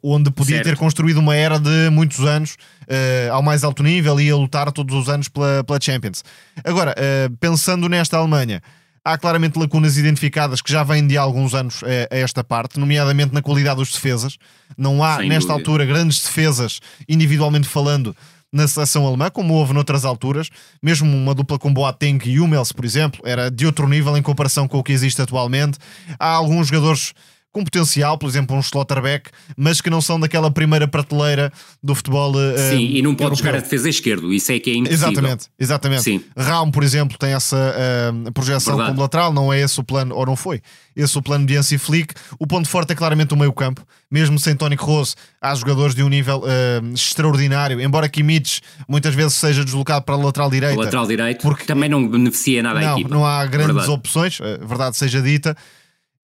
onde 0.03 0.31
podia 0.31 0.57
Certo. 0.57 0.69
ter 0.69 0.77
construído 0.77 1.19
uma 1.19 1.37
era 1.37 1.59
de 1.59 1.91
muitos 1.91 2.21
anos 2.21 2.57
eh, 2.89 3.29
ao 3.31 3.43
mais 3.43 3.63
alto 3.65 3.83
nível 3.83 4.19
e 4.19 4.31
a 4.31 4.37
lutar 4.37 4.73
todos 4.73 4.95
os 4.95 5.09
anos 5.09 5.29
pela, 5.29 5.63
pela 5.63 5.79
Champions. 5.81 6.25
Agora, 6.65 6.95
eh, 6.97 7.29
pensando 7.39 7.89
nesta 7.89 8.17
Alemanha, 8.17 8.63
há 9.05 9.19
claramente 9.19 9.59
lacunas 9.59 9.99
identificadas 9.99 10.63
que 10.63 10.73
já 10.73 10.83
vêm 10.83 11.07
de 11.07 11.19
alguns 11.19 11.55
anos 11.55 11.83
eh, 11.85 12.09
a 12.11 12.17
esta 12.17 12.43
parte, 12.43 12.81
nomeadamente 12.81 13.35
na 13.35 13.43
qualidade 13.43 13.77
dos 13.77 13.93
defesas. 13.93 14.39
Não 14.77 15.05
há, 15.05 15.19
Sem 15.19 15.29
nesta 15.29 15.53
dúvida. 15.53 15.61
altura, 15.71 15.85
grandes 15.85 16.23
defesas, 16.23 16.81
individualmente 17.09 17.69
falando, 17.69 18.17
na 18.51 18.69
seleção 18.69 19.05
alemã, 19.05 19.31
como 19.31 19.55
houve 19.55 19.73
noutras 19.73 20.05
alturas. 20.05 20.49
Mesmo 20.81 21.15
uma 21.15 21.35
dupla 21.35 21.59
com 21.59 21.75
Boateng 21.75 22.21
e 22.25 22.39
Hummels, 22.39 22.71
por 22.71 22.85
exemplo, 22.85 23.21
era 23.25 23.51
de 23.51 23.67
outro 23.67 23.89
nível 23.89 24.17
em 24.17 24.23
comparação 24.23 24.69
com 24.69 24.79
o 24.79 24.83
que 24.83 24.93
existe 24.93 25.21
atualmente. 25.21 25.77
Há 26.19 26.29
alguns 26.29 26.69
jogadores 26.69 27.13
com 27.55 27.63
potencial, 27.63 28.19
por 28.19 28.29
exemplo, 28.29 28.57
um 28.57 28.61
Schlotterbeck, 28.61 29.31
mas 29.57 29.81
que 29.81 29.89
não 29.89 30.01
são 30.01 30.19
daquela 30.19 30.51
primeira 30.51 30.89
prateleira 30.89 31.53
do 31.81 31.95
futebol 31.95 32.33
eh, 32.39 32.71
Sim, 32.71 32.81
e 32.81 33.01
não 33.01 33.13
pode 33.15 33.23
europeu. 33.31 33.47
jogar 33.47 33.59
a 33.59 33.61
defesa 33.61 33.89
esquerdo, 33.89 34.33
isso 34.35 34.51
é 34.51 34.59
que 34.59 34.71
é 34.71 34.75
impossível. 34.75 35.09
Exatamente, 35.13 35.47
exatamente. 35.57 36.03
Sim. 36.03 36.21
Raum, 36.37 36.69
por 36.73 36.83
exemplo, 36.83 37.17
tem 37.17 37.33
essa 37.33 37.57
eh, 37.57 38.31
projeção 38.33 38.75
Verdade. 38.75 38.91
como 38.91 39.03
lateral, 39.03 39.33
não 39.33 39.53
é 39.53 39.61
esse 39.61 39.79
o 39.79 39.85
plano, 39.85 40.17
ou 40.17 40.27
não 40.27 40.35
foi, 40.35 40.61
esse 40.97 41.17
o 41.17 41.23
plano 41.23 41.47
de 41.47 41.57
Hansi 41.57 41.79
Flick. 41.79 42.13
O 42.41 42.47
ponto 42.47 42.69
forte 42.69 42.91
é 42.93 42.97
claramente 42.97 43.33
o 43.33 43.37
meio-campo, 43.37 43.87
mesmo 44.11 44.37
sem 44.37 44.57
Toni 44.57 44.77
Kroos, 44.77 45.17
há 45.41 45.55
jogadores 45.55 45.95
de 45.95 46.03
um 46.03 46.09
nível 46.09 46.43
eh, 46.45 46.81
extraordinário, 46.93 47.81
embora 47.81 48.09
Kimmich 48.09 48.61
muitas 48.89 49.15
vezes 49.15 49.35
seja 49.35 49.65
deslocado 49.65 50.05
para 50.05 50.17
a 50.17 50.19
lateral 50.19 50.49
O 50.49 50.51
direita. 50.51 50.81
lateral 50.81 51.07
direito, 51.07 51.41
Porque- 51.43 51.65
também 51.67 51.89
não 51.89 52.07
beneficia 52.09 52.65
nada 52.65 52.81
a 52.81 52.83
Não, 52.83 52.93
equipa. 52.99 53.15
não 53.15 53.25
há 53.25 53.47
grandes 53.47 53.69
Verdade. 53.77 53.91
opções, 53.93 54.39
verdade 54.61 54.97
seja 54.97 55.23
dita. 55.23 55.57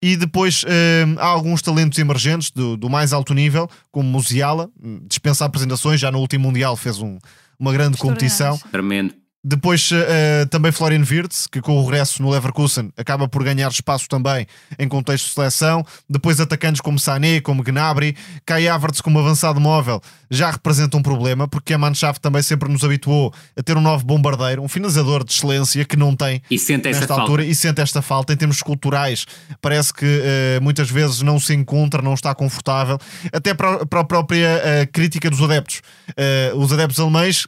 E 0.02 0.16
depois 0.16 0.64
eh, 0.66 1.06
há 1.18 1.26
alguns 1.26 1.62
talentos 1.62 2.00
emergentes 2.00 2.52
do, 2.52 2.78
do 2.78 2.90
mais 2.90 3.12
alto 3.12 3.34
nível, 3.34 3.70
como 3.92 4.08
Musiala, 4.10 4.70
dispensa 5.08 5.44
apresentações, 5.46 6.00
já 6.00 6.10
no 6.12 6.20
último 6.20 6.46
Mundial 6.48 6.78
fez 6.78 7.00
um- 7.02 7.18
uma 7.60 7.74
grande 7.74 7.98
competição. 7.98 8.58
Tremendo. 8.72 9.14
Depois 9.42 9.90
eh, 9.94 10.46
também 10.50 10.70
Florian 10.70 11.02
Wirtz, 11.10 11.48
que 11.48 11.62
com 11.62 11.78
o 11.78 11.86
regresso 11.86 12.22
no 12.22 12.30
Leverkusen 12.30 12.92
acaba 12.98 13.26
por 13.26 13.42
ganhar 13.42 13.70
espaço 13.70 14.06
também 14.10 14.46
em 14.78 14.86
contexto 14.88 15.28
de 15.28 15.34
seleção. 15.34 15.86
Depois 16.10 16.42
atacantes 16.42 16.82
como 16.82 17.00
Sané, 17.00 17.40
como 17.40 17.64
Gnabry, 17.64 18.18
Kai 18.46 18.68
Havertz 18.68 19.00
como 19.00 19.18
avançado 19.18 19.58
móvel 19.60 20.02
já 20.30 20.52
representa 20.52 20.98
um 20.98 21.02
problema, 21.02 21.48
porque 21.48 21.74
a 21.74 21.78
Mannschaft 21.78 22.20
também 22.22 22.44
sempre 22.44 22.70
nos 22.70 22.84
habituou 22.84 23.34
a 23.58 23.64
ter 23.64 23.78
um 23.78 23.82
novo 23.82 24.06
bombardeiro, 24.06 24.62
um 24.62 24.68
finalizador 24.68 25.24
de 25.24 25.32
excelência 25.32 25.86
que 25.86 25.96
não 25.96 26.16
tem 26.16 26.42
E 26.52 26.60
sente 26.60 26.90
nesta 26.90 27.08
falta. 27.08 27.22
altura 27.22 27.46
e 27.46 27.56
sente 27.56 27.80
esta 27.82 28.02
falta 28.02 28.34
em 28.34 28.36
termos 28.36 28.62
culturais. 28.62 29.26
Parece 29.62 29.94
que 29.94 30.06
eh, 30.06 30.60
muitas 30.62 30.90
vezes 30.92 31.22
não 31.22 31.40
se 31.40 31.54
encontra, 31.54 32.02
não 32.02 32.14
está 32.14 32.36
confortável, 32.36 33.00
até 33.32 33.54
para, 33.54 33.86
para 33.86 34.02
a 34.02 34.04
própria 34.04 34.62
eh, 34.64 34.86
crítica 34.86 35.30
dos 35.30 35.42
adeptos. 35.42 35.82
Os 36.56 36.74
adeptos 36.74 37.00
alemães 37.00 37.48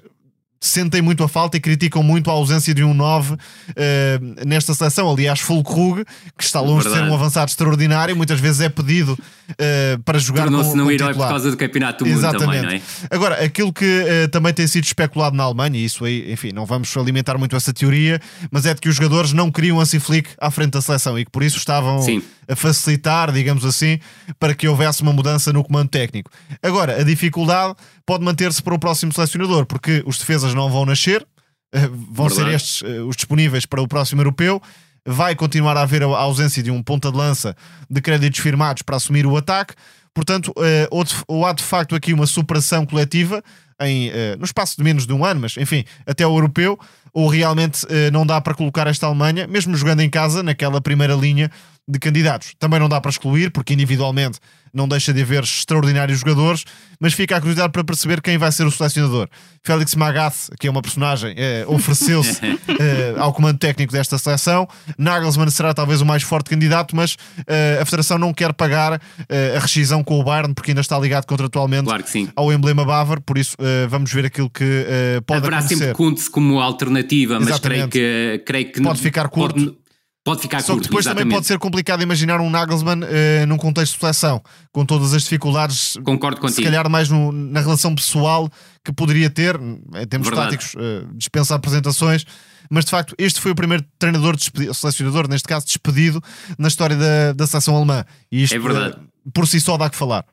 sentem 0.62 1.02
muito 1.02 1.24
a 1.24 1.28
falta 1.28 1.58
e 1.58 1.60
criticam 1.60 2.04
muito 2.04 2.30
a 2.30 2.34
ausência 2.34 2.72
de 2.72 2.84
um 2.84 2.94
9 2.94 3.36
eh, 3.76 4.20
nesta 4.46 4.76
seleção. 4.76 5.10
Aliás, 5.10 5.40
Fulkrug, 5.40 6.06
que 6.38 6.44
está 6.44 6.62
longe 6.62 6.88
de 6.88 6.94
ser 6.94 7.02
um 7.02 7.14
avançado 7.14 7.50
extraordinário, 7.50 8.16
muitas 8.16 8.40
vezes 8.40 8.62
é 8.62 8.70
pedido 8.70 9.18
eh, 9.58 9.98
para 10.06 10.20
jogar 10.20 10.44
com, 10.44 10.50
Tornou-se 10.50 10.70
com 10.70 10.78
não 10.78 10.92
herói 10.92 11.14
por 11.16 11.28
causa 11.28 11.50
do 11.50 11.58
campeonato 11.58 12.04
do 12.04 12.10
mundo 12.10 12.38
também, 12.38 12.62
não 12.62 12.70
é? 12.70 12.82
Agora, 13.10 13.44
aquilo 13.44 13.74
que 13.74 13.86
eh, 13.86 14.28
também 14.28 14.54
tem 14.54 14.68
sido 14.68 14.84
especulado 14.84 15.36
na 15.36 15.44
Alemanha, 15.44 15.80
e 15.80 15.84
isso 15.84 16.06
aí, 16.06 16.32
enfim, 16.32 16.52
não 16.54 16.66
vamos 16.66 16.96
alimentar 16.96 17.40
muito 17.40 17.56
essa 17.56 17.74
teoria, 17.74 18.22
mas 18.52 18.68
é 18.68 18.74
de 18.76 18.82
que 18.82 18.88
os 18.88 18.96
jogadores 18.96 19.34
não 19.34 19.52
queriam 19.52 19.80
Hansi 19.80 20.00
Flick 20.00 20.30
à 20.38 20.52
frente 20.52 20.72
da 20.72 20.82
seleção 20.82 21.18
e 21.18 21.26
que 21.26 21.32
por 21.32 21.42
isso 21.42 21.58
estavam 21.58 22.02
Sim. 22.04 22.22
A 22.48 22.56
facilitar, 22.56 23.32
digamos 23.32 23.66
assim, 23.66 24.00
para 24.40 24.54
que 24.54 24.68
houvesse 24.68 25.02
uma 25.02 25.14
mudança 25.14 25.54
no 25.54 25.64
comando 25.64 25.90
técnico. 25.90 26.30
Agora, 26.62 27.00
a 27.00 27.04
dificuldade 27.04 27.76
pode 28.06 28.24
manter-se 28.24 28.62
para 28.62 28.74
o 28.74 28.80
próximo 28.80 29.14
selecionador, 29.14 29.66
porque 29.66 30.04
os 30.06 30.18
defesas 30.18 30.54
não 30.54 30.70
vão 30.70 30.86
nascer, 30.86 31.26
eh, 31.74 31.90
vão 32.10 32.30
ser 32.30 32.44
Verdade. 32.44 32.56
estes 32.56 32.84
eh, 32.84 33.02
os 33.02 33.16
disponíveis 33.16 33.66
para 33.66 33.82
o 33.82 33.88
próximo 33.88 34.22
europeu. 34.22 34.62
Vai 35.06 35.36
continuar 35.36 35.76
a 35.78 35.82
haver 35.82 36.04
a 36.04 36.06
ausência 36.06 36.62
de 36.62 36.70
um 36.70 36.84
ponta 36.84 37.12
de 37.12 37.18
lança 37.18 37.56
de 37.90 38.02
créditos 38.02 38.40
firmados 38.40 38.84
para 38.84 38.98
assumir 38.98 39.26
o 39.26 39.36
ataque. 39.36 39.74
Portanto, 40.14 40.54
eh, 40.58 40.88
ou, 41.28 41.46
há 41.46 41.54
de 41.54 41.64
facto 41.64 41.96
aqui 41.96 42.14
uma 42.14 42.28
superação 42.28 42.86
coletiva 42.86 43.42
em, 43.82 44.12
no 44.38 44.46
espaço 44.46 44.78
de 44.78 44.84
menos 44.84 45.08
de 45.08 45.14
um 45.14 45.26
ano, 45.26 45.40
mas 45.40 45.58
enfim, 45.58 45.84
até 46.06 46.28
o 46.28 46.36
europeu, 46.36 46.78
ou 47.14 47.28
realmente 47.28 47.86
eh, 47.90 48.10
não 48.12 48.26
dá 48.26 48.40
para 48.40 48.54
colocar 48.54 48.88
esta 48.88 49.08
Alemanha, 49.08 49.48
mesmo 49.48 49.76
jogando 49.76 50.02
em 50.02 50.10
casa, 50.10 50.42
naquela 50.42 50.80
primeira 50.82 51.14
linha 51.14 51.52
de 51.88 52.00
candidatos. 52.00 52.54
Também 52.58 52.80
não 52.80 52.88
dá 52.88 53.02
para 53.02 53.12
excluir, 53.12 53.52
porque 53.52 53.74
individualmente 53.74 54.40
não 54.74 54.88
deixa 54.88 55.14
de 55.14 55.22
haver 55.22 55.44
extraordinários 55.44 56.20
jogadores, 56.20 56.64
mas 57.00 57.14
fica 57.14 57.36
a 57.38 57.40
curiosidade 57.40 57.72
para 57.72 57.84
perceber 57.84 58.22
quem 58.22 58.38
vai 58.38 58.52
ser 58.52 58.66
o 58.66 58.72
selecionador. 58.72 59.28
Félix 59.64 59.96
Magath, 59.96 60.50
que 60.60 60.68
é 60.68 60.72
uma 60.72 60.82
personagem, 60.82 61.34
eh, 61.38 61.64
ofereceu-se 61.68 62.40
eh, 62.80 63.16
ao 63.18 63.34
comando 63.34 63.58
técnico 63.58 63.92
desta 63.94 64.18
seleção. 64.18 64.68
Nagelsmann 64.98 65.50
será 65.50 65.74
talvez 65.74 66.02
o 66.02 66.06
mais 66.06 66.24
forte 66.24 66.50
candidato, 66.50 66.96
mas 66.96 67.16
eh, 67.48 67.80
a 67.82 67.86
Federação 67.86 68.18
não 68.18 68.34
quer 68.34 68.54
pagar 68.54 69.02
eh, 69.30 69.56
a 69.58 69.60
rescisão 69.60 70.04
com 70.04 70.20
o 70.20 70.24
Bayern, 70.24 70.54
porque 70.54 70.72
ainda 70.72 70.82
está 70.82 70.98
ligado 71.00 71.26
contratualmente 71.26 71.86
Claro 71.86 72.04
ao 72.36 72.52
emblema 72.52 72.84
bávaro, 72.86 73.22
por 73.22 73.38
isso 73.38 73.56
eh, 73.60 73.88
vamos 73.88 74.12
ver 74.12 74.26
aquilo 74.26 74.50
que 74.50 74.64
eh, 74.64 75.22
pode 75.26 75.40
Haverá 75.40 75.58
acontecer. 75.58 75.78
sempre 75.78 75.94
Kuntz 75.96 76.28
como 76.28 76.60
alternativa, 76.60 77.40
mas 77.40 77.60
creio 77.60 77.88
que, 77.88 78.44
creio 78.46 78.72
que 78.72 78.82
Pode 78.82 79.02
ficar 79.02 79.30
curto. 79.30 79.56
Pode, 79.66 79.81
pode 80.24 80.42
ficar 80.42 80.60
Só 80.62 80.68
que 80.68 80.72
curto, 80.74 80.84
depois 80.90 81.06
também 81.06 81.18
exatamente. 81.22 81.36
pode 81.36 81.48
ser 81.48 81.58
complicado 81.60 82.02
imaginar 82.04 82.40
um 82.42 82.50
Nagelsmann 82.50 83.02
eh, 83.04 83.46
num 83.46 83.58
contexto 83.58 83.94
de 83.96 84.00
seleção, 84.00 84.42
com 84.72 84.86
todas 84.86 85.14
as 85.14 85.24
dificuldades, 85.24 85.98
Concordo 86.04 86.38
se 86.38 86.42
contigo. 86.42 86.64
calhar 86.64 86.90
mais 86.90 87.10
no- 87.10 87.32
na 87.32 87.60
relação 87.62 87.94
pessoal 87.96 88.50
que 88.84 88.92
poderia 88.94 89.30
ter, 89.30 89.56
em 89.60 90.08
termos 90.08 90.28
Verdade. 90.28 90.52
táticos, 90.58 90.76
eh, 90.78 91.04
dispensa 91.16 91.56
apresentações. 91.56 92.26
Mas 92.70 92.86
de 92.86 92.92
facto, 92.92 93.14
este 93.18 93.42
foi 93.42 93.52
o 93.52 93.56
primeiro 93.56 93.84
treinador, 94.00 94.36
despedido, 94.38 94.74
selecionador, 94.74 95.28
neste 95.28 95.48
caso, 95.48 95.66
despedido 95.66 96.24
na 96.58 96.70
história 96.70 96.96
da, 96.96 97.34
da 97.34 97.46
seleção 97.46 97.76
alemã. 97.76 98.06
E 98.32 98.44
isto, 98.44 98.56
É 98.56 98.60
verdade. 98.60 98.96
eh, 98.98 99.30
por 99.34 99.46
si 99.48 99.60
só, 99.60 99.76
dá 99.78 99.90
que 99.90 99.96
falar. 99.98 100.24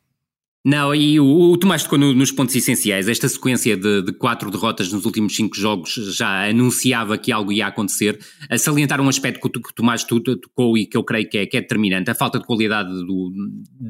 Não, 0.64 0.94
e 0.94 1.18
o, 1.21 1.25
o 1.53 1.57
Tomás 1.57 1.85
tocou 1.85 1.99
no- 1.99 2.12
nos 2.14 2.33
pontos 2.33 2.55
essenciais. 2.55 3.09
Esta 3.09 3.29
sequência 3.29 3.77
de, 3.77 4.03
de 4.03 4.12
quatro 4.12 4.51
derrotas 4.51 4.92
nos 4.92 5.05
últimos 5.07 5.35
cinco 5.35 5.57
jogos 5.57 5.94
já 6.16 6.49
anunciava 6.49 7.16
que 7.16 7.33
algo 7.33 7.53
ia 7.53 7.68
acontecer. 7.68 8.18
A 8.51 8.59
salientar 8.59 9.01
um 9.01 9.09
aspecto 9.09 9.40
que, 9.49 9.61
que 9.61 9.71
o 9.71 9.73
Tomás 9.73 10.05
tocou 10.05 10.77
e 10.77 10.85
que 10.85 10.97
eu 10.97 11.05
creio 11.05 11.29
que 11.29 11.38
é, 11.38 11.47
que 11.47 11.57
é 11.57 11.61
determinante, 11.61 12.11
a 12.11 12.14
falta 12.14 12.38
de 12.38 12.44
qualidade 12.44 12.90
do, 12.90 13.33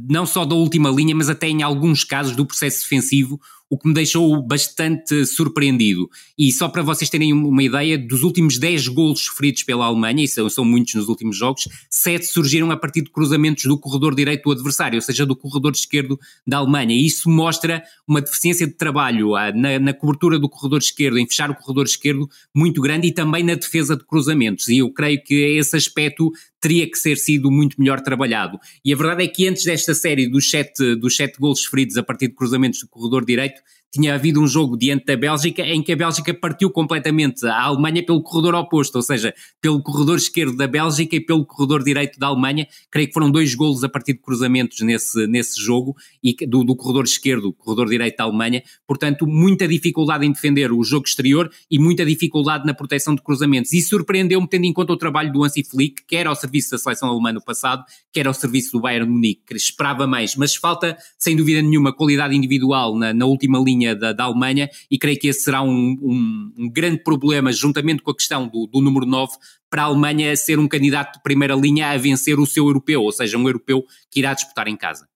não 0.08 0.26
só 0.26 0.44
da 0.44 0.54
última 0.54 0.90
linha, 0.90 1.14
mas 1.16 1.28
até 1.28 1.48
em 1.48 1.62
alguns 1.62 2.04
casos 2.04 2.36
do 2.36 2.46
processo 2.46 2.82
defensivo, 2.82 3.40
o 3.70 3.78
que 3.78 3.88
me 3.88 3.94
deixou 3.94 4.40
bastante 4.42 5.26
surpreendido. 5.26 6.08
E 6.38 6.50
só 6.52 6.68
para 6.68 6.82
vocês 6.82 7.10
terem 7.10 7.32
uma 7.32 7.62
ideia, 7.62 7.98
dos 7.98 8.22
últimos 8.22 8.58
10 8.58 8.88
golos 8.88 9.20
sofridos 9.20 9.62
pela 9.62 9.86
Alemanha, 9.86 10.24
e 10.24 10.28
são, 10.28 10.48
são 10.48 10.64
muitos 10.64 10.94
nos 10.94 11.08
últimos 11.08 11.36
jogos, 11.36 11.68
7 11.90 12.24
surgiram 12.26 12.70
a 12.70 12.76
partir 12.76 13.02
de 13.02 13.10
cruzamentos 13.10 13.64
do 13.64 13.78
corredor 13.78 14.14
direito 14.14 14.44
do 14.44 14.52
adversário, 14.52 14.96
ou 14.96 15.02
seja, 15.02 15.26
do 15.26 15.36
corredor 15.36 15.72
esquerdo 15.72 16.18
da 16.46 16.58
Alemanha. 16.58 16.94
E 16.94 17.06
isso 17.06 17.28
mostra 17.28 17.82
uma 18.06 18.20
deficiência 18.20 18.66
de 18.66 18.72
trabalho 18.72 19.36
ah, 19.36 19.52
na, 19.52 19.78
na 19.78 19.92
cobertura 19.92 20.38
do 20.38 20.48
corredor 20.48 20.78
esquerdo, 20.78 21.18
em 21.18 21.26
fechar 21.26 21.50
o 21.50 21.54
corredor 21.54 21.84
esquerdo 21.84 22.28
muito 22.54 22.80
grande 22.80 23.08
e 23.08 23.12
também 23.12 23.42
na 23.42 23.54
defesa 23.54 23.96
de 23.96 24.04
cruzamentos. 24.04 24.68
E 24.68 24.78
eu 24.78 24.90
creio 24.90 25.22
que 25.22 25.34
esse 25.58 25.76
aspecto 25.76 26.32
teria 26.60 26.90
que 26.90 26.96
ser 26.98 27.16
sido 27.16 27.50
muito 27.50 27.76
melhor 27.78 28.00
trabalhado. 28.00 28.58
E 28.84 28.92
a 28.92 28.96
verdade 28.96 29.24
é 29.24 29.28
que 29.28 29.46
antes 29.46 29.64
desta 29.64 29.94
série 29.94 30.28
dos 30.28 30.50
sete, 30.50 30.96
dos 30.96 31.16
sete 31.16 31.38
gols 31.38 31.62
sofridos 31.62 31.96
a 31.96 32.02
partir 32.02 32.28
de 32.28 32.34
cruzamentos 32.34 32.80
do 32.80 32.88
corredor 32.88 33.24
direito, 33.24 33.60
tinha 33.90 34.14
havido 34.14 34.40
um 34.42 34.46
jogo 34.46 34.76
diante 34.76 35.06
da 35.06 35.16
Bélgica 35.16 35.62
em 35.62 35.82
que 35.82 35.92
a 35.92 35.96
Bélgica 35.96 36.34
partiu 36.34 36.70
completamente 36.70 37.46
a 37.46 37.62
Alemanha 37.62 38.04
pelo 38.04 38.22
corredor 38.22 38.54
oposto, 38.54 38.96
ou 38.96 39.02
seja, 39.02 39.34
pelo 39.60 39.82
corredor 39.82 40.18
esquerdo 40.18 40.56
da 40.56 40.66
Bélgica 40.66 41.16
e 41.16 41.20
pelo 41.20 41.46
corredor 41.46 41.82
direito 41.82 42.18
da 42.18 42.26
Alemanha. 42.26 42.66
Creio 42.90 43.08
que 43.08 43.14
foram 43.14 43.30
dois 43.30 43.54
golos 43.54 43.82
a 43.82 43.88
partir 43.88 44.12
de 44.12 44.20
cruzamentos 44.20 44.80
nesse, 44.80 45.26
nesse 45.26 45.60
jogo 45.60 45.96
e 46.22 46.34
do, 46.46 46.64
do 46.64 46.76
corredor 46.76 47.04
esquerdo, 47.04 47.52
corredor 47.52 47.88
direito 47.88 48.16
da 48.18 48.24
Alemanha. 48.24 48.62
Portanto, 48.86 49.26
muita 49.26 49.66
dificuldade 49.66 50.26
em 50.26 50.32
defender 50.32 50.70
o 50.70 50.84
jogo 50.84 51.06
exterior 51.06 51.50
e 51.70 51.78
muita 51.78 52.04
dificuldade 52.04 52.66
na 52.66 52.74
proteção 52.74 53.14
de 53.14 53.22
cruzamentos. 53.22 53.72
E 53.72 53.80
surpreendeu-me 53.80 54.46
tendo 54.46 54.64
em 54.64 54.72
conta 54.72 54.92
o 54.92 54.96
trabalho 54.96 55.32
do 55.32 55.42
Hansi 55.42 55.64
Flick, 55.64 56.02
quer 56.06 56.26
ao 56.26 56.36
serviço 56.36 56.72
da 56.72 56.78
seleção 56.78 57.08
alemã 57.08 57.32
no 57.32 57.42
passado, 57.42 57.84
quer 58.12 58.26
ao 58.26 58.34
serviço 58.34 58.72
do 58.72 58.80
Bayern 58.80 59.10
Munique, 59.10 59.42
que 59.46 59.54
esperava 59.54 60.06
mais, 60.06 60.36
mas 60.36 60.54
falta, 60.54 60.96
sem 61.18 61.34
dúvida 61.34 61.62
nenhuma, 61.62 61.92
qualidade 61.92 62.36
individual 62.36 62.96
na, 62.96 63.14
na 63.14 63.24
última 63.24 63.58
linha 63.58 63.77
linha 63.78 63.94
da, 63.94 64.12
da 64.12 64.24
Alemanha 64.24 64.68
e 64.90 64.98
creio 64.98 65.18
que 65.18 65.28
esse 65.28 65.42
será 65.42 65.62
um, 65.62 65.96
um, 66.02 66.52
um 66.58 66.68
grande 66.68 67.02
problema, 67.02 67.52
juntamente 67.52 68.02
com 68.02 68.10
a 68.10 68.16
questão 68.16 68.48
do, 68.48 68.66
do, 68.66 68.80
número 68.80 69.06
9, 69.06 69.32
para 69.70 69.82
a 69.82 69.84
Alemanha 69.86 70.34
ser 70.36 70.58
um 70.58 70.66
candidato 70.66 71.14
de 71.14 71.22
primeira 71.22 71.54
linha 71.54 71.90
a 71.90 71.96
vencer 71.96 72.38
o 72.38 72.46
seu 72.46 72.66
europeu, 72.66 73.02
ou 73.02 73.12
seja, 73.12 73.38
um 73.38 73.46
europeu 73.46 73.86
que 74.10 74.20
irá 74.20 74.34
disputar 74.34 74.66
em 74.66 74.76
casa. 74.76 75.06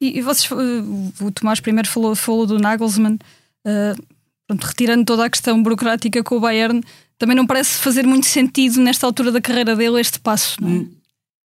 E, 0.00 0.18
e 0.18 0.22
vocês, 0.22 0.50
eh, 0.50 1.24
o 1.24 1.30
Tomás 1.32 1.60
primeiro 1.60 1.88
falou, 1.88 2.14
falou 2.14 2.46
do 2.46 2.58
Nagelsmann, 2.58 3.14
uh, 3.14 4.02
pronto, 4.46 4.64
retirando 4.64 5.04
toda 5.04 5.24
a 5.24 5.30
questão 5.30 5.60
burocrática 5.60 6.22
com 6.22 6.36
o 6.36 6.40
Bayern, 6.40 6.82
também 7.16 7.34
não 7.34 7.46
parece 7.46 7.78
fazer 7.78 8.06
muito 8.06 8.26
sentido 8.26 8.80
nesta 8.80 9.06
altura 9.06 9.32
da 9.32 9.40
carreira 9.40 9.74
dele 9.74 10.00
este 10.00 10.20
passo, 10.20 10.62
não 10.62 10.68
é? 10.68 10.72
Hum, 10.72 10.90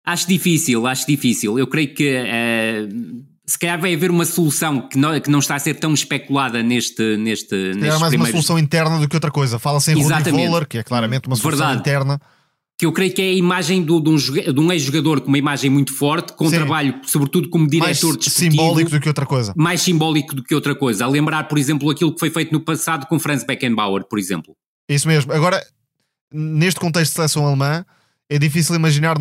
acho 0.04 0.28
difícil, 0.28 0.86
acho 0.86 1.06
difícil. 1.06 1.58
Eu 1.58 1.66
creio 1.66 1.94
que 1.94 2.14
uh, 2.14 3.31
se 3.44 3.58
calhar 3.58 3.80
vai 3.80 3.94
haver 3.94 4.10
uma 4.10 4.24
solução 4.24 4.88
que 4.88 4.96
não, 4.96 5.18
que 5.20 5.30
não 5.30 5.40
está 5.40 5.56
a 5.56 5.58
ser 5.58 5.74
tão 5.74 5.92
especulada 5.92 6.62
neste. 6.62 7.16
neste 7.16 7.54
é 7.54 7.74
mais 7.74 7.98
primeiros... 7.98 8.12
uma 8.12 8.26
solução 8.30 8.58
interna 8.58 8.98
do 9.00 9.08
que 9.08 9.16
outra 9.16 9.30
coisa. 9.30 9.58
Fala-se 9.58 9.92
em 9.92 10.02
Rudy 10.02 10.30
Voller, 10.30 10.66
que 10.66 10.78
é 10.78 10.82
claramente 10.82 11.26
uma 11.26 11.36
solução 11.36 11.66
Verdade. 11.66 11.80
interna. 11.80 12.20
Que 12.78 12.86
eu 12.86 12.92
creio 12.92 13.12
que 13.12 13.20
é 13.20 13.26
a 13.26 13.34
imagem 13.34 13.82
do, 13.82 14.00
de 14.00 14.08
um, 14.08 14.16
um 14.62 14.72
ex-jogador 14.72 15.20
com 15.20 15.28
uma 15.28 15.38
imagem 15.38 15.70
muito 15.70 15.92
forte, 15.94 16.32
com 16.32 16.46
um 16.46 16.50
trabalho, 16.50 17.00
sobretudo 17.04 17.48
como 17.48 17.68
diretor 17.68 18.14
mais 18.14 18.24
simbólico 18.32 18.90
do 18.90 19.00
que 19.00 19.08
outra 19.08 19.26
coisa. 19.26 19.52
Mais 19.56 19.82
simbólico 19.82 20.34
do 20.34 20.42
que 20.42 20.54
outra 20.54 20.74
coisa. 20.74 21.04
A 21.04 21.08
lembrar, 21.08 21.44
por 21.44 21.58
exemplo, 21.58 21.90
aquilo 21.90 22.12
que 22.12 22.18
foi 22.18 22.30
feito 22.30 22.52
no 22.52 22.60
passado 22.60 23.06
com 23.06 23.18
Franz 23.18 23.44
Beckenbauer, 23.44 24.04
por 24.08 24.18
exemplo. 24.18 24.56
Isso 24.88 25.06
mesmo. 25.06 25.32
Agora, 25.32 25.62
neste 26.32 26.80
contexto 26.80 27.10
de 27.10 27.16
seleção 27.16 27.46
alemã, 27.46 27.84
é 28.32 28.38
difícil 28.38 28.74
imaginar 28.74 29.16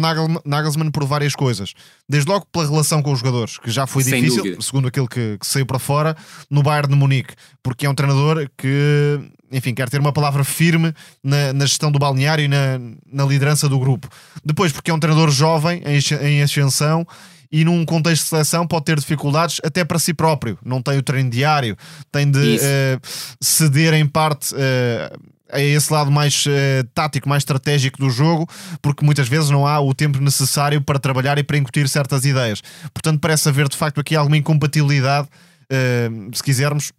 Nagelsmann 0.45 0.89
por 0.89 1.05
várias 1.05 1.35
coisas. 1.35 1.73
Desde 2.07 2.29
logo 2.29 2.45
pela 2.45 2.65
relação 2.65 3.01
com 3.01 3.11
os 3.11 3.19
jogadores, 3.19 3.57
que 3.57 3.69
já 3.69 3.85
foi 3.85 4.03
Sem 4.03 4.21
difícil, 4.21 4.43
dúvida. 4.43 4.61
segundo 4.61 4.87
aquilo 4.87 5.07
que, 5.07 5.37
que, 5.37 5.45
saiu 5.45 5.65
para 5.65 5.77
fora, 5.77 6.15
no 6.49 6.63
Bayern 6.63 6.87
de 6.87 6.95
Munique, 6.95 7.33
porque 7.61 7.85
é 7.85 7.89
um 7.89 7.93
treinador 7.93 8.49
que, 8.57 9.19
enfim, 9.51 9.73
quer 9.73 9.89
ter 9.89 9.99
uma 9.99 10.13
palavra 10.13 10.45
firme 10.45 10.93
na, 11.21 11.51
na 11.51 11.65
gestão 11.65 11.91
do 11.91 11.99
balneário 11.99 12.45
e 12.45 12.47
na, 12.47 12.79
na, 13.11 13.25
liderança 13.25 13.67
do 13.67 13.77
grupo. 13.77 14.07
Depois, 14.45 14.71
porque 14.71 14.89
é 14.89 14.93
um 14.93 14.99
treinador 14.99 15.29
jovem, 15.29 15.83
em, 15.85 16.25
em 16.25 16.41
ascensão, 16.41 17.05
e 17.51 17.65
num 17.65 17.83
contexto 17.83 18.23
de 18.23 18.29
seleção 18.29 18.65
pode 18.65 18.85
ter 18.85 18.97
dificuldades 18.97 19.59
até 19.61 19.83
para 19.83 19.99
si 19.99 20.13
próprio. 20.13 20.57
Não 20.63 20.81
tem 20.81 20.97
o 20.97 21.03
treino 21.03 21.29
diário, 21.29 21.75
tem 22.09 22.31
de 22.31 22.39
uh, 22.39 23.01
ceder 23.41 23.93
em 23.93 24.07
parte 24.07 24.55
uh, 24.55 25.19
a 25.51 25.59
esse 25.59 25.91
lado 25.91 26.11
mais 26.11 26.45
uh, 26.45 26.83
tático, 26.93 27.27
mais 27.27 27.41
estratégico 27.41 27.99
do 27.99 28.09
jogo, 28.09 28.47
porque 28.81 29.05
muitas 29.05 29.27
vezes 29.27 29.49
não 29.49 29.65
há 29.65 29.79
o 29.79 29.93
tempo 29.93 30.19
necessário 30.19 30.81
para 30.81 30.99
trabalhar 30.99 31.37
e 31.37 31.43
para 31.43 31.57
incutir 31.57 31.87
certas 31.87 32.25
ideias. 32.25 32.61
Portanto, 32.93 33.19
parece 33.19 33.47
haver 33.49 33.67
de 33.67 33.77
facto 33.77 33.99
aqui 33.99 34.15
alguma 34.15 34.37
incompatibilidade, 34.37 35.27
uh, 35.27 36.35
se 36.35 36.43
quisermos, 36.43 36.91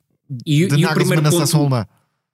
e, 0.47 0.67
de 0.67 0.77
e 0.77 0.83
Nagelsmann 0.83 1.21
na 1.21 1.31
seleção 1.31 1.61
alemã. 1.61 1.87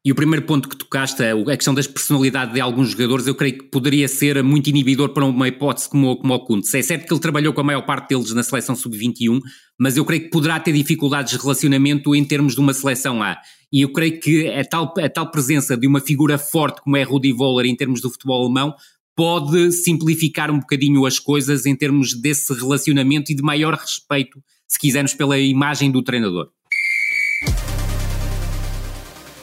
E 0.05 0.13
o 0.13 0.15
primeiro 0.15 0.47
ponto 0.47 0.69
que 0.69 0.77
tocaste, 0.77 1.23
a 1.23 1.57
questão 1.57 1.75
da 1.75 1.83
personalidade 1.83 2.55
de 2.55 2.61
alguns 2.61 2.91
jogadores, 2.91 3.27
eu 3.27 3.35
creio 3.35 3.59
que 3.59 3.65
poderia 3.65 4.07
ser 4.07 4.43
muito 4.45 4.71
inibidor 4.71 5.11
para 5.11 5.25
uma 5.25 5.49
hipótese 5.49 5.89
como, 5.89 6.17
como 6.17 6.35
o 6.35 6.41
Kuntz. 6.47 6.73
É 6.73 6.81
certo 6.81 7.07
que 7.07 7.13
ele 7.13 7.21
trabalhou 7.21 7.53
com 7.53 7.61
a 7.61 7.65
maior 7.65 7.83
parte 7.83 8.11
deles 8.11 8.33
na 8.33 8.43
seleção 8.43 8.77
sub-21, 8.77 9.41
mas 9.79 9.97
eu 9.97 10.05
creio 10.05 10.23
que 10.23 10.31
poderá 10.31 10.59
ter 10.61 10.73
dificuldades 10.73 11.33
de 11.33 11.39
relacionamento 11.39 12.15
em 12.15 12.25
termos 12.25 12.55
de 12.55 12.61
uma 12.61 12.73
seleção 12.73 13.23
A. 13.23 13.37
E 13.73 13.83
eu 13.83 13.93
creio 13.93 14.19
que 14.19 14.49
a 14.49 14.65
tal, 14.65 14.95
a 14.99 15.09
tal 15.09 15.31
presença 15.31 15.77
de 15.77 15.87
uma 15.87 16.01
figura 16.01 16.39
forte 16.39 16.81
como 16.81 16.97
é 16.97 17.03
Rudi 17.03 17.33
Voller 17.33 17.67
em 17.67 17.77
termos 17.77 18.01
do 18.01 18.11
futebol 18.11 18.45
alemão 18.45 18.75
pode 19.15 19.73
simplificar 19.73 20.51
um 20.51 20.61
bocadinho 20.61 21.05
as 21.05 21.19
coisas 21.19 21.67
em 21.67 21.75
termos 21.75 22.15
desse 22.15 22.53
relacionamento 22.55 23.33
e 23.33 23.35
de 23.35 23.43
maior 23.43 23.75
respeito, 23.75 24.41
se 24.67 24.79
quisermos, 24.79 25.13
pela 25.13 25.39
imagem 25.39 25.91
do 25.91 26.03
treinador. 26.03 26.51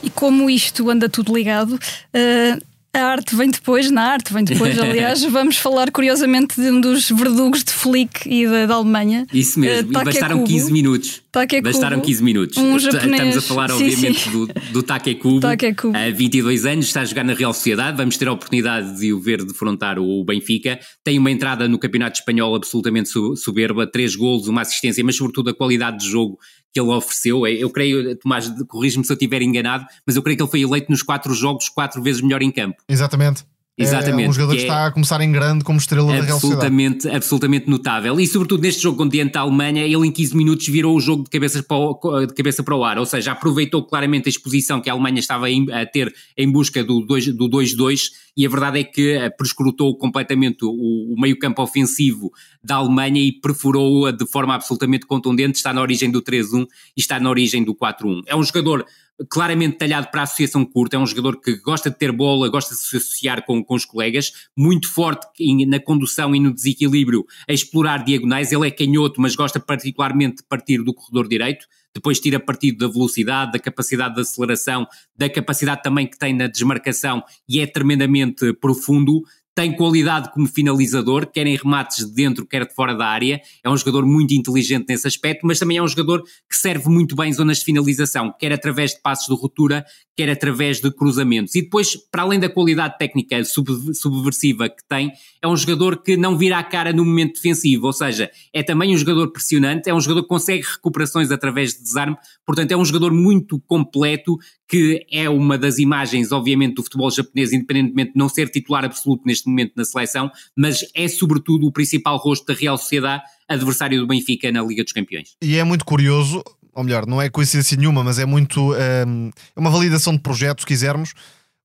E 0.02 0.10
como 0.10 0.50
isto 0.50 0.90
anda 0.90 1.10
tudo 1.10 1.36
ligado, 1.36 1.74
uh, 1.74 2.66
a 2.96 3.06
arte 3.08 3.36
vem 3.36 3.50
depois, 3.50 3.92
na 3.92 4.04
arte 4.04 4.34
vem 4.34 4.44
depois, 4.44 4.78
aliás, 4.80 5.24
vamos 5.24 5.58
falar 5.58 5.92
curiosamente 5.92 6.60
de 6.60 6.70
um 6.70 6.80
dos 6.80 7.10
verdugos 7.10 7.64
de 7.64 7.72
Flick 7.72 8.28
e 8.28 8.48
da, 8.48 8.66
da 8.66 8.76
Alemanha. 8.76 9.28
Isso 9.34 9.60
mesmo, 9.60 9.90
uh, 9.90 10.02
e 10.02 10.06
bastaram 10.06 10.44
15 10.44 10.72
minutos. 10.72 11.22
Bastaram 11.62 12.00
15 12.00 12.24
minutos. 12.24 12.58
Um 12.58 12.80
japonês. 12.80 13.12
Estamos 13.12 13.38
a 13.38 13.42
falar, 13.42 13.70
sim, 13.72 13.84
obviamente, 13.84 14.20
sim. 14.22 14.32
do, 14.32 14.48
do 14.72 14.84
Takekubo. 14.84 15.42
Takekubo. 15.42 15.98
Há 15.98 16.10
22 16.10 16.66
anos, 16.66 16.86
está 16.86 17.02
a 17.02 17.06
jogar 17.06 17.26
na 17.26 17.34
Real 17.34 17.54
Sociedade. 17.54 17.98
Vamos 17.98 18.16
ter 18.16 18.28
a 18.28 18.32
oportunidade 18.32 18.98
de 18.98 19.12
o 19.12 19.20
ver 19.20 19.44
defrontar 19.44 20.00
o 20.00 20.24
Benfica. 20.24 20.80
Tem 21.04 21.20
uma 21.20 21.30
entrada 21.30 21.68
no 21.68 21.78
Campeonato 21.78 22.20
Espanhol 22.20 22.56
absolutamente 22.56 23.10
soberba, 23.36 23.86
três 23.86 24.16
golos, 24.16 24.48
uma 24.48 24.62
assistência, 24.62 25.04
mas 25.04 25.18
sobretudo 25.18 25.50
a 25.50 25.54
qualidade 25.54 26.00
de 26.00 26.10
jogo 26.10 26.38
que 26.76 26.80
ele 26.82 26.90
ofereceu. 26.90 27.48
Eu 27.48 27.70
creio, 27.70 28.18
Tomás, 28.18 28.52
corrijo-me 28.68 29.06
se 29.06 29.12
eu 29.12 29.16
estiver 29.16 29.42
enganado, 29.42 29.86
mas 30.06 30.18
eu 30.18 30.22
creio 30.22 30.36
que 30.36 30.44
ele 30.44 30.52
foi 30.52 30.62
eleito 30.62 30.92
nos 30.92 31.02
quatro 31.02 31.34
jogos 31.34 31.70
quatro 31.70 32.04
vezes 32.04 32.22
melhor 32.22 32.42
em 32.42 32.52
campo. 32.52 32.76
Exatamente. 32.90 33.46
Exatamente. 33.78 34.26
É 34.26 34.30
um 34.30 34.34
jogador 34.34 34.52
que, 34.52 34.58
que 34.58 34.64
está 34.64 34.86
a 34.86 34.92
começar 34.92 35.20
em 35.20 35.32
grande 35.32 35.64
como 35.66 35.78
estrela 35.78 36.08
da 36.08 36.22
Real 36.22 36.40
Sociedade. 36.40 37.08
Absolutamente 37.12 37.70
notável. 37.70 38.18
E 38.20 38.26
sobretudo 38.26 38.62
neste 38.62 38.82
jogo 38.82 39.08
diante 39.10 39.38
a 39.38 39.42
Alemanha, 39.42 39.84
ele 39.84 40.08
em 40.08 40.12
15 40.12 40.36
minutos 40.36 40.68
virou 40.68 40.96
o 40.96 41.00
jogo 41.02 41.24
de 41.24 41.30
cabeça, 41.30 41.62
para 41.62 41.76
o, 41.76 42.26
de 42.26 42.34
cabeça 42.34 42.64
para 42.64 42.76
o 42.76 42.84
ar, 42.86 42.98
ou 42.98 43.06
seja, 43.06 43.34
aproveitou 43.34 43.84
claramente 43.84 44.28
a 44.28 44.30
exposição 44.30 44.80
que 44.80 44.90
a 44.90 44.94
Alemanha 44.94 45.20
estava 45.20 45.48
a 45.48 45.86
ter 45.86 46.14
em 46.38 46.50
busca 46.50 46.84
do 46.84 47.06
2-2 47.06 48.12
e 48.38 48.46
a 48.46 48.50
verdade 48.50 48.80
é 48.80 48.84
que 48.84 49.12
eh, 49.12 49.30
prescrutou 49.30 49.98
completamente 49.98 50.64
o, 50.64 50.70
o 50.70 51.16
meio 51.20 51.38
campo 51.38 51.62
ofensivo 51.62 52.32
da 52.64 52.76
Alemanha 52.76 53.22
e 53.22 53.32
perfurou-a 53.32 54.12
de 54.12 54.26
forma 54.26 54.56
absolutamente 54.56 55.06
contundente, 55.06 55.58
está 55.58 55.74
na 55.74 55.82
origem 55.82 56.10
do 56.10 56.22
3-1 56.22 56.66
e 56.96 57.02
está 57.02 57.20
na 57.20 57.30
origem 57.30 57.64
do 57.64 57.76
4-1. 57.76 58.24
É 58.28 58.36
um 58.36 58.44
jogador 58.44 58.86
claramente 59.30 59.78
talhado 59.78 60.08
para 60.12 60.22
a 60.22 60.24
associação 60.24 60.66
curta, 60.66 60.98
é 60.98 61.00
um 61.00 61.06
jogador 61.06 61.40
que 61.40 61.56
gosta 61.58 61.90
de 61.90 61.98
ter 61.98 62.12
bola, 62.12 62.50
gosta 62.50 62.74
de 62.74 62.82
se 62.82 62.98
associar 62.98 63.46
com, 63.46 63.64
com 63.64 63.76
os 63.76 63.86
colegas, 63.86 64.50
muito 64.56 64.92
forte 64.92 65.28
na 65.66 65.80
condução 65.80 66.36
e 66.36 66.40
no 66.40 66.54
desequilíbrio 66.54 67.26
a 67.48 67.54
explorar 67.54 68.04
diagonais, 68.04 68.52
ele 68.52 68.68
é 68.68 68.72
canhoto, 68.72 69.22
mas 69.22 69.36
gosta 69.36 69.60
particularmente 69.60 70.38
de 70.38 70.44
partir 70.44 70.84
do 70.84 70.94
corredor 70.94 71.28
direito, 71.28 71.66
depois 71.94 72.20
tira 72.20 72.40
partido 72.40 72.80
da 72.80 72.92
velocidade, 72.92 73.54
da 73.54 73.60
capacidade 73.60 74.16
de 74.16 74.22
aceleração, 74.22 74.86
da 75.16 75.30
capacidade 75.30 75.82
também 75.82 76.06
que 76.06 76.20
tem 76.20 76.34
na 76.34 76.48
desmarcação 76.48 77.24
e 77.48 77.62
é 77.62 77.66
tremendamente 77.66 78.52
profundo, 78.54 79.24
tem 79.56 79.72
qualidade 79.72 80.32
como 80.34 80.46
finalizador, 80.46 81.26
quer 81.32 81.48
em 81.48 81.56
remates 81.56 82.06
de 82.06 82.14
dentro, 82.14 82.46
quer 82.46 82.68
de 82.68 82.74
fora 82.74 82.94
da 82.94 83.08
área. 83.08 83.42
É 83.64 83.70
um 83.70 83.78
jogador 83.78 84.06
muito 84.06 84.34
inteligente 84.34 84.86
nesse 84.90 85.08
aspecto, 85.08 85.48
mas 85.48 85.58
também 85.58 85.78
é 85.78 85.82
um 85.82 85.88
jogador 85.88 86.22
que 86.50 86.58
serve 86.58 86.90
muito 86.90 87.16
bem 87.16 87.30
em 87.30 87.34
zonas 87.34 87.60
de 87.60 87.64
finalização, 87.64 88.34
quer 88.38 88.52
através 88.52 88.92
de 88.92 89.02
passos 89.02 89.34
de 89.34 89.42
ruptura, 89.42 89.86
quer 90.16 90.30
através 90.30 90.80
de 90.80 90.92
cruzamentos. 90.92 91.56
E 91.56 91.62
depois, 91.62 91.96
para 92.10 92.24
além 92.24 92.40
da 92.40 92.50
qualidade 92.50 92.98
técnica 92.98 93.44
subversiva 93.44 94.70
que 94.70 94.84
tem, 94.88 95.12
é 95.42 95.48
um 95.48 95.58
jogador 95.58 96.02
que 96.02 96.16
não 96.16 96.38
vira 96.38 96.58
a 96.58 96.64
cara 96.64 96.94
no 96.94 97.04
momento 97.04 97.36
defensivo, 97.36 97.88
ou 97.88 97.94
seja, 97.94 98.32
é 98.54 98.64
também 98.64 98.94
um 98.94 98.98
jogador 98.98 99.32
pressionante, 99.32 99.90
é 99.90 99.94
um 99.94 100.00
jogador 100.00 100.24
que 100.24 100.30
consegue 100.30 100.64
recuperações 100.64 101.32
através 101.32 101.74
de 101.74 101.84
desarme, 101.84 102.16
portanto 102.46 102.72
é 102.72 102.78
um 102.78 102.86
jogador 102.86 103.12
muito 103.12 103.60
completo, 103.68 104.38
que 104.68 105.06
é 105.12 105.30
uma 105.30 105.58
das 105.58 105.78
imagens, 105.78 106.32
obviamente, 106.32 106.76
do 106.76 106.84
futebol 106.84 107.12
japonês, 107.12 107.54
independentemente 107.54 108.14
de 108.14 108.18
não 108.18 108.30
ser 108.30 108.50
titular 108.50 108.86
absoluto 108.86 109.24
neste 109.26 109.48
momento 109.48 109.74
na 109.76 109.84
seleção, 109.84 110.32
mas 110.56 110.86
é 110.96 111.08
sobretudo 111.08 111.68
o 111.68 111.72
principal 111.72 112.18
rosto 112.18 112.46
da 112.46 112.54
Real 112.54 112.78
Sociedade, 112.78 113.24
adversário 113.48 114.00
do 114.00 114.08
Benfica 114.08 114.52
na 114.52 114.64
Liga 114.64 114.84
dos 114.84 114.94
Campeões. 114.94 115.36
E 115.42 115.58
é 115.58 115.64
muito 115.64 115.86
curioso, 115.86 116.44
ou 116.76 116.84
melhor, 116.84 117.08
não 117.08 117.22
é 117.22 117.30
coincidência 117.30 117.78
nenhuma, 117.78 118.04
mas 118.04 118.20
é 118.20 118.26
muito. 118.26 118.74
Hum, 118.74 119.32
é 119.56 119.60
uma 119.60 119.70
validação 119.70 120.14
de 120.14 120.20
projeto, 120.20 120.60
se 120.60 120.68
quisermos. 120.68 121.14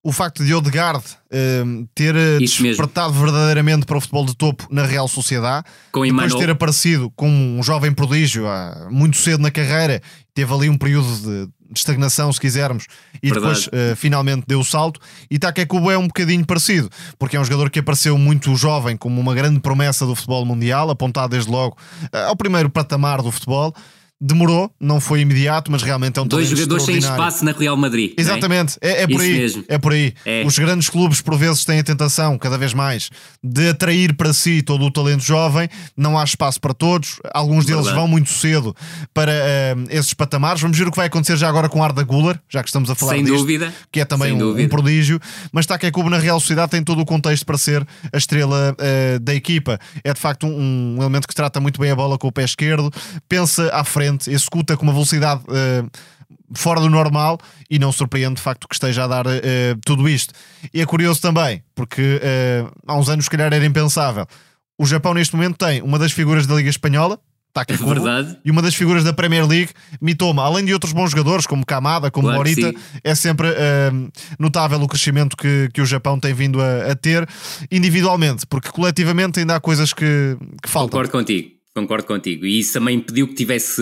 O 0.02 0.12
facto 0.12 0.42
de 0.42 0.54
Odegaard 0.54 1.04
hum, 1.30 1.86
ter 1.94 2.16
eh, 2.16 2.38
Isso 2.40 2.62
despertado 2.62 3.12
mesmo. 3.12 3.26
verdadeiramente 3.26 3.84
para 3.84 3.98
o 3.98 4.00
futebol 4.00 4.24
de 4.24 4.34
topo 4.34 4.66
na 4.70 4.86
Real 4.86 5.06
Sociedade, 5.06 5.66
com 5.92 6.06
depois 6.06 6.32
de 6.32 6.38
ter 6.38 6.48
aparecido 6.48 7.10
como 7.10 7.34
um 7.34 7.62
jovem 7.62 7.92
prodígio 7.92 8.44
muito 8.90 9.18
cedo 9.18 9.42
na 9.42 9.50
carreira, 9.50 10.00
teve 10.32 10.54
ali 10.54 10.70
um 10.70 10.78
período 10.78 11.06
de 11.06 11.50
estagnação, 11.78 12.32
se 12.32 12.40
quisermos, 12.40 12.86
e 13.22 13.30
Verdade. 13.30 13.64
depois 13.64 13.92
uh, 13.92 13.96
finalmente 13.96 14.44
deu 14.46 14.60
o 14.60 14.64
salto. 14.64 14.98
E 15.30 15.38
Takekubo 15.38 15.90
é 15.90 15.98
um 15.98 16.06
bocadinho 16.06 16.46
parecido, 16.46 16.88
porque 17.18 17.36
é 17.36 17.40
um 17.40 17.44
jogador 17.44 17.68
que 17.68 17.78
apareceu 17.78 18.16
muito 18.16 18.56
jovem, 18.56 18.96
como 18.96 19.20
uma 19.20 19.34
grande 19.34 19.60
promessa 19.60 20.06
do 20.06 20.14
futebol 20.14 20.46
mundial, 20.46 20.88
apontado 20.88 21.32
desde 21.32 21.50
logo 21.50 21.76
uh, 22.04 22.28
ao 22.28 22.36
primeiro 22.36 22.70
patamar 22.70 23.20
do 23.20 23.30
futebol 23.30 23.74
demorou, 24.20 24.70
não 24.78 25.00
foi 25.00 25.20
imediato, 25.20 25.72
mas 25.72 25.82
realmente 25.82 26.18
é 26.18 26.22
um 26.22 26.26
Dois 26.26 26.48
jogadores 26.48 26.84
sem 26.84 26.98
espaço 26.98 27.42
na 27.42 27.52
Real 27.52 27.76
Madrid. 27.76 28.12
É? 28.16 28.20
Exatamente, 28.20 28.76
é, 28.80 29.02
é, 29.02 29.06
por 29.06 29.20
aí. 29.20 29.38
Mesmo. 29.38 29.64
É 29.66 29.78
por 29.78 29.92
aí. 29.92 30.12
É. 30.26 30.44
Os 30.44 30.58
grandes 30.58 30.90
clubes, 30.90 31.22
por 31.22 31.36
vezes, 31.36 31.64
têm 31.64 31.78
a 31.78 31.82
tentação, 31.82 32.36
cada 32.36 32.58
vez 32.58 32.74
mais, 32.74 33.08
de 33.42 33.70
atrair 33.70 34.14
para 34.14 34.32
si 34.34 34.60
todo 34.60 34.84
o 34.84 34.90
talento 34.90 35.22
jovem. 35.22 35.68
Não 35.96 36.18
há 36.18 36.24
espaço 36.24 36.60
para 36.60 36.74
todos. 36.74 37.18
Alguns 37.32 37.64
deles 37.64 37.84
Verdade. 37.84 37.98
vão 37.98 38.08
muito 38.08 38.28
cedo 38.28 38.76
para 39.14 39.32
uh, 39.32 39.86
esses 39.88 40.12
patamares. 40.12 40.60
Vamos 40.60 40.76
ver 40.76 40.86
o 40.86 40.90
que 40.90 40.96
vai 40.98 41.06
acontecer 41.06 41.36
já 41.36 41.48
agora 41.48 41.68
com 41.68 41.82
Arda 41.82 42.02
Guller, 42.02 42.38
já 42.48 42.62
que 42.62 42.68
estamos 42.68 42.90
a 42.90 42.94
falar 42.94 43.14
sem 43.14 43.24
disto, 43.24 43.38
dúvida. 43.38 43.72
que 43.90 44.00
é 44.00 44.04
também 44.04 44.32
um, 44.32 44.60
um, 44.60 44.68
prodígio. 44.68 45.18
Mas 45.50 45.64
está 45.64 45.78
que 45.78 45.86
é 45.86 45.90
Cubo 45.90 46.10
na 46.10 46.18
Real 46.18 46.38
Sociedade 46.38 46.72
tem 46.72 46.84
todo 46.84 47.00
o 47.00 47.06
contexto 47.06 47.46
para 47.46 47.56
ser 47.56 47.86
a 48.12 48.18
estrela 48.18 48.76
uh, 48.76 49.18
da 49.20 49.34
equipa. 49.34 49.78
É 50.04 50.12
de 50.12 50.20
facto 50.20 50.46
um, 50.46 50.96
um 50.98 51.00
elemento 51.00 51.26
que 51.26 51.34
trata 51.34 51.58
muito 51.58 51.80
bem 51.80 51.90
a 51.90 51.96
bola 51.96 52.18
com 52.18 52.28
o 52.28 52.32
pé 52.32 52.44
esquerdo, 52.44 52.90
pensa 53.26 53.70
à 53.72 53.82
frente, 53.82 54.09
executa 54.26 54.76
com 54.76 54.82
uma 54.82 54.92
velocidade 54.92 55.42
uh, 55.42 55.90
fora 56.52 56.80
do 56.80 56.90
normal 56.90 57.38
e 57.70 57.78
não 57.78 57.92
surpreende 57.92 58.36
de 58.36 58.42
facto 58.42 58.66
que 58.68 58.74
esteja 58.74 59.04
a 59.04 59.06
dar 59.06 59.26
uh, 59.26 59.30
tudo 59.84 60.08
isto. 60.08 60.34
E 60.72 60.80
é 60.80 60.86
curioso 60.86 61.20
também, 61.20 61.62
porque 61.74 62.20
uh, 62.22 62.72
há 62.86 62.96
uns 62.96 63.08
anos, 63.08 63.24
se 63.26 63.30
calhar, 63.30 63.52
era 63.52 63.64
impensável. 63.64 64.26
O 64.78 64.86
Japão, 64.86 65.14
neste 65.14 65.34
momento, 65.34 65.56
tem 65.58 65.82
uma 65.82 65.98
das 65.98 66.12
figuras 66.12 66.46
da 66.46 66.54
Liga 66.54 66.70
Espanhola, 66.70 67.18
Taki 67.52 67.74
é 67.74 67.76
verdade. 67.76 68.38
E 68.44 68.50
uma 68.50 68.62
das 68.62 68.74
figuras 68.74 69.02
da 69.02 69.12
Premier 69.12 69.46
League, 69.46 69.70
Mitoma, 70.00 70.44
além 70.44 70.64
de 70.64 70.72
outros 70.72 70.92
bons 70.92 71.10
jogadores 71.10 71.46
como 71.46 71.66
Kamada, 71.66 72.10
como 72.10 72.28
claro 72.28 72.38
Morita, 72.38 72.72
é 73.02 73.14
sempre 73.14 73.48
uh, 73.48 74.12
notável 74.38 74.80
o 74.80 74.86
crescimento 74.86 75.36
que, 75.36 75.68
que 75.72 75.80
o 75.80 75.86
Japão 75.86 76.18
tem 76.18 76.32
vindo 76.32 76.60
a, 76.60 76.92
a, 76.92 76.94
ter 76.94 77.28
individualmente, 77.70 78.46
porque 78.46 78.70
coletivamente 78.70 79.40
ainda 79.40 79.56
há 79.56 79.60
coisas 79.60 79.92
que, 79.92 80.36
que 80.62 80.68
faltam. 80.68 80.90
Concordo 80.90 81.10
contigo. 81.10 81.59
Concordo 81.74 82.04
contigo. 82.04 82.44
E 82.44 82.58
isso 82.58 82.72
também 82.72 82.96
impediu 82.96 83.28
que 83.28 83.34
tivesse 83.34 83.80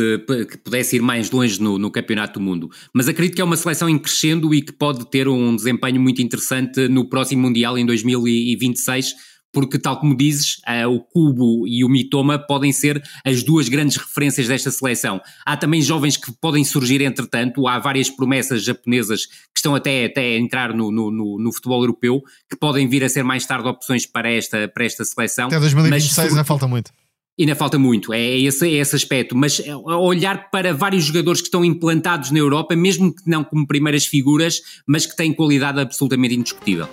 que 0.50 0.58
pudesse 0.58 0.96
ir 0.96 1.02
mais 1.02 1.30
longe 1.30 1.60
no, 1.60 1.78
no, 1.78 1.90
Campeonato 1.90 2.38
do 2.38 2.44
Mundo. 2.44 2.68
Mas 2.92 3.08
acredito 3.08 3.34
que 3.34 3.40
é 3.40 3.44
uma 3.44 3.56
seleção 3.56 3.88
em 3.88 3.98
crescendo 3.98 4.54
e 4.54 4.60
que 4.60 4.72
pode 4.72 5.08
ter 5.10 5.26
um 5.26 5.56
desempenho 5.56 5.98
muito 6.00 6.20
interessante 6.20 6.86
no 6.86 7.08
próximo 7.08 7.42
Mundial 7.42 7.78
em 7.78 7.86
2026, 7.86 9.14
porque, 9.50 9.78
tal 9.78 9.98
como 9.98 10.14
dizes, 10.14 10.60
o 10.90 11.00
Cubo 11.00 11.66
e 11.66 11.82
o 11.82 11.88
Mitoma 11.88 12.38
podem 12.38 12.70
ser 12.72 13.02
as 13.24 13.42
duas 13.42 13.70
grandes 13.70 13.96
referências 13.96 14.46
desta 14.46 14.70
seleção. 14.70 15.18
Há 15.46 15.56
também 15.56 15.80
jovens 15.80 16.18
que 16.18 16.30
podem 16.30 16.64
surgir, 16.64 17.00
entretanto, 17.00 17.66
há 17.66 17.78
várias 17.78 18.10
promessas 18.10 18.62
japonesas 18.62 19.24
que 19.24 19.56
estão 19.56 19.74
até, 19.74 20.04
até 20.04 20.20
a 20.20 20.38
entrar 20.38 20.74
no, 20.74 20.92
no, 20.92 21.10
no, 21.10 21.38
no 21.38 21.52
futebol 21.54 21.80
europeu, 21.82 22.22
que 22.50 22.56
podem 22.58 22.86
vir 22.86 23.02
a 23.02 23.08
ser 23.08 23.22
mais 23.22 23.46
tarde 23.46 23.66
opções 23.66 24.04
para 24.04 24.30
esta, 24.30 24.68
para 24.68 24.84
esta 24.84 25.02
seleção. 25.06 25.46
Até 25.46 25.58
2026 25.58 26.16
mas, 26.18 26.28
ainda 26.28 26.44
falta 26.44 26.68
muito. 26.68 26.92
Ainda 27.38 27.54
falta 27.54 27.78
muito, 27.78 28.12
é 28.12 28.20
esse, 28.20 28.66
é 28.66 28.80
esse 28.80 28.96
aspecto, 28.96 29.36
mas 29.36 29.60
é, 29.60 29.74
olhar 29.76 30.50
para 30.50 30.74
vários 30.74 31.04
jogadores 31.04 31.40
que 31.40 31.46
estão 31.46 31.64
implantados 31.64 32.32
na 32.32 32.38
Europa, 32.38 32.74
mesmo 32.74 33.14
que 33.14 33.22
não 33.30 33.44
como 33.44 33.64
primeiras 33.64 34.06
figuras, 34.06 34.60
mas 34.84 35.06
que 35.06 35.14
têm 35.14 35.32
qualidade 35.32 35.78
absolutamente 35.80 36.34
indiscutível. 36.34 36.88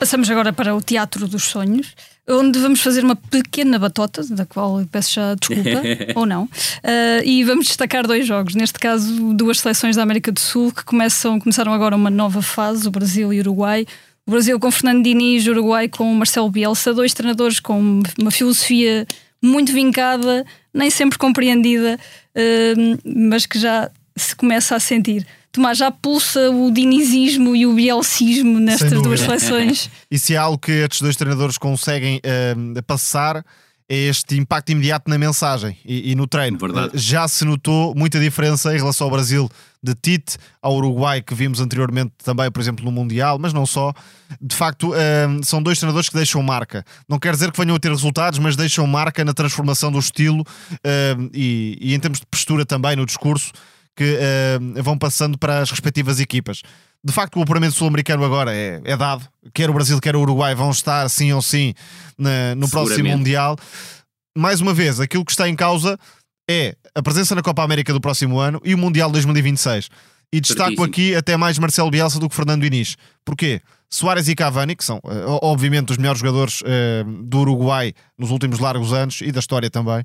Passamos 0.00 0.28
agora 0.28 0.52
para 0.52 0.74
o 0.74 0.82
Teatro 0.82 1.28
dos 1.28 1.44
Sonhos, 1.44 1.94
onde 2.28 2.58
vamos 2.58 2.80
fazer 2.80 3.04
uma 3.04 3.14
pequena 3.14 3.78
batota, 3.78 4.24
da 4.30 4.44
qual 4.44 4.84
peço 4.90 5.14
já 5.14 5.34
desculpa, 5.36 5.82
ou 6.18 6.26
não, 6.26 6.42
uh, 6.44 7.24
e 7.24 7.44
vamos 7.44 7.66
destacar 7.66 8.04
dois 8.04 8.26
jogos. 8.26 8.56
Neste 8.56 8.80
caso, 8.80 9.32
duas 9.32 9.60
seleções 9.60 9.94
da 9.94 10.02
América 10.02 10.32
do 10.32 10.40
Sul 10.40 10.72
que 10.72 10.84
começam, 10.84 11.38
começaram 11.38 11.72
agora 11.72 11.94
uma 11.94 12.10
nova 12.10 12.42
fase, 12.42 12.88
o 12.88 12.90
Brasil 12.90 13.32
e 13.32 13.38
o 13.38 13.40
Uruguai. 13.42 13.86
O 14.26 14.30
Brasil 14.30 14.58
com 14.58 14.70
Fernando 14.70 15.04
Diniz, 15.04 15.46
o 15.46 15.50
Uruguai 15.50 15.88
com 15.88 16.12
Marcelo 16.14 16.50
Bielsa, 16.50 16.94
dois 16.94 17.12
treinadores 17.12 17.60
com 17.60 18.02
uma 18.18 18.30
filosofia 18.30 19.06
muito 19.42 19.72
vincada, 19.72 20.46
nem 20.72 20.88
sempre 20.90 21.18
compreendida, 21.18 21.98
uh, 22.34 22.98
mas 23.04 23.44
que 23.44 23.58
já 23.58 23.90
se 24.16 24.34
começa 24.34 24.74
a 24.74 24.80
sentir. 24.80 25.26
Tomás 25.52 25.76
já 25.78 25.90
pulsa 25.90 26.50
o 26.50 26.70
dinizismo 26.70 27.54
e 27.54 27.66
o 27.66 27.74
bielcismo 27.74 28.58
nestas 28.58 29.02
duas 29.02 29.20
seleções. 29.20 29.90
e 30.10 30.18
se 30.18 30.36
há 30.36 30.42
algo 30.42 30.58
que 30.58 30.72
estes 30.72 31.02
dois 31.02 31.16
treinadores 31.16 31.58
conseguem 31.58 32.16
uh, 32.18 32.82
passar 32.82 33.44
este 33.88 34.36
impacto 34.36 34.70
imediato 34.72 35.10
na 35.10 35.18
mensagem 35.18 35.76
e, 35.84 36.12
e 36.12 36.14
no 36.14 36.26
treino. 36.26 36.58
Verdade. 36.58 36.92
Já 36.94 37.28
se 37.28 37.44
notou 37.44 37.94
muita 37.94 38.18
diferença 38.18 38.74
em 38.74 38.78
relação 38.78 39.06
ao 39.06 39.10
Brasil 39.10 39.50
de 39.82 39.94
Tite, 39.94 40.38
ao 40.62 40.74
Uruguai, 40.76 41.20
que 41.20 41.34
vimos 41.34 41.60
anteriormente 41.60 42.12
também, 42.24 42.50
por 42.50 42.60
exemplo, 42.60 42.84
no 42.84 42.90
Mundial, 42.90 43.38
mas 43.38 43.52
não 43.52 43.66
só. 43.66 43.92
De 44.40 44.56
facto, 44.56 44.92
um, 44.94 45.42
são 45.42 45.62
dois 45.62 45.78
treinadores 45.78 46.08
que 46.08 46.14
deixam 46.14 46.42
marca. 46.42 46.84
Não 47.06 47.18
quer 47.18 47.34
dizer 47.34 47.52
que 47.52 47.58
venham 47.58 47.76
a 47.76 47.78
ter 47.78 47.90
resultados, 47.90 48.38
mas 48.38 48.56
deixam 48.56 48.86
marca 48.86 49.22
na 49.24 49.34
transformação 49.34 49.92
do 49.92 49.98
estilo 49.98 50.42
um, 51.18 51.30
e, 51.34 51.76
e, 51.80 51.94
em 51.94 52.00
termos 52.00 52.20
de 52.20 52.26
postura 52.26 52.64
também 52.64 52.96
no 52.96 53.04
discurso 53.04 53.52
que 53.96 54.18
vão 54.82 54.98
passando 54.98 55.38
para 55.38 55.60
as 55.60 55.70
respectivas 55.70 56.18
equipas 56.18 56.62
de 57.04 57.12
facto, 57.12 57.38
o 57.38 57.42
apuramento 57.42 57.74
sul-americano 57.74 58.24
agora 58.24 58.54
é, 58.54 58.80
é, 58.82 58.96
dado. 58.96 59.28
Quer 59.52 59.68
o 59.68 59.74
Brasil, 59.74 60.00
quer 60.00 60.16
o 60.16 60.20
Uruguai 60.20 60.54
vão 60.54 60.70
estar, 60.70 61.06
sim 61.10 61.32
ou 61.32 61.42
sim, 61.42 61.74
na, 62.16 62.54
no 62.54 62.68
próximo 62.70 63.10
Mundial. 63.10 63.56
Mais 64.36 64.62
uma 64.62 64.72
vez, 64.72 64.98
aquilo 64.98 65.24
que 65.24 65.30
está 65.30 65.46
em 65.46 65.54
causa 65.54 65.98
é 66.50 66.74
a 66.94 67.02
presença 67.02 67.34
na 67.34 67.42
Copa 67.42 67.62
América 67.62 67.92
do 67.92 68.00
próximo 68.00 68.38
ano 68.38 68.58
e 68.64 68.74
o 68.74 68.78
Mundial 68.78 69.10
2026. 69.10 69.90
E 70.32 70.40
destaco 70.40 70.70
Certíssimo. 70.70 70.84
aqui 70.86 71.14
até 71.14 71.36
mais 71.36 71.58
Marcelo 71.58 71.90
Bielsa 71.90 72.18
do 72.18 72.28
que 72.28 72.34
Fernando 72.34 72.64
Inês. 72.64 72.96
Porquê? 73.22 73.60
Soares 73.90 74.26
e 74.26 74.34
Cavani, 74.34 74.74
que 74.74 74.82
são 74.82 75.00
eh, 75.04 75.24
obviamente 75.42 75.92
os 75.92 75.98
melhores 75.98 76.18
jogadores 76.18 76.62
uh, 76.62 77.22
do 77.22 77.38
Uruguai 77.40 77.92
nos 78.18 78.30
últimos 78.30 78.58
largos 78.58 78.92
anos 78.92 79.20
e 79.20 79.30
da 79.30 79.38
história 79.38 79.70
também, 79.70 80.02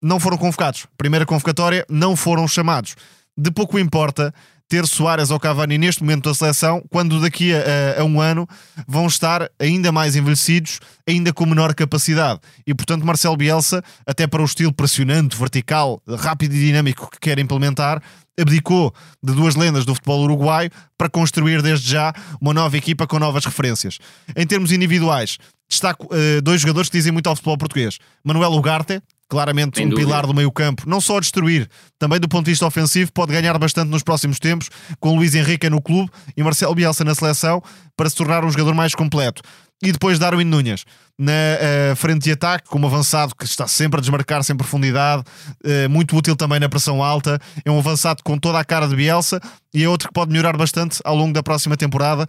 não 0.00 0.20
foram 0.20 0.38
convocados. 0.38 0.86
Primeira 0.96 1.26
convocatória, 1.26 1.84
não 1.88 2.14
foram 2.14 2.46
chamados. 2.46 2.94
De 3.36 3.50
pouco 3.50 3.78
importa 3.78 4.32
ter 4.68 4.86
Soares 4.86 5.30
ou 5.30 5.38
Cavani 5.38 5.78
neste 5.78 6.02
momento 6.02 6.28
da 6.28 6.34
seleção, 6.34 6.82
quando 6.90 7.20
daqui 7.20 7.52
a, 7.54 8.00
a, 8.00 8.04
um 8.04 8.20
ano 8.20 8.48
vão 8.86 9.06
estar 9.06 9.48
ainda 9.58 9.92
mais 9.92 10.16
envelhecidos, 10.16 10.80
ainda 11.08 11.32
com 11.32 11.46
menor 11.46 11.74
capacidade. 11.74 12.40
E 12.66 12.74
portanto, 12.74 13.04
Marcelo 13.04 13.36
Bielsa, 13.36 13.82
até 14.06 14.26
para 14.26 14.42
o 14.42 14.44
estilo 14.44 14.72
pressionante, 14.72 15.36
vertical, 15.36 16.02
rápido 16.18 16.54
e 16.54 16.58
dinâmico 16.58 17.10
que 17.10 17.18
quer 17.20 17.38
implementar, 17.38 18.02
abdicou 18.38 18.92
de 19.22 19.32
duas 19.32 19.54
lendas 19.54 19.84
do 19.84 19.94
futebol 19.94 20.22
uruguaio 20.22 20.70
para 20.98 21.08
construir 21.08 21.62
desde 21.62 21.90
já 21.90 22.12
uma 22.40 22.52
nova 22.52 22.76
equipa 22.76 23.06
com 23.06 23.18
novas 23.18 23.44
referências. 23.44 23.98
Em 24.36 24.46
termos 24.46 24.72
individuais, 24.72 25.38
destaco 25.68 26.06
uh, 26.06 26.42
dois 26.42 26.60
jogadores 26.60 26.90
que 26.90 26.96
dizem 26.96 27.12
muito 27.12 27.28
ao 27.28 27.36
futebol 27.36 27.56
português: 27.56 27.98
Manuel 28.24 28.52
Ugarte, 28.52 29.00
claramente 29.28 29.78
Sem 29.78 29.86
um 29.86 29.90
dúvida. 29.90 30.06
pilar 30.06 30.26
do 30.26 30.34
meio 30.34 30.50
campo, 30.52 30.84
não 30.86 31.00
só 31.00 31.16
a 31.16 31.20
destruir, 31.20 31.68
também 31.98 32.20
do 32.20 32.28
ponto 32.28 32.44
de 32.44 32.52
vista 32.52 32.66
ofensivo, 32.66 33.12
pode 33.12 33.32
ganhar 33.32 33.56
bastante 33.58 33.88
nos 33.88 34.02
próximos 34.02 34.38
tempos, 34.38 34.70
com 35.00 35.16
Luís 35.16 35.34
Henrique 35.34 35.68
no 35.68 35.82
clube 35.82 36.10
e 36.36 36.42
Marcelo 36.42 36.74
Bielsa 36.74 37.04
na 37.04 37.14
seleção, 37.14 37.62
para 37.96 38.08
se 38.08 38.16
tornar 38.16 38.44
um 38.44 38.50
jogador 38.50 38.74
mais 38.74 38.94
completo. 38.94 39.42
E 39.82 39.92
depois 39.92 40.18
Darwin 40.18 40.44
Nunes 40.44 40.84
na 41.18 41.32
uh, 41.32 41.96
frente 41.96 42.24
de 42.24 42.32
ataque, 42.32 42.68
como 42.68 42.86
avançado 42.86 43.34
que 43.34 43.44
está 43.44 43.66
sempre 43.66 43.98
a 43.98 44.00
desmarcar-se 44.00 44.52
em 44.52 44.56
profundidade, 44.56 45.22
uh, 45.64 45.88
muito 45.90 46.16
útil 46.16 46.34
também 46.36 46.58
na 46.58 46.68
pressão 46.68 47.02
alta. 47.02 47.38
É 47.64 47.70
um 47.70 47.78
avançado 47.78 48.22
com 48.22 48.38
toda 48.38 48.58
a 48.58 48.64
cara 48.64 48.86
de 48.86 48.96
Bielsa 48.96 49.40
e 49.74 49.82
é 49.82 49.88
outro 49.88 50.08
que 50.08 50.14
pode 50.14 50.30
melhorar 50.30 50.56
bastante 50.56 50.98
ao 51.04 51.14
longo 51.14 51.32
da 51.32 51.42
próxima 51.42 51.76
temporada, 51.76 52.26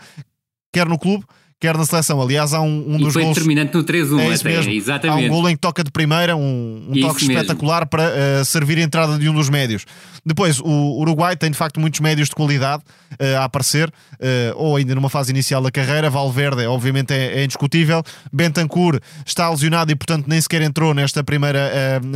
quer 0.74 0.88
no 0.88 0.98
clube, 0.98 1.26
quer 1.60 1.76
na 1.78 1.86
seleção. 1.86 2.22
Aliás, 2.22 2.54
há 2.54 2.62
um, 2.62 2.92
um 2.92 2.96
e 2.96 3.04
dos 3.04 3.14
foi 3.14 3.24
gols. 3.24 3.36
determinante 3.36 3.76
no 3.76 3.84
3-1, 3.84 4.20
é 4.20 4.34
até, 4.34 4.50
mesmo. 4.50 4.72
exatamente. 4.72 5.26
Há 5.26 5.26
um 5.26 5.30
gol 5.30 5.50
em 5.50 5.56
que 5.56 5.62
toca 5.62 5.84
de 5.84 5.92
primeira, 5.92 6.36
um, 6.36 6.88
um 6.90 7.02
toque 7.02 7.22
espetacular 7.22 7.86
para 7.88 8.04
uh, 8.10 8.46
servir 8.46 8.78
a 8.78 8.82
entrada 8.82 9.18
de 9.18 9.28
um 9.28 9.34
dos 9.34 9.50
médios. 9.50 9.86
Depois, 10.26 10.60
o 10.60 11.00
Uruguai 11.00 11.36
tem 11.36 11.50
de 11.50 11.58
facto 11.58 11.80
muitos 11.80 12.00
médios 12.00 12.30
de 12.30 12.36
qualidade 12.36 12.84
uh, 13.14 13.38
a 13.40 13.46
aparecer, 13.46 13.88
uh, 13.90 14.56
ou 14.56 14.76
ainda 14.76 14.94
numa 14.94 15.10
fase 15.10 15.32
inicial 15.32 15.62
da 15.62 15.72
carreira. 15.72 16.10
Valverde, 16.10 16.66
obviamente, 16.66 17.12
é, 17.12 17.40
é 17.40 17.44
indiscutível. 17.44 18.04
Bentancur 18.32 19.00
está 19.26 19.50
lesionado 19.50 19.92
e, 19.92 19.96
portanto, 19.96 20.26
nem 20.28 20.40
sequer 20.40 20.62
entrou 20.62 20.94
nesta 20.94 21.24
primeira 21.24 21.72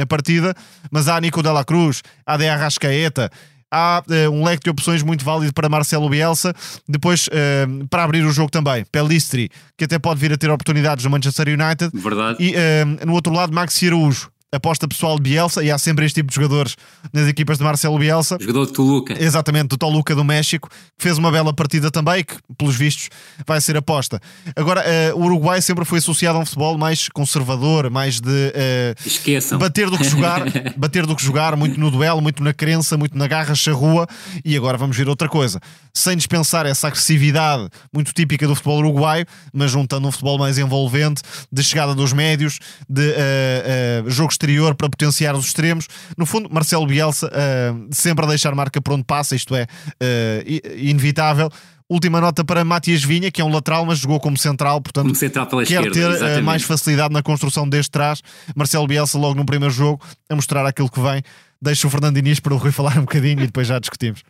partida. 0.08 0.54
Mas 0.92 1.08
há 1.08 1.20
Nico 1.20 1.42
Della 1.42 1.64
Cruz, 1.64 2.02
há 2.26 2.38
De 2.38 2.48
Arrascaeta 2.48 3.32
há 3.72 4.04
uh, 4.06 4.30
um 4.30 4.44
leque 4.44 4.64
de 4.64 4.70
opções 4.70 5.02
muito 5.02 5.24
válido 5.24 5.54
para 5.54 5.70
Marcelo 5.70 6.10
Bielsa. 6.10 6.54
Depois, 6.88 7.28
uh, 7.28 7.88
para 7.88 8.04
abrir 8.04 8.26
o 8.26 8.32
jogo 8.32 8.52
também, 8.52 8.86
Pelistri, 8.92 9.50
que 9.78 9.86
até 9.86 9.98
pode 9.98 10.20
vir 10.20 10.34
a 10.34 10.38
ter 10.38 10.50
oportunidades 10.52 11.06
no 11.06 11.12
Manchester 11.12 11.48
United. 11.48 11.90
Verdade. 11.94 12.38
E 12.40 12.54
uh, 12.54 13.06
no 13.06 13.14
outro 13.14 13.34
lado, 13.34 13.54
Maxi 13.54 13.88
Araújo. 13.88 14.30
Aposta 14.52 14.86
pessoal 14.88 15.16
de 15.16 15.24
Bielsa, 15.24 15.64
e 15.64 15.72
há 15.72 15.78
sempre 15.78 16.06
este 16.06 16.16
tipo 16.16 16.30
de 16.30 16.36
jogadores 16.36 16.76
nas 17.14 17.28
equipas 17.28 17.58
de 17.58 17.64
Marcelo 17.64 17.98
Bielsa. 17.98 18.38
jogador 18.40 18.66
de 18.66 18.74
Toluca. 18.74 19.24
Exatamente, 19.24 19.70
do 19.70 19.78
Toluca 19.78 20.14
do 20.14 20.26
México, 20.26 20.70
que 20.70 21.04
fez 21.04 21.18
uma 21.18 21.32
bela 21.32 21.54
partida 21.54 21.90
também, 21.90 22.24
que 22.24 22.36
pelos 22.58 22.76
vistos 22.76 23.10
vai 23.48 23.62
ser 23.62 23.78
aposta. 23.78 24.20
Agora, 24.56 24.84
uh, 25.14 25.18
o 25.18 25.24
Uruguai 25.24 25.62
sempre 25.62 25.86
foi 25.86 26.00
associado 26.00 26.38
a 26.38 26.42
um 26.42 26.46
futebol 26.46 26.78
mais 26.78 27.08
conservador, 27.10 27.90
mais 27.90 28.20
de 28.20 28.30
uh, 28.30 29.08
Esqueçam. 29.08 29.58
bater 29.58 29.90
do 29.90 29.98
que 29.98 30.04
jogar, 30.04 30.44
bater 30.76 31.06
do 31.06 31.16
que 31.16 31.24
jogar, 31.24 31.56
muito 31.56 31.80
no 31.80 31.90
duelo, 31.90 32.22
muito 32.22 32.44
na 32.44 32.54
crença, 32.54 32.98
muito 32.98 33.18
na 33.18 33.28
garra 33.28 33.56
charrua, 33.56 34.06
e 34.44 34.58
agora 34.58 34.78
vamos 34.78 34.98
ver 34.98 35.08
outra 35.08 35.30
coisa. 35.30 35.62
Sem 35.94 36.18
dispensar 36.18 36.66
essa 36.66 36.88
agressividade 36.88 37.70
muito 37.94 38.12
típica 38.14 38.46
do 38.48 38.56
futebol 38.56 38.80
uruguaio, 38.80 39.26
mas 39.54 39.72
juntando 39.72 40.08
um 40.08 40.12
futebol 40.12 40.38
mais 40.38 40.58
envolvente, 40.58 41.22
de 41.50 41.64
chegada 41.64 41.96
dos 41.96 42.12
médios, 42.12 42.60
de 42.90 43.12
uh, 43.12 44.10
jogo 44.10 44.32
exterior 44.42 44.76
para 44.76 44.90
potenciar 44.90 45.36
os 45.36 45.46
extremos. 45.46 45.88
No 46.18 46.26
fundo, 46.26 46.50
Marcelo 46.52 46.86
Bielsa 46.88 47.28
uh, 47.28 47.88
sempre 47.92 48.26
a 48.26 48.28
deixar 48.28 48.56
marca 48.56 48.82
por 48.82 48.94
onde 48.94 49.04
passa, 49.04 49.36
isto 49.36 49.56
é 49.56 49.64
uh, 49.64 50.78
inevitável. 50.78 51.50
Última 51.88 52.22
nota 52.22 52.44
para 52.46 52.64
Matias 52.64 53.04
Vinha, 53.04 53.30
que 53.30 53.42
é 53.42 53.44
um 53.44 53.52
lateral, 53.52 53.86
mas 53.86 54.00
jogou 54.00 54.18
como 54.20 54.38
central, 54.38 54.80
portanto 54.82 55.08
como 55.08 55.16
central 55.16 55.46
pela 55.46 55.66
quer 55.66 55.92
ter 55.92 56.10
uh, 56.10 56.44
mais 56.44 56.64
facilidade 56.64 57.14
na 57.14 57.22
construção 57.22 57.68
deste 57.68 57.92
trás. 57.92 58.22
Marcelo 58.56 58.88
Bielsa, 58.88 59.18
logo 59.18 59.36
no 59.36 59.46
primeiro 59.46 59.74
jogo, 59.74 60.02
a 60.30 60.36
mostrar 60.36 60.66
aquilo 60.66 60.90
que 60.90 61.02
vem. 61.02 61.22
Deixa 61.62 61.86
o 61.86 61.90
Fernando 61.90 62.18
Inês 62.18 62.40
para 62.40 62.54
o 62.54 62.58
Rui 62.58 62.72
falar 62.72 62.98
um 62.98 63.02
bocadinho 63.02 63.44
e 63.44 63.46
depois 63.46 63.68
já 63.68 63.78
discutimos. 63.78 64.24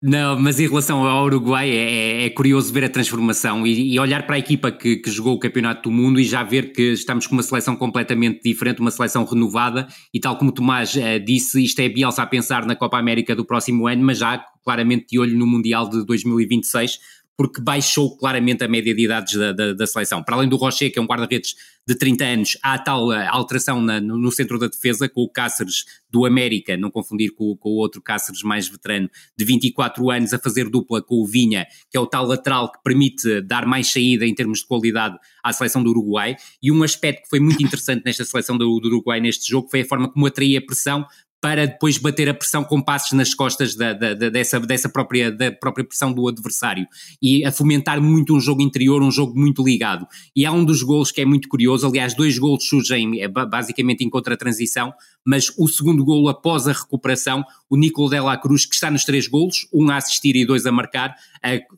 Não, 0.00 0.38
mas 0.38 0.60
em 0.60 0.68
relação 0.68 1.04
ao 1.04 1.24
Uruguai 1.24 1.68
é, 1.68 1.74
é, 1.74 2.24
é 2.26 2.30
curioso 2.30 2.72
ver 2.72 2.84
a 2.84 2.88
transformação 2.88 3.66
e, 3.66 3.94
e 3.94 3.98
olhar 3.98 4.24
para 4.24 4.36
a 4.36 4.38
equipa 4.38 4.70
que, 4.70 4.98
que, 4.98 5.10
jogou 5.10 5.34
o 5.34 5.40
Campeonato 5.40 5.88
do 5.88 5.90
Mundo 5.90 6.20
e 6.20 6.24
já 6.24 6.44
ver 6.44 6.72
que 6.72 6.92
estamos 6.92 7.26
com 7.26 7.34
uma 7.34 7.42
seleção 7.42 7.74
completamente 7.74 8.40
diferente, 8.44 8.80
uma 8.80 8.92
seleção 8.92 9.24
renovada 9.24 9.88
e 10.14 10.20
tal 10.20 10.38
como 10.38 10.52
Tomás 10.52 10.94
uh, 10.94 11.18
disse, 11.24 11.64
isto 11.64 11.80
é 11.80 11.88
Bielsa 11.88 12.22
a 12.22 12.26
pensar 12.26 12.64
na 12.64 12.76
Copa 12.76 12.96
América 12.96 13.34
do 13.34 13.44
próximo 13.44 13.88
ano, 13.88 14.04
mas 14.04 14.18
já 14.18 14.40
claramente 14.64 15.06
de 15.10 15.18
olho 15.18 15.36
no 15.36 15.48
Mundial 15.48 15.88
de 15.88 16.06
2026 16.06 16.98
porque 17.38 17.62
baixou 17.62 18.18
claramente 18.18 18.64
a 18.64 18.68
média 18.68 18.92
de 18.92 19.04
idades 19.04 19.34
da, 19.34 19.52
da, 19.52 19.72
da 19.72 19.86
seleção. 19.86 20.24
Para 20.24 20.34
além 20.34 20.48
do 20.48 20.56
Rocher, 20.56 20.92
que 20.92 20.98
é 20.98 21.02
um 21.02 21.06
guarda-redes 21.06 21.54
de 21.86 21.94
30 21.94 22.24
anos, 22.24 22.58
há 22.64 22.76
tal 22.76 23.12
eh, 23.12 23.28
alteração 23.28 23.80
na, 23.80 24.00
no, 24.00 24.18
no, 24.18 24.32
centro 24.32 24.58
da 24.58 24.66
defesa, 24.66 25.08
com 25.08 25.22
o 25.22 25.28
Cáceres 25.28 25.84
do 26.10 26.26
América, 26.26 26.76
não 26.76 26.90
confundir 26.90 27.32
com, 27.32 27.56
com, 27.56 27.68
o 27.68 27.76
outro 27.76 28.02
Cáceres 28.02 28.42
mais 28.42 28.68
veterano, 28.68 29.08
de 29.38 29.44
24 29.44 30.10
anos, 30.10 30.34
a 30.34 30.38
fazer 30.40 30.68
dupla 30.68 31.00
com 31.00 31.14
o 31.14 31.26
Vinha, 31.26 31.64
que 31.88 31.96
é 31.96 32.00
o 32.00 32.06
tal 32.06 32.26
lateral 32.26 32.72
que 32.72 32.82
permite 32.82 33.40
dar 33.42 33.64
mais 33.64 33.92
saída 33.92 34.26
em 34.26 34.34
termos 34.34 34.58
de 34.58 34.66
qualidade 34.66 35.16
à 35.42 35.52
seleção 35.52 35.80
do 35.80 35.90
Uruguai. 35.90 36.34
E 36.60 36.72
um 36.72 36.82
aspecto 36.82 37.22
que 37.22 37.30
foi 37.30 37.38
muito 37.38 37.62
interessante 37.62 38.02
nesta 38.04 38.24
seleção 38.24 38.58
do, 38.58 38.80
do 38.80 38.88
Uruguai 38.88 39.20
neste 39.20 39.48
jogo 39.48 39.68
foi 39.70 39.82
a 39.82 39.86
forma 39.86 40.10
como 40.12 40.26
atraía 40.26 40.60
pressão 40.60 41.06
para 41.40 41.66
depois 41.66 41.98
bater 41.98 42.28
a 42.28 42.34
pressão 42.34 42.64
com 42.64 42.82
passos 42.82 43.12
nas 43.12 43.32
costas 43.32 43.76
da, 43.76 43.92
da, 43.92 44.14
da, 44.14 44.28
dessa, 44.28 44.58
dessa 44.58 44.88
própria, 44.88 45.30
da 45.30 45.52
própria 45.52 45.84
pressão 45.84 46.12
do 46.12 46.26
adversário 46.26 46.86
e 47.22 47.44
a 47.44 47.52
fomentar 47.52 48.00
muito 48.00 48.34
um 48.34 48.40
jogo 48.40 48.60
interior, 48.60 49.02
um 49.02 49.10
jogo 49.10 49.38
muito 49.38 49.62
ligado. 49.62 50.06
E 50.34 50.44
há 50.44 50.52
um 50.52 50.64
dos 50.64 50.82
gols 50.82 51.12
que 51.12 51.20
é 51.20 51.24
muito 51.24 51.48
curioso, 51.48 51.86
aliás, 51.86 52.14
dois 52.14 52.38
gols 52.38 52.66
surgem 52.66 53.22
é, 53.22 53.28
basicamente 53.28 54.04
em 54.04 54.10
contra-transição, 54.10 54.92
mas 55.26 55.52
o 55.58 55.68
segundo 55.68 56.04
golo 56.04 56.28
após 56.28 56.66
a 56.66 56.72
recuperação, 56.72 57.44
o 57.68 57.76
Nicolau 57.76 58.10
Dela 58.10 58.36
Cruz, 58.36 58.64
que 58.64 58.74
está 58.74 58.90
nos 58.90 59.04
três 59.04 59.28
golos, 59.28 59.68
um 59.72 59.90
a 59.90 59.96
assistir 59.96 60.36
e 60.36 60.46
dois 60.46 60.64
a 60.66 60.72
marcar, 60.72 61.14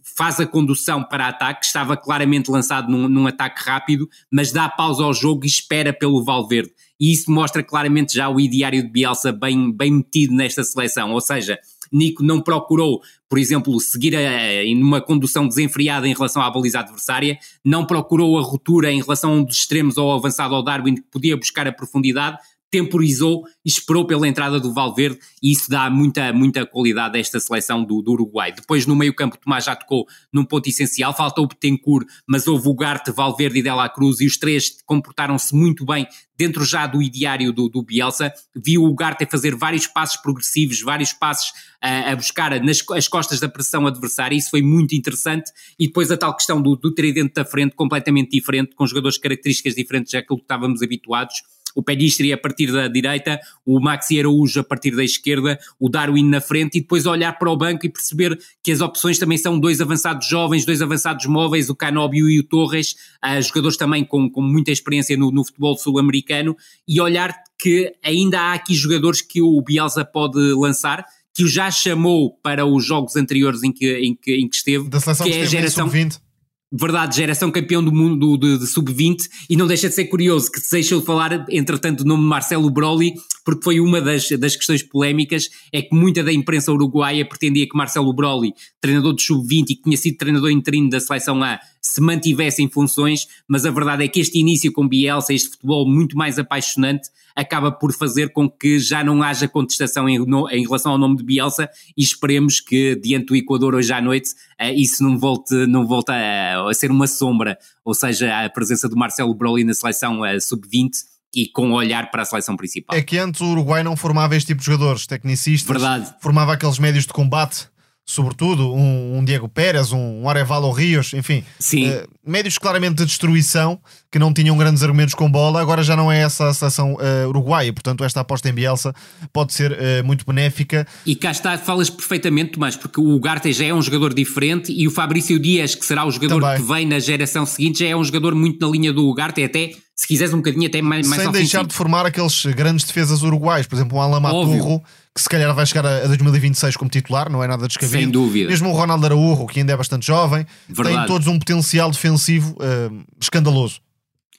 faz 0.02 0.38
a 0.38 0.46
condução 0.46 1.02
para 1.02 1.28
ataque, 1.28 1.64
estava 1.64 1.96
claramente 1.96 2.50
lançado 2.50 2.90
num, 2.90 3.08
num 3.08 3.26
ataque 3.26 3.62
rápido, 3.64 4.08
mas 4.30 4.52
dá 4.52 4.68
pausa 4.68 5.02
ao 5.02 5.12
jogo 5.12 5.44
e 5.44 5.48
espera 5.48 5.92
pelo 5.92 6.24
Valverde. 6.24 6.72
E 6.98 7.12
isso 7.12 7.30
mostra 7.30 7.62
claramente 7.62 8.14
já 8.14 8.28
o 8.28 8.38
ideário 8.38 8.82
de 8.82 8.88
Bielsa 8.88 9.32
bem, 9.32 9.72
bem 9.72 9.90
metido 9.90 10.34
nesta 10.34 10.62
seleção, 10.62 11.12
ou 11.12 11.20
seja, 11.20 11.58
Nico 11.92 12.22
não 12.22 12.40
procurou, 12.40 13.00
por 13.28 13.38
exemplo, 13.38 13.78
seguir 13.80 14.14
a, 14.16 14.74
numa 14.76 15.00
condução 15.00 15.48
desenfreada 15.48 16.06
em 16.06 16.14
relação 16.14 16.42
à 16.42 16.50
baliza 16.50 16.80
adversária, 16.80 17.38
não 17.64 17.84
procurou 17.84 18.38
a 18.38 18.42
ruptura 18.42 18.92
em 18.92 19.02
relação 19.02 19.32
a 19.32 19.34
um 19.34 19.44
dos 19.44 19.56
extremos 19.56 19.96
ou 19.96 20.12
avançado 20.12 20.54
ao 20.54 20.62
Darwin 20.62 20.96
que 20.96 21.02
podia 21.10 21.36
buscar 21.36 21.66
a 21.66 21.72
profundidade, 21.72 22.38
temporizou 22.70 23.44
e 23.64 23.68
esperou 23.68 24.06
pela 24.06 24.28
entrada 24.28 24.60
do 24.60 24.72
Valverde 24.72 25.18
e 25.42 25.52
isso 25.52 25.68
dá 25.68 25.90
muita, 25.90 26.32
muita 26.32 26.64
qualidade 26.64 27.16
a 27.16 27.20
esta 27.20 27.40
seleção 27.40 27.84
do, 27.84 28.00
do 28.00 28.12
Uruguai. 28.12 28.52
Depois 28.52 28.86
no 28.86 28.94
meio 28.94 29.14
campo 29.14 29.36
Tomás 29.36 29.64
já 29.64 29.74
tocou 29.74 30.06
num 30.32 30.44
ponto 30.44 30.68
essencial, 30.68 31.14
faltou 31.14 31.44
o 31.44 31.48
Betancourt, 31.48 32.06
mas 32.26 32.46
houve 32.46 32.68
o 32.68 32.74
Garte, 32.74 33.10
Valverde 33.10 33.58
e 33.58 33.62
Dela 33.62 33.88
Cruz 33.88 34.20
e 34.20 34.26
os 34.26 34.36
três 34.36 34.76
comportaram-se 34.86 35.54
muito 35.54 35.84
bem 35.84 36.06
dentro 36.40 36.64
já 36.64 36.86
do 36.86 37.02
ideário 37.02 37.52
do, 37.52 37.68
do 37.68 37.82
Bielsa, 37.82 38.32
viu 38.56 38.84
o 38.84 38.94
Garte 38.94 39.26
fazer 39.26 39.54
vários 39.54 39.86
passos 39.86 40.16
progressivos, 40.22 40.80
vários 40.80 41.12
passos 41.12 41.52
a, 41.82 42.12
a 42.12 42.16
buscar 42.16 42.58
nas 42.62 42.82
as 42.92 43.06
costas 43.06 43.40
da 43.40 43.48
pressão 43.48 43.86
adversária, 43.86 44.34
isso 44.34 44.48
foi 44.48 44.62
muito 44.62 44.94
interessante, 44.94 45.50
e 45.78 45.86
depois 45.86 46.10
a 46.10 46.16
tal 46.16 46.34
questão 46.34 46.62
do, 46.62 46.76
do 46.76 46.94
tridente 46.94 47.34
da 47.34 47.44
frente, 47.44 47.74
completamente 47.76 48.30
diferente, 48.30 48.74
com 48.74 48.86
jogadores 48.86 49.16
de 49.16 49.20
características 49.20 49.74
diferentes 49.74 50.12
já 50.12 50.22
que 50.22 50.32
estávamos 50.32 50.80
habituados, 50.80 51.42
o 51.74 51.82
Pedistri 51.82 52.32
a 52.32 52.38
partir 52.38 52.72
da 52.72 52.88
direita, 52.88 53.40
o 53.64 53.80
Maxi 53.80 54.18
Araújo 54.18 54.60
a 54.60 54.64
partir 54.64 54.94
da 54.94 55.04
esquerda, 55.04 55.58
o 55.78 55.88
Darwin 55.88 56.28
na 56.28 56.40
frente 56.40 56.78
e 56.78 56.80
depois 56.80 57.06
olhar 57.06 57.38
para 57.38 57.50
o 57.50 57.56
banco 57.56 57.86
e 57.86 57.88
perceber 57.88 58.38
que 58.62 58.72
as 58.72 58.80
opções 58.80 59.18
também 59.18 59.38
são 59.38 59.58
dois 59.58 59.80
avançados 59.80 60.26
jovens, 60.28 60.64
dois 60.64 60.82
avançados 60.82 61.26
móveis, 61.26 61.68
o 61.70 61.74
Canóbio 61.74 62.28
e 62.28 62.38
o 62.38 62.44
Torres, 62.44 62.94
uh, 63.24 63.40
jogadores 63.42 63.76
também 63.76 64.04
com, 64.04 64.30
com 64.30 64.42
muita 64.42 64.70
experiência 64.70 65.16
no, 65.16 65.30
no 65.30 65.44
futebol 65.44 65.76
sul-americano 65.76 66.56
e 66.86 67.00
olhar 67.00 67.34
que 67.58 67.92
ainda 68.02 68.40
há 68.40 68.52
aqui 68.54 68.74
jogadores 68.74 69.20
que 69.20 69.42
o 69.42 69.60
Bielsa 69.60 70.04
pode 70.04 70.38
lançar, 70.54 71.04
que 71.34 71.44
o 71.44 71.48
já 71.48 71.70
chamou 71.70 72.38
para 72.42 72.66
os 72.66 72.84
jogos 72.84 73.16
anteriores 73.16 73.62
em 73.62 73.72
que, 73.72 73.98
em 73.98 74.14
que, 74.14 74.34
em 74.36 74.48
que 74.48 74.56
esteve, 74.56 74.88
da 74.88 74.98
seleção 74.98 75.26
que, 75.26 75.32
que 75.32 75.38
é 75.38 75.42
a 75.42 75.46
geração 75.46 75.88
20 75.88 76.29
verdade, 76.72 77.16
geração 77.16 77.50
campeão 77.50 77.82
do 77.82 77.92
mundo 77.92 78.36
de, 78.36 78.58
de 78.58 78.66
sub-20 78.66 79.28
e 79.48 79.56
não 79.56 79.66
deixa 79.66 79.88
de 79.88 79.94
ser 79.94 80.04
curioso 80.04 80.50
que 80.50 80.60
se 80.60 80.70
deixou 80.70 81.00
de 81.00 81.06
falar, 81.06 81.44
entretanto, 81.50 82.02
o 82.02 82.04
nome 82.04 82.22
Marcelo 82.22 82.70
Broly, 82.70 83.14
porque 83.44 83.64
foi 83.64 83.80
uma 83.80 84.00
das, 84.00 84.28
das 84.30 84.54
questões 84.54 84.82
polémicas, 84.82 85.48
é 85.72 85.82
que 85.82 85.94
muita 85.94 86.22
da 86.22 86.32
imprensa 86.32 86.72
uruguaia 86.72 87.26
pretendia 87.26 87.68
que 87.68 87.76
Marcelo 87.76 88.12
Broly, 88.12 88.52
treinador 88.80 89.14
de 89.14 89.22
sub-20 89.22 89.70
e 89.70 89.74
que 89.74 89.82
tinha 89.82 89.96
sido 89.96 90.16
treinador 90.16 90.50
interino 90.50 90.88
da 90.88 91.00
seleção 91.00 91.42
A, 91.42 91.58
se 91.80 92.00
mantivesse 92.00 92.62
em 92.62 92.68
funções, 92.68 93.26
mas 93.48 93.64
a 93.64 93.70
verdade 93.70 94.04
é 94.04 94.08
que 94.08 94.20
este 94.20 94.38
início 94.38 94.72
com 94.72 94.86
Bielsa, 94.86 95.32
este 95.32 95.50
futebol 95.50 95.88
muito 95.88 96.16
mais 96.16 96.38
apaixonante, 96.38 97.08
acaba 97.34 97.72
por 97.72 97.92
fazer 97.92 98.32
com 98.32 98.50
que 98.50 98.78
já 98.78 99.02
não 99.02 99.22
haja 99.22 99.48
contestação 99.48 100.08
em, 100.08 100.18
no, 100.18 100.48
em 100.50 100.62
relação 100.62 100.92
ao 100.92 100.98
nome 100.98 101.16
de 101.16 101.24
Bielsa 101.24 101.68
e 101.96 102.02
esperemos 102.02 102.60
que 102.60 102.96
diante 102.96 103.26
do 103.26 103.36
Equador 103.36 103.74
hoje 103.74 103.92
à 103.92 104.00
noite 104.00 104.30
uh, 104.60 104.74
isso 104.74 105.02
não 105.02 105.18
volte, 105.18 105.54
não 105.66 105.86
volte 105.86 106.12
a, 106.12 106.68
a, 106.68 106.74
ser 106.74 106.90
uma 106.90 107.06
sombra, 107.06 107.58
ou 107.84 107.94
seja, 107.94 108.44
a 108.44 108.50
presença 108.50 108.88
do 108.88 108.96
Marcelo 108.96 109.34
Broly 109.34 109.64
na 109.64 109.74
seleção 109.74 110.20
uh, 110.20 110.40
sub-20 110.40 110.90
e 111.34 111.46
com 111.46 111.72
olhar 111.72 112.10
para 112.10 112.22
a 112.22 112.24
seleção 112.24 112.56
principal. 112.56 112.96
É 112.96 113.02
que 113.02 113.16
antes 113.16 113.40
o 113.40 113.46
Uruguai 113.46 113.82
não 113.82 113.96
formava 113.96 114.36
este 114.36 114.48
tipo 114.48 114.60
de 114.60 114.66
jogadores, 114.66 115.06
tecnicistas, 115.06 115.80
Verdade. 115.80 116.14
formava 116.20 116.52
aqueles 116.54 116.78
médios 116.78 117.06
de 117.06 117.12
combate 117.12 117.68
sobretudo 118.10 118.74
um, 118.74 119.18
um, 119.18 119.24
Diego 119.24 119.48
Pérez, 119.48 119.92
um, 119.92 120.22
um 120.22 120.28
Arevalo 120.28 120.70
Rios, 120.72 121.14
enfim, 121.14 121.44
uh, 121.60 122.08
médios 122.26 122.58
claramente 122.58 122.96
de 122.96 123.06
destruição 123.06 123.78
que 124.10 124.18
não 124.18 124.34
tinham 124.34 124.56
grandes 124.58 124.82
argumentos 124.82 125.14
com 125.14 125.30
bola. 125.30 125.60
Agora 125.60 125.84
já 125.84 125.94
não 125.94 126.10
é 126.10 126.20
essa 126.20 126.48
a 126.48 126.54
seleção 126.54 126.94
uh, 126.94 127.28
uruguaia, 127.28 127.72
portanto, 127.72 128.02
esta 128.02 128.20
aposta 128.20 128.48
em 128.48 128.52
Bielsa 128.52 128.92
pode 129.32 129.52
ser 129.52 129.72
uh, 129.72 130.04
muito 130.04 130.26
benéfica. 130.26 130.84
E 131.06 131.14
cá 131.14 131.30
está, 131.30 131.56
falas 131.56 131.88
perfeitamente, 131.88 132.52
Tomás, 132.52 132.74
porque 132.74 133.00
o 133.00 133.14
Ugarte 133.14 133.52
já 133.52 133.66
é 133.66 133.72
um 133.72 133.80
jogador 133.80 134.12
diferente 134.12 134.72
e 134.72 134.88
o 134.88 134.90
Fabrício 134.90 135.38
Dias, 135.38 135.76
que 135.76 135.86
será 135.86 136.04
o 136.04 136.10
jogador 136.10 136.40
Também. 136.40 136.56
que 136.56 136.62
vem 136.72 136.86
na 136.86 136.98
geração 136.98 137.46
seguinte, 137.46 137.78
já 137.78 137.86
é 137.86 137.94
um 137.94 138.02
jogador 138.02 138.34
muito 138.34 138.60
na 138.60 138.72
linha 138.72 138.92
do 138.92 139.08
Ugarte, 139.08 139.44
até 139.44 139.70
se 140.00 140.06
quiseres 140.06 140.32
um 140.32 140.38
bocadinho 140.38 140.66
até 140.66 140.80
mais, 140.80 141.06
Sem 141.06 141.30
deixar 141.30 141.62
de 141.62 141.74
formar 141.74 142.06
aqueles 142.06 142.46
grandes 142.46 142.86
defesas 142.86 143.20
uruguais, 143.22 143.66
por 143.66 143.76
exemplo, 143.76 143.98
um 143.98 144.00
Alamaturro 144.00 144.82
que 145.14 145.20
se 145.20 145.28
calhar 145.28 145.54
vai 145.54 145.66
chegar 145.66 145.84
a 145.84 146.06
2026 146.06 146.74
como 146.74 146.90
titular, 146.90 147.30
não 147.30 147.44
é 147.44 147.46
nada 147.46 147.68
descabido. 147.68 147.98
Sem 147.98 148.08
dúvida. 148.08 148.48
Mesmo 148.48 148.70
o 148.70 148.72
Ronaldo 148.72 149.04
Araújo, 149.04 149.46
que 149.46 149.60
ainda 149.60 149.74
é 149.74 149.76
bastante 149.76 150.06
jovem, 150.06 150.46
Verdade. 150.66 150.96
tem 150.96 151.06
todos 151.06 151.26
um 151.26 151.38
potencial 151.38 151.90
defensivo 151.90 152.52
uh, 152.52 153.04
escandaloso. 153.20 153.82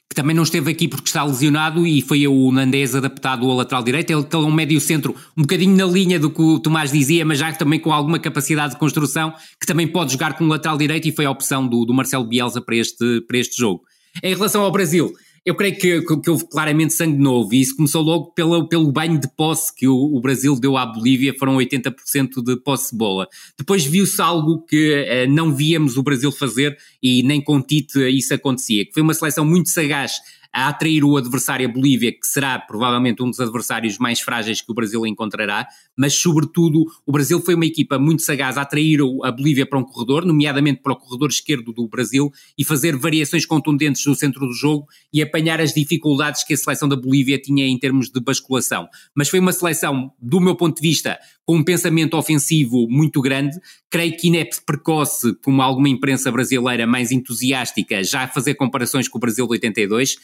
Que 0.09 0.15
também 0.15 0.35
não 0.35 0.41
esteve 0.41 0.71
aqui 0.71 0.87
porque 0.87 1.09
está 1.09 1.23
lesionado 1.23 1.85
e 1.85 2.01
foi 2.01 2.25
o 2.25 2.51
Nandez 2.51 2.95
adaptado 2.95 3.47
ao 3.47 3.55
lateral 3.55 3.83
direito. 3.83 4.11
Ele 4.11 4.23
tem 4.23 4.39
um 4.39 4.51
médio 4.51 4.81
centro 4.81 5.15
um 5.37 5.43
bocadinho 5.43 5.77
na 5.77 5.85
linha 5.85 6.19
do 6.19 6.31
que 6.31 6.41
o 6.41 6.59
Tomás 6.59 6.91
dizia, 6.91 7.23
mas 7.23 7.37
já 7.37 7.53
também 7.53 7.79
com 7.79 7.93
alguma 7.93 8.17
capacidade 8.17 8.73
de 8.73 8.79
construção, 8.79 9.31
que 9.59 9.67
também 9.67 9.87
pode 9.87 10.13
jogar 10.13 10.33
com 10.33 10.43
o 10.43 10.47
lateral 10.47 10.75
direito 10.75 11.07
e 11.07 11.11
foi 11.11 11.25
a 11.25 11.29
opção 11.29 11.67
do, 11.67 11.85
do 11.85 11.93
Marcelo 11.93 12.25
Bielsa 12.25 12.59
para 12.61 12.75
este, 12.75 13.21
para 13.27 13.37
este 13.37 13.55
jogo. 13.55 13.83
Em 14.23 14.33
relação 14.33 14.63
ao 14.63 14.71
Brasil, 14.71 15.13
eu 15.43 15.55
creio 15.55 15.75
que, 15.75 16.01
que, 16.01 16.29
houve 16.29 16.47
claramente 16.47 16.93
sangue 16.93 17.17
novo 17.17 17.53
e 17.53 17.61
isso 17.61 17.75
começou 17.75 18.03
logo 18.03 18.31
pelo, 18.31 18.67
pelo 18.67 18.91
banho 18.91 19.19
de 19.19 19.27
posse 19.35 19.75
que 19.75 19.87
o, 19.87 19.95
o 19.95 20.21
Brasil 20.21 20.59
deu 20.59 20.77
à 20.77 20.85
Bolívia, 20.85 21.33
foram 21.37 21.57
80% 21.57 22.43
de 22.43 22.57
posse 22.57 22.91
de 22.91 22.97
bola. 22.97 23.27
Depois 23.57 23.83
viu-se 23.83 24.21
algo 24.21 24.63
que 24.63 24.93
eh, 24.93 25.25
não 25.27 25.53
víamos 25.53 25.97
o 25.97 26.03
Brasil 26.03 26.31
fazer 26.31 26.77
e 27.01 27.23
nem 27.23 27.41
com 27.41 27.61
Tite 27.61 27.99
isso 28.09 28.33
acontecia, 28.33 28.85
que 28.85 28.93
foi 28.93 29.01
uma 29.01 29.13
seleção 29.13 29.43
muito 29.43 29.69
sagaz 29.69 30.13
a 30.53 30.67
atrair 30.67 31.03
o 31.03 31.17
adversário 31.17 31.67
a 31.67 31.71
Bolívia, 31.71 32.11
que 32.11 32.27
será 32.27 32.59
provavelmente 32.59 33.23
um 33.23 33.29
dos 33.29 33.39
adversários 33.39 33.97
mais 33.97 34.19
frágeis 34.19 34.61
que 34.61 34.71
o 34.71 34.75
Brasil 34.75 35.05
encontrará, 35.05 35.67
mas 35.97 36.13
sobretudo 36.13 36.85
o 37.05 37.11
Brasil 37.11 37.39
foi 37.41 37.55
uma 37.55 37.65
equipa 37.65 37.97
muito 37.97 38.21
sagaz 38.21 38.57
a 38.57 38.61
atrair 38.61 38.99
a 39.23 39.31
Bolívia 39.31 39.65
para 39.65 39.79
um 39.79 39.83
corredor, 39.83 40.25
nomeadamente 40.25 40.81
para 40.81 40.93
o 40.93 40.95
corredor 40.95 41.29
esquerdo 41.29 41.71
do 41.71 41.87
Brasil, 41.87 42.31
e 42.57 42.65
fazer 42.65 42.97
variações 42.97 43.45
contundentes 43.45 44.05
no 44.05 44.15
centro 44.15 44.45
do 44.45 44.53
jogo 44.53 44.87
e 45.13 45.21
apanhar 45.21 45.61
as 45.61 45.73
dificuldades 45.73 46.43
que 46.43 46.53
a 46.53 46.57
seleção 46.57 46.89
da 46.89 46.95
Bolívia 46.95 47.39
tinha 47.39 47.65
em 47.65 47.77
termos 47.77 48.09
de 48.09 48.19
basculação. 48.19 48.87
Mas 49.15 49.29
foi 49.29 49.39
uma 49.39 49.53
seleção, 49.53 50.11
do 50.19 50.39
meu 50.39 50.55
ponto 50.55 50.81
de 50.81 50.87
vista, 50.87 51.17
com 51.45 51.57
um 51.57 51.63
pensamento 51.63 52.15
ofensivo 52.17 52.87
muito 52.89 53.21
grande, 53.21 53.57
creio 53.91 54.15
que 54.15 54.29
inepte 54.29 54.61
precoce, 54.65 55.35
como 55.43 55.61
alguma 55.61 55.89
imprensa 55.89 56.31
brasileira 56.31 56.87
mais 56.87 57.11
entusiástica, 57.11 58.01
já 58.03 58.23
a 58.23 58.27
fazer 58.27 58.55
comparações 58.55 59.09
com 59.09 59.17
o 59.17 59.21
Brasil 59.21 59.45
de 59.45 59.51
82, 59.51 60.15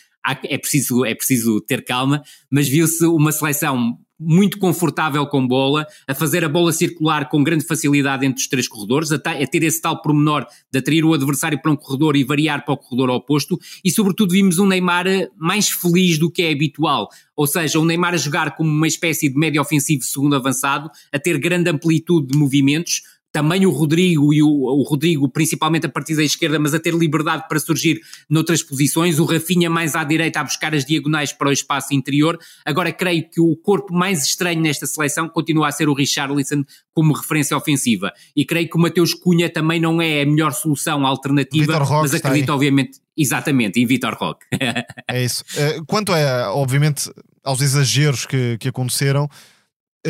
é 0.46 0.58
preciso, 0.58 1.06
é 1.06 1.14
preciso 1.14 1.60
ter 1.62 1.84
calma, 1.84 2.24
mas 2.50 2.68
viu-se 2.68 3.06
uma 3.06 3.32
seleção 3.32 3.98
muito 4.20 4.58
confortável 4.58 5.26
com 5.28 5.46
bola, 5.46 5.86
a 6.08 6.14
fazer 6.14 6.44
a 6.44 6.50
bola 6.50 6.72
circular 6.72 7.30
com 7.30 7.44
grande 7.44 7.66
facilidade 7.66 8.26
entre 8.26 8.42
os 8.42 8.48
três 8.48 8.68
corredores, 8.68 9.12
a, 9.12 9.20
ter 9.20 9.64
esse 9.64 9.82
tal 9.82 10.02
pormenor 10.02 10.46
de 10.72 10.80
atrair 10.80 11.06
o 11.06 11.14
adversário 11.14 11.62
para 11.62 11.72
um 11.72 11.76
corredor 11.76 12.16
e 12.16 12.24
variar 12.24 12.66
para 12.66 12.74
o 12.74 12.78
corredor 12.78 13.12
oposto, 13.12 13.60
e 13.84 13.92
sobretudo 13.92 14.32
vimos 14.32 14.58
um 14.58 14.66
Neymar 14.66 15.06
mais 15.38 15.70
feliz 15.70 16.18
do 16.18 16.32
que 16.32 16.42
é 16.42 16.52
habitual, 16.52 17.10
ou 17.36 17.46
seja, 17.46 17.80
o 17.80 17.86
Neymar 17.86 18.16
a 18.16 18.18
jogar 18.18 18.56
como 18.56 18.70
uma 18.70 18.88
espécie 18.88 19.30
de 19.30 19.38
médio 19.38 19.62
ofensivo 19.62 20.02
segundo 20.02 20.36
avançado, 20.36 20.90
a 21.14 21.20
ter 21.20 21.38
grande 21.38 21.70
amplitude 21.70 22.28
de 22.28 22.38
movimentos, 22.38 23.02
também 23.38 23.68
o 23.68 23.70
Rodrigo 23.70 24.34
e 24.34 24.42
o, 24.42 24.50
o, 24.50 24.82
Rodrigo, 24.82 25.30
principalmente 25.30 25.86
a 25.86 25.90
partir 25.90 26.16
da 26.16 26.24
esquerda, 26.24 26.58
mas 26.58 26.74
a 26.74 26.80
ter 26.80 26.92
liberdade 26.92 27.48
para 27.48 27.60
surgir 27.60 28.02
noutras 28.28 28.64
posições, 28.64 29.20
o 29.20 29.26
Rafinha 29.26 29.70
mais 29.70 29.96
à 29.96 30.04
direita 30.04 30.40
a 30.40 30.44
buscar 30.44 30.74
as 30.74 30.84
diagonais 30.84 31.32
para 31.32 31.50
o 31.50 31.52
espaço 31.52 31.94
interior. 31.94 32.40
Agora 32.66 32.92
creio 32.92 33.30
que 33.30 33.40
o 33.40 33.56
corpo 33.56 33.94
mais 33.94 34.26
estranho 34.26 34.60
nesta 34.60 34.88
seleção 34.88 35.30
continua 35.30 35.68
a 35.68 35.72
ser 35.72 35.88
o 35.88 35.94
Richarlison 35.94 36.64
como 36.96 37.14
referência 37.14 37.56
ofensiva. 37.56 38.12
E 38.36 38.44
creio 38.44 38.68
que 38.68 38.76
o 38.76 38.80
Mateus 38.80 39.14
Cunha 39.14 39.52
também 39.52 39.80
não 39.80 40.02
é 40.02 40.24
a 40.24 40.26
melhor 40.26 40.52
solução 40.52 41.06
alternativa, 41.06 41.80
mas 41.80 42.16
acredito 42.16 42.52
obviamente, 42.52 42.98
exatamente, 43.16 43.80
em 43.80 43.86
Vitor 43.86 44.16
Roque. 44.16 44.48
é 45.08 45.24
isso. 45.24 45.44
Eh, 45.56 45.80
quanto 45.86 46.12
é, 46.12 46.48
obviamente, 46.48 47.12
aos 47.44 47.62
exageros 47.62 48.26
que, 48.26 48.58
que 48.58 48.70
aconteceram, 48.70 49.30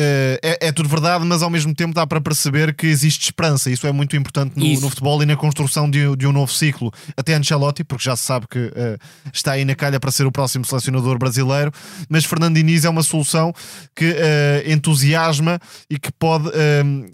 é, 0.00 0.68
é, 0.68 0.72
tudo 0.72 0.88
verdade, 0.88 1.24
mas 1.24 1.42
ao 1.42 1.50
mesmo 1.50 1.74
tempo 1.74 1.92
dá 1.92 2.06
para 2.06 2.20
perceber 2.20 2.74
que 2.74 2.86
existe 2.86 3.24
esperança. 3.24 3.70
Isso 3.70 3.86
é 3.86 3.92
muito 3.92 4.16
importante 4.16 4.52
no, 4.56 4.80
no 4.80 4.88
futebol 4.88 5.22
e 5.22 5.26
na 5.26 5.36
construção 5.36 5.90
de, 5.90 6.14
de, 6.16 6.26
um 6.26 6.32
novo 6.32 6.52
ciclo. 6.52 6.92
Até 7.16 7.34
Ancelotti, 7.34 7.82
porque 7.82 8.04
já 8.04 8.14
se 8.14 8.22
sabe 8.22 8.46
que 8.48 8.58
uh, 8.58 8.98
está 9.32 9.52
aí 9.52 9.64
na 9.64 9.74
calha 9.74 9.98
para 9.98 10.10
ser 10.10 10.26
o 10.26 10.32
próximo 10.32 10.64
selecionador 10.64 11.18
brasileiro. 11.18 11.72
Mas 12.08 12.24
Fernando 12.24 12.54
Diniz 12.54 12.84
é 12.84 12.88
uma 12.88 13.02
solução 13.02 13.52
que 13.94 14.10
uh, 14.10 14.70
entusiasma 14.70 15.58
e 15.90 15.98
que 15.98 16.12
pode 16.12 16.48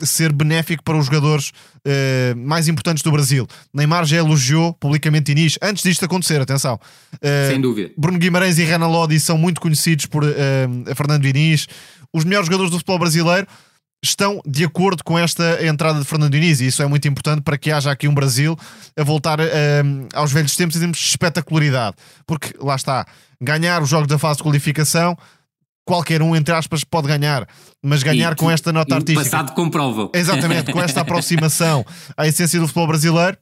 ser 0.00 0.32
benéfico 0.32 0.82
para 0.82 0.96
os 0.96 1.06
jogadores 1.06 1.52
mais 2.36 2.66
importantes 2.66 3.02
do 3.02 3.12
Brasil. 3.12 3.46
Neymar 3.72 4.04
já 4.04 4.16
elogiou 4.16 4.72
publicamente 4.72 5.34
Diniz 5.34 5.58
antes 5.60 5.82
disto 5.82 6.04
acontecer. 6.04 6.40
Atenção, 6.40 6.78
sem 7.50 7.60
dúvida. 7.60 7.90
Bruno 7.96 8.18
Guimarães 8.18 8.58
e 8.58 8.64
Renan 8.64 8.86
Lodi 8.86 9.20
são 9.20 9.36
muito 9.36 9.60
conhecidos 9.60 10.06
por 10.06 10.24
Fernando 10.96 11.22
Diniz 11.22 11.66
os 12.14 12.24
melhores 12.24 12.46
jogadores 12.46 12.70
do 12.70 12.78
futebol 12.78 13.00
brasileiro 13.00 13.46
estão 14.02 14.40
de 14.46 14.64
acordo 14.64 15.02
com 15.02 15.18
esta 15.18 15.66
entrada 15.66 15.98
de 15.98 16.04
Fernando 16.04 16.32
Diniz 16.32 16.60
e 16.60 16.66
isso 16.66 16.82
é 16.82 16.86
muito 16.86 17.08
importante 17.08 17.42
para 17.42 17.58
que 17.58 17.72
haja 17.72 17.90
aqui 17.90 18.06
um 18.06 18.14
Brasil 18.14 18.56
a 18.96 19.02
voltar 19.02 19.40
uh, 19.40 19.44
aos 20.14 20.30
velhos 20.30 20.54
tempos 20.54 20.76
e 20.76 20.78
termos 20.78 20.98
espetacularidade, 20.98 21.96
porque 22.26 22.54
lá 22.60 22.76
está, 22.76 23.06
ganhar 23.40 23.82
os 23.82 23.88
jogos 23.88 24.06
da 24.06 24.18
fase 24.18 24.36
de 24.38 24.42
qualificação 24.42 25.16
qualquer 25.86 26.22
um, 26.22 26.34
entre 26.34 26.54
aspas, 26.54 26.82
pode 26.82 27.08
ganhar, 27.08 27.46
mas 27.82 28.02
ganhar 28.02 28.32
e, 28.32 28.36
com 28.36 28.50
esta 28.50 28.72
nota 28.72 28.94
artística. 28.94 29.22
passado 29.22 29.54
comprova. 29.54 30.10
Exatamente, 30.14 30.72
com 30.72 30.80
esta 30.80 31.00
aproximação 31.02 31.84
à 32.16 32.26
essência 32.26 32.58
do 32.58 32.66
futebol 32.66 32.86
brasileiro, 32.86 33.36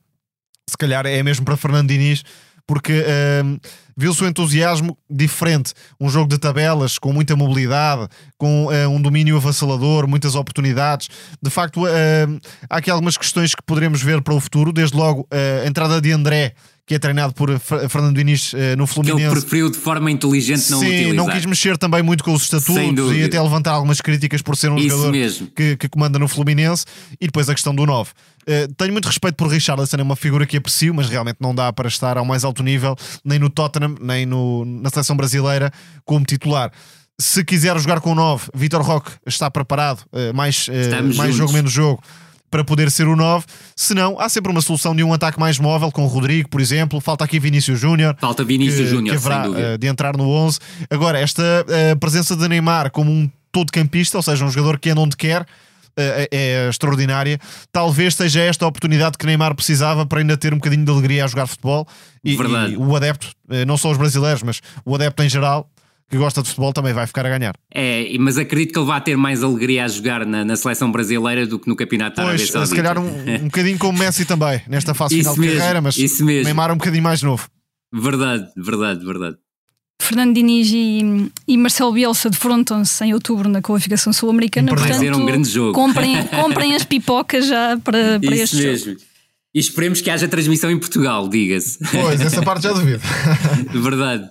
se 0.68 0.76
calhar 0.76 1.06
é 1.06 1.22
mesmo 1.22 1.44
para 1.44 1.56
Fernando 1.56 1.88
Diniz 1.88 2.24
porque 2.66 2.92
uh, 2.92 3.60
viu-se 3.96 4.22
o 4.22 4.26
entusiasmo 4.26 4.96
diferente. 5.08 5.74
Um 6.00 6.08
jogo 6.08 6.28
de 6.28 6.38
tabelas 6.38 6.98
com 6.98 7.12
muita 7.12 7.36
mobilidade, 7.36 8.08
com 8.36 8.66
uh, 8.66 8.88
um 8.88 9.00
domínio 9.00 9.36
avassalador, 9.36 10.06
muitas 10.06 10.34
oportunidades. 10.34 11.08
De 11.40 11.50
facto, 11.50 11.84
uh, 11.84 12.40
há 12.68 12.76
aqui 12.76 12.90
algumas 12.90 13.16
questões 13.16 13.54
que 13.54 13.62
poderemos 13.62 14.02
ver 14.02 14.22
para 14.22 14.34
o 14.34 14.40
futuro. 14.40 14.72
Desde 14.72 14.96
logo, 14.96 15.26
a 15.30 15.66
entrada 15.66 16.00
de 16.00 16.12
André 16.12 16.54
que 16.84 16.96
é 16.96 16.98
treinado 16.98 17.32
por 17.32 17.48
Fernando 17.58 18.16
Diniz 18.16 18.52
uh, 18.52 18.76
no 18.76 18.86
Fluminense. 18.86 19.20
Que 19.20 19.24
ele 19.24 19.40
preferiu 19.40 19.70
de 19.70 19.78
forma 19.78 20.10
inteligente 20.10 20.70
não 20.70 20.80
Sim, 20.80 20.86
utilizar. 20.86 21.14
não 21.14 21.26
quis 21.28 21.46
mexer 21.46 21.78
também 21.78 22.02
muito 22.02 22.24
com 22.24 22.34
os 22.34 22.42
estatutos 22.42 23.16
e 23.16 23.22
até 23.22 23.40
levantar 23.40 23.72
algumas 23.72 24.00
críticas 24.00 24.42
por 24.42 24.56
ser 24.56 24.70
um 24.70 24.76
Isso 24.76 24.88
jogador 24.88 25.12
que, 25.54 25.76
que, 25.76 25.88
comanda 25.88 26.18
no 26.18 26.26
Fluminense. 26.26 26.84
E 27.20 27.26
depois 27.26 27.48
a 27.48 27.54
questão 27.54 27.74
do 27.74 27.86
9. 27.86 28.10
Uh, 28.42 28.64
eh, 28.64 28.68
tenho 28.76 28.92
muito 28.92 29.06
respeito 29.06 29.34
por 29.36 29.48
Richarlison, 29.48 29.96
é 29.98 30.02
uma 30.02 30.16
figura 30.16 30.46
que 30.46 30.56
aprecio, 30.56 30.94
mas 30.94 31.08
realmente 31.08 31.38
não 31.40 31.54
dá 31.54 31.72
para 31.72 31.88
estar 31.88 32.16
ao 32.16 32.24
mais 32.24 32.44
alto 32.44 32.62
nível, 32.62 32.96
nem 33.24 33.38
no 33.38 33.48
Tottenham, 33.48 33.94
nem 34.00 34.26
no, 34.26 34.64
na 34.64 34.90
seleção 34.90 35.16
brasileira 35.16 35.70
como 36.04 36.24
titular. 36.24 36.70
Se 37.20 37.44
quiser 37.44 37.78
jogar 37.78 38.00
com 38.00 38.12
o 38.12 38.14
9, 38.14 38.50
Vitor 38.54 38.82
Roque 38.82 39.12
está 39.26 39.50
preparado, 39.50 40.00
uh, 40.12 40.34
mais, 40.34 40.68
mais 41.16 41.34
jogo, 41.34 41.52
menos 41.52 41.70
jogo 41.70 42.02
para 42.52 42.62
poder 42.62 42.90
ser 42.90 43.08
o 43.08 43.16
9. 43.16 43.46
Se 43.74 43.94
não, 43.94 44.20
há 44.20 44.28
sempre 44.28 44.52
uma 44.52 44.60
solução 44.60 44.94
de 44.94 45.02
um 45.02 45.12
ataque 45.12 45.40
mais 45.40 45.58
móvel, 45.58 45.90
com 45.90 46.04
o 46.04 46.06
Rodrigo, 46.06 46.50
por 46.50 46.60
exemplo. 46.60 47.00
Falta 47.00 47.24
aqui 47.24 47.40
Vinícius 47.40 47.80
Júnior. 47.80 48.14
Falta 48.20 48.44
Vinícius 48.44 48.90
Júnior, 48.90 49.16
dúvida. 49.16 49.74
Uh, 49.74 49.78
de 49.78 49.86
entrar 49.86 50.16
no 50.16 50.28
11. 50.28 50.58
Agora, 50.90 51.18
esta 51.18 51.42
uh, 51.42 51.98
presença 51.98 52.36
de 52.36 52.46
Neymar 52.46 52.90
como 52.90 53.10
um 53.10 53.28
todo-campista, 53.50 54.18
ou 54.18 54.22
seja, 54.22 54.44
um 54.44 54.50
jogador 54.50 54.78
que 54.78 54.90
anda 54.90 55.00
onde 55.00 55.16
quer, 55.16 55.46
é, 55.96 56.28
é, 56.30 56.68
extraordinária. 56.68 57.38
Talvez 57.70 58.14
seja 58.14 58.40
esta 58.40 58.64
a 58.64 58.68
oportunidade 58.68 59.18
que 59.18 59.26
Neymar 59.26 59.54
precisava 59.54 60.06
para 60.06 60.20
ainda 60.20 60.36
ter 60.36 60.52
um 60.52 60.56
bocadinho 60.56 60.84
de 60.84 60.90
alegria 60.90 61.24
a 61.24 61.26
jogar 61.26 61.46
futebol. 61.46 61.86
E, 62.24 62.34
e 62.34 62.76
o 62.76 62.94
adepto, 62.94 63.28
não 63.66 63.76
só 63.76 63.90
os 63.90 63.98
brasileiros, 63.98 64.42
mas 64.42 64.60
o 64.84 64.94
adepto 64.94 65.22
em 65.22 65.28
geral, 65.28 65.68
que 66.12 66.18
gosta 66.18 66.42
de 66.42 66.48
futebol 66.48 66.74
também 66.74 66.92
vai 66.92 67.06
ficar 67.06 67.24
a 67.24 67.30
ganhar. 67.30 67.54
É, 67.74 68.06
mas 68.20 68.36
acredito 68.36 68.74
que 68.74 68.78
ele 68.78 68.86
vai 68.86 69.00
ter 69.00 69.16
mais 69.16 69.42
alegria 69.42 69.86
a 69.86 69.88
jogar 69.88 70.26
na, 70.26 70.44
na 70.44 70.56
seleção 70.56 70.92
brasileira 70.92 71.46
do 71.46 71.58
que 71.58 71.66
no 71.66 71.74
Campeonato 71.74 72.16
pois, 72.16 72.28
Arábia 72.28 72.46
Saudita. 72.46 72.66
se 72.66 72.76
calhar 72.76 72.98
um, 72.98 73.42
um 73.42 73.44
bocadinho 73.44 73.78
como 73.78 73.98
Messi 73.98 74.26
também, 74.26 74.60
nesta 74.68 74.92
fase 74.92 75.16
final 75.16 75.34
mesmo, 75.36 75.52
de 75.52 75.58
carreira, 75.58 75.80
mas 75.80 75.96
isso. 75.96 76.22
Neymar 76.22 76.68
é 76.68 76.74
um 76.74 76.76
bocadinho 76.76 77.02
mais 77.02 77.22
novo. 77.22 77.48
Verdade, 77.90 78.46
verdade, 78.56 79.04
verdade. 79.04 79.36
Fernando 80.02 80.34
Diniz 80.34 80.68
e, 80.72 81.30
e 81.46 81.56
Marcelo 81.56 81.92
Bielsa 81.92 82.28
defrontam-se 82.28 83.04
em 83.04 83.14
outubro 83.14 83.48
na 83.48 83.62
qualificação 83.62 84.12
sul-americana. 84.12 84.74
Vai 84.74 84.92
ser 84.94 85.14
um 85.14 85.24
grande 85.24 85.48
jogo. 85.48 85.72
Comprem, 85.72 86.26
comprem 86.26 86.74
as 86.74 86.84
pipocas 86.84 87.46
já 87.46 87.78
para, 87.78 88.18
para 88.18 88.34
Isso 88.34 88.56
este 88.56 88.56
mesmo. 88.56 88.90
Jogo. 88.92 89.00
E 89.54 89.60
esperemos 89.60 90.00
que 90.00 90.10
haja 90.10 90.26
transmissão 90.26 90.70
em 90.70 90.78
Portugal, 90.78 91.28
diga-se. 91.28 91.78
Pois, 91.90 92.20
essa 92.20 92.40
parte 92.42 92.64
já 92.64 92.72
duvido. 92.72 93.00
Verdade. 93.72 94.28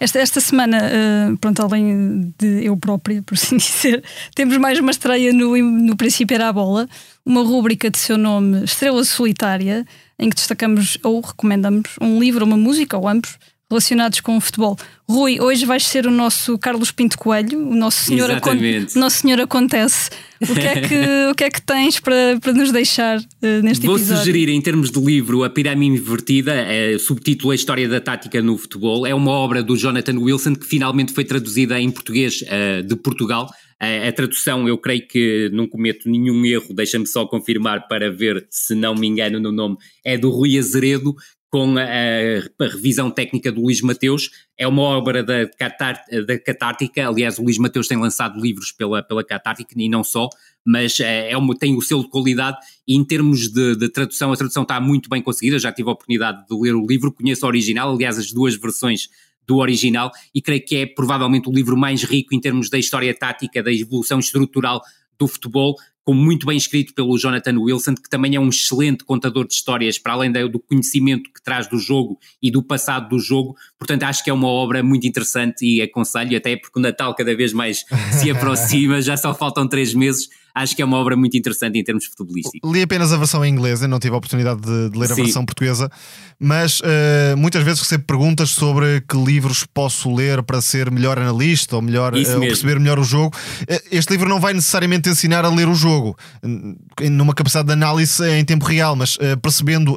Esta, 0.00 0.18
esta 0.18 0.40
semana, 0.40 0.78
uh, 0.78 1.36
pronto, 1.36 1.62
além 1.62 2.34
de 2.36 2.64
eu 2.64 2.76
própria, 2.76 3.22
por 3.22 3.34
assim 3.34 3.54
dizer, 3.58 4.02
temos 4.34 4.56
mais 4.56 4.80
uma 4.80 4.90
estreia 4.90 5.32
no, 5.32 5.56
no 5.56 5.96
Princípio 5.96 6.34
Era 6.34 6.48
a 6.48 6.52
Bola, 6.52 6.88
uma 7.24 7.42
rúbrica 7.42 7.88
de 7.88 7.98
seu 7.98 8.18
nome 8.18 8.64
Estrela 8.64 9.04
Solitária, 9.04 9.86
em 10.18 10.28
que 10.28 10.36
destacamos 10.36 10.98
ou 11.02 11.20
recomendamos 11.20 11.90
um 12.00 12.20
livro, 12.20 12.44
uma 12.44 12.56
música, 12.56 12.96
ou 12.96 13.08
ambos, 13.08 13.38
relacionados 13.72 14.20
com 14.20 14.36
o 14.36 14.40
futebol. 14.40 14.76
Rui, 15.08 15.40
hoje 15.40 15.64
vais 15.64 15.86
ser 15.86 16.06
o 16.06 16.10
nosso 16.10 16.58
Carlos 16.58 16.90
Pinto 16.90 17.18
Coelho, 17.18 17.58
o 17.58 17.74
nosso 17.74 18.04
senhor, 18.04 18.30
acon 18.30 18.52
nosso 18.96 19.18
senhor 19.18 19.40
acontece. 19.40 20.10
O 20.42 20.54
que 20.54 20.60
é 20.60 20.80
que, 20.80 20.94
o 21.30 21.34
que, 21.34 21.44
é 21.44 21.50
que 21.50 21.62
tens 21.62 21.98
para, 21.98 22.38
para 22.40 22.52
nos 22.52 22.70
deixar 22.70 23.18
uh, 23.18 23.62
neste 23.62 23.86
Vou 23.86 23.96
episódio? 23.96 24.06
Vou 24.06 24.16
sugerir, 24.18 24.48
em 24.50 24.60
termos 24.60 24.90
de 24.90 25.00
livro, 25.00 25.42
A 25.42 25.50
Pirâmide 25.50 25.96
Invertida, 25.96 26.52
é, 26.52 26.98
subtítulo 26.98 27.50
A 27.50 27.54
História 27.54 27.88
da 27.88 28.00
Tática 28.00 28.42
no 28.42 28.58
Futebol. 28.58 29.06
É 29.06 29.14
uma 29.14 29.30
obra 29.30 29.62
do 29.62 29.76
Jonathan 29.76 30.18
Wilson 30.18 30.54
que 30.54 30.66
finalmente 30.66 31.12
foi 31.12 31.24
traduzida 31.24 31.80
em 31.80 31.90
português 31.90 32.42
uh, 32.42 32.82
de 32.82 32.96
Portugal. 32.96 33.48
A, 33.82 34.08
a 34.08 34.12
tradução, 34.12 34.68
eu 34.68 34.78
creio 34.78 35.08
que 35.08 35.50
não 35.52 35.66
cometo 35.66 36.08
nenhum 36.08 36.46
erro, 36.46 36.72
deixa-me 36.72 37.04
só 37.04 37.26
confirmar 37.26 37.88
para 37.88 38.12
ver 38.12 38.46
se 38.48 38.76
não 38.76 38.94
me 38.94 39.08
engano 39.08 39.40
no 39.40 39.50
nome, 39.50 39.76
é 40.04 40.16
do 40.16 40.30
Rui 40.30 40.56
Azeredo, 40.56 41.16
com 41.50 41.76
a, 41.76 41.82
a, 41.82 42.68
revisão 42.68 43.10
técnica 43.10 43.50
do 43.50 43.60
Luís 43.60 43.82
Mateus. 43.82 44.30
É 44.56 44.68
uma 44.68 44.82
obra 44.82 45.22
da, 45.22 45.46
Catar, 45.48 46.02
da 46.26 46.38
Catártica, 46.38 47.08
aliás, 47.08 47.40
o 47.40 47.42
Luís 47.42 47.58
Mateus 47.58 47.88
tem 47.88 47.98
lançado 47.98 48.40
livros 48.40 48.70
pela, 48.70 49.02
pela 49.02 49.24
Catártica 49.24 49.74
e 49.76 49.88
não 49.88 50.04
só, 50.04 50.28
mas 50.64 51.00
é, 51.00 51.32
é 51.32 51.36
uma, 51.36 51.58
tem 51.58 51.76
o 51.76 51.82
selo 51.82 52.04
de 52.04 52.08
qualidade 52.08 52.58
e 52.86 52.96
em 52.96 53.04
termos 53.04 53.48
de, 53.48 53.74
de, 53.76 53.88
tradução, 53.88 54.32
a 54.32 54.36
tradução 54.36 54.62
está 54.62 54.80
muito 54.80 55.10
bem 55.10 55.20
conseguida. 55.20 55.58
Já 55.58 55.72
tive 55.72 55.88
a 55.88 55.92
oportunidade 55.92 56.46
de 56.48 56.56
ler 56.56 56.76
o 56.76 56.86
livro, 56.86 57.12
conheço 57.12 57.44
o 57.44 57.48
original, 57.48 57.92
aliás, 57.92 58.16
as 58.16 58.32
duas 58.32 58.54
versões 58.54 59.08
do 59.46 59.58
original, 59.58 60.10
e 60.34 60.40
creio 60.40 60.64
que 60.64 60.76
é 60.76 60.86
provavelmente 60.86 61.48
o 61.48 61.52
livro 61.52 61.76
mais 61.76 62.02
rico 62.02 62.34
em 62.34 62.40
termos 62.40 62.70
da 62.70 62.78
história 62.78 63.14
tática, 63.14 63.62
da 63.62 63.72
evolução 63.72 64.18
estrutural 64.18 64.80
do 65.18 65.28
futebol 65.28 65.76
com 66.04 66.14
muito 66.14 66.46
bem 66.46 66.56
escrito 66.56 66.94
pelo 66.94 67.16
Jonathan 67.16 67.58
Wilson, 67.58 67.94
que 67.94 68.10
também 68.10 68.34
é 68.34 68.40
um 68.40 68.48
excelente 68.48 69.04
contador 69.04 69.46
de 69.46 69.54
histórias, 69.54 69.98
para 69.98 70.14
além 70.14 70.32
do 70.32 70.58
conhecimento 70.58 71.30
que 71.32 71.42
traz 71.42 71.68
do 71.68 71.78
jogo 71.78 72.18
e 72.42 72.50
do 72.50 72.62
passado 72.62 73.08
do 73.08 73.20
jogo. 73.20 73.56
Portanto, 73.78 74.02
acho 74.02 74.24
que 74.24 74.30
é 74.30 74.32
uma 74.32 74.48
obra 74.48 74.82
muito 74.82 75.06
interessante 75.06 75.64
e 75.64 75.80
aconselho, 75.80 76.36
até 76.36 76.56
porque 76.56 76.78
o 76.78 76.82
Natal 76.82 77.14
cada 77.14 77.34
vez 77.36 77.52
mais 77.52 77.84
se 78.18 78.30
aproxima, 78.30 79.00
já 79.00 79.16
só 79.16 79.32
faltam 79.32 79.68
três 79.68 79.94
meses 79.94 80.28
acho 80.54 80.76
que 80.76 80.82
é 80.82 80.84
uma 80.84 80.96
obra 80.96 81.16
muito 81.16 81.36
interessante 81.36 81.78
em 81.78 81.84
termos 81.84 82.04
futebolísticos. 82.06 82.70
Li 82.70 82.82
apenas 82.82 83.12
a 83.12 83.16
versão 83.16 83.44
em 83.44 83.52
inglês, 83.52 83.80
não 83.82 83.98
tive 83.98 84.14
a 84.14 84.18
oportunidade 84.18 84.60
de, 84.60 84.90
de 84.90 84.98
ler 84.98 85.10
a 85.10 85.14
Sim. 85.14 85.22
versão 85.24 85.44
portuguesa, 85.44 85.90
mas 86.38 86.80
uh, 86.80 87.36
muitas 87.36 87.62
vezes 87.62 87.80
recebo 87.80 88.04
perguntas 88.04 88.50
sobre 88.50 89.00
que 89.02 89.16
livros 89.16 89.64
posso 89.64 90.12
ler 90.14 90.42
para 90.42 90.60
ser 90.60 90.90
melhor 90.90 91.18
analista 91.18 91.76
ou, 91.76 91.82
melhor, 91.82 92.14
uh, 92.14 92.34
ou 92.34 92.40
perceber 92.40 92.78
melhor 92.78 92.98
o 92.98 93.04
jogo. 93.04 93.34
Uh, 93.62 93.80
este 93.90 94.12
livro 94.12 94.28
não 94.28 94.40
vai 94.40 94.52
necessariamente 94.52 95.08
ensinar 95.08 95.44
a 95.44 95.48
ler 95.48 95.68
o 95.68 95.74
jogo 95.74 96.16
numa 97.00 97.34
capacidade 97.34 97.66
de 97.66 97.72
análise 97.72 98.22
em 98.30 98.44
tempo 98.44 98.64
real, 98.64 98.94
mas 98.96 99.16
percebendo 99.40 99.96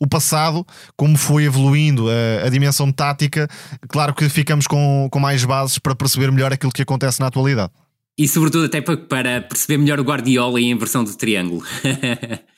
o 0.00 0.06
passado, 0.06 0.66
como 0.96 1.16
foi 1.16 1.44
evoluindo 1.44 2.06
a 2.44 2.48
dimensão 2.48 2.90
tática, 2.90 3.48
claro 3.88 4.14
que 4.14 4.28
ficamos 4.28 4.66
com, 4.66 5.08
com 5.10 5.20
mais 5.20 5.44
bases 5.44 5.78
para 5.78 5.94
perceber 5.94 6.30
melhor 6.30 6.52
aquilo 6.52 6.72
que 6.72 6.82
acontece 6.82 7.20
na 7.20 7.26
atualidade. 7.26 7.72
E 8.18 8.28
sobretudo 8.28 8.66
até 8.66 8.80
para, 8.80 9.40
perceber 9.40 9.78
melhor 9.78 9.98
o 9.98 10.04
Guardiola 10.04 10.60
em 10.60 10.76
versão 10.76 11.02
de 11.02 11.16
triângulo. 11.16 11.64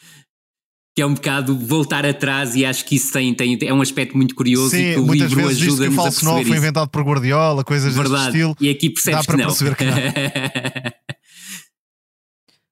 que 0.97 1.03
é 1.03 1.07
um 1.07 1.13
bocado 1.13 1.55
voltar 1.55 2.07
atrás 2.07 2.57
e 2.57 2.65
acho 2.65 2.83
que 2.87 2.97
isso 2.97 3.13
tem, 3.13 3.35
tem, 3.35 3.59
é 3.61 3.75
um 3.75 3.83
aspecto 3.83 4.17
muito 4.17 4.35
curioso 4.35 4.71
Sim, 4.71 4.79
e 4.79 4.95
que 4.95 5.01
o 5.01 5.05
muitas 5.05 5.29
livro 5.29 5.47
vezes 5.47 5.63
ajuda 5.63 5.83
que 5.83 5.89
o 5.91 5.93
falso 5.93 6.25
9 6.25 6.45
foi 6.47 6.57
inventado 6.57 6.89
por 6.89 7.03
Guardiola, 7.03 7.63
coisas 7.63 7.95
Verdade. 7.95 8.15
deste 8.15 8.29
estilo. 8.29 8.57
E 8.59 8.71
aqui 8.71 8.89
percebes 8.89 9.21
Dá 9.21 9.25
para 9.27 9.37
que 9.37 9.43
não. 9.43 9.49
perceber 9.49 9.77
que 9.77 9.85
não. 9.85 9.93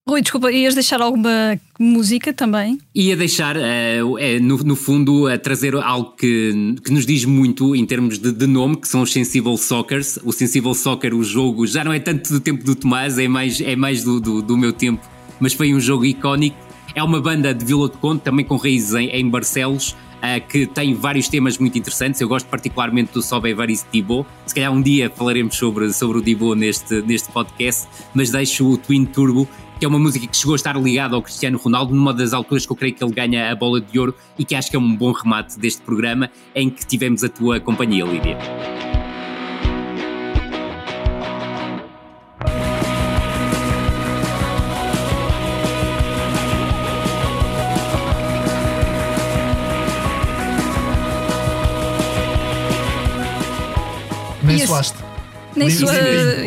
Rui, 0.06 0.20
desculpa, 0.20 0.52
ias 0.52 0.74
deixar 0.74 1.00
alguma 1.00 1.58
música 1.80 2.30
também? 2.30 2.78
Ia 2.94 3.16
deixar, 3.16 3.56
uh, 3.56 4.18
é, 4.18 4.38
no, 4.38 4.58
no, 4.58 4.76
fundo, 4.76 5.26
a 5.26 5.38
trazer 5.38 5.74
algo 5.76 6.10
que, 6.10 6.74
que 6.84 6.92
nos 6.92 7.06
diz 7.06 7.24
muito 7.24 7.74
em 7.74 7.86
termos 7.86 8.18
de, 8.18 8.30
de, 8.30 8.46
nome, 8.46 8.76
que 8.76 8.86
são 8.86 9.00
os 9.00 9.10
Sensible 9.10 9.56
Soccers. 9.56 10.18
O 10.22 10.30
Sensible 10.30 10.74
Soccer, 10.74 11.14
o 11.14 11.24
jogo, 11.24 11.66
já 11.66 11.82
não 11.82 11.90
é 11.90 11.98
tanto 11.98 12.30
do 12.30 12.38
tempo 12.38 12.62
do 12.62 12.74
Tomás, 12.74 13.18
é 13.18 13.26
mais, 13.26 13.62
é 13.62 13.74
mais 13.74 14.04
do, 14.04 14.20
do, 14.20 14.42
do 14.42 14.58
meu 14.58 14.74
tempo, 14.74 15.00
mas 15.40 15.54
foi 15.54 15.72
um 15.72 15.80
jogo 15.80 16.04
icónico. 16.04 16.58
É 16.94 17.02
uma 17.02 17.18
banda 17.18 17.54
de 17.54 17.64
Vila 17.64 17.88
de 17.88 17.96
Conde, 17.96 18.20
também 18.20 18.44
com 18.44 18.56
raízes 18.56 18.92
em, 18.92 19.08
em 19.08 19.26
Barcelos, 19.30 19.92
uh, 19.92 20.46
que 20.46 20.66
tem 20.66 20.92
vários 20.92 21.28
temas 21.28 21.56
muito 21.56 21.78
interessantes. 21.78 22.20
Eu 22.20 22.28
gosto 22.28 22.46
particularmente 22.48 23.10
do 23.14 23.22
Sobe 23.22 23.48
Evaristo 23.48 23.88
Dibo. 23.90 24.26
Se 24.44 24.54
calhar 24.54 24.70
um 24.70 24.82
dia 24.82 25.08
falaremos 25.08 25.56
sobre, 25.56 25.90
sobre 25.94 26.18
o 26.18 26.22
Dibo 26.22 26.54
neste, 26.54 27.00
neste 27.00 27.32
podcast, 27.32 27.88
mas 28.12 28.30
deixo 28.30 28.68
o 28.68 28.76
Twin 28.76 29.06
Turbo 29.06 29.48
que 29.78 29.84
é 29.84 29.88
uma 29.88 29.98
música 29.98 30.26
que 30.26 30.36
chegou 30.36 30.54
a 30.54 30.56
estar 30.56 30.76
ligada 30.76 31.14
ao 31.14 31.22
Cristiano 31.22 31.58
Ronaldo 31.58 31.94
numa 31.94 32.12
das 32.12 32.32
alturas 32.32 32.64
que 32.64 32.72
eu 32.72 32.76
creio 32.76 32.94
que 32.94 33.04
ele 33.04 33.12
ganha 33.12 33.50
a 33.50 33.54
bola 33.54 33.80
de 33.80 33.98
ouro 33.98 34.14
e 34.38 34.44
que 34.44 34.54
acho 34.54 34.70
que 34.70 34.76
é 34.76 34.78
um 34.78 34.96
bom 34.96 35.12
remate 35.12 35.58
deste 35.58 35.82
programa 35.82 36.30
em 36.54 36.70
que 36.70 36.86
tivemos 36.86 37.24
a 37.24 37.28
tua 37.28 37.60
companhia, 37.60 38.04
Lídia. 38.04 38.38
Suaste. 54.66 55.03
Nem 55.56 55.68
isso, 55.68 55.84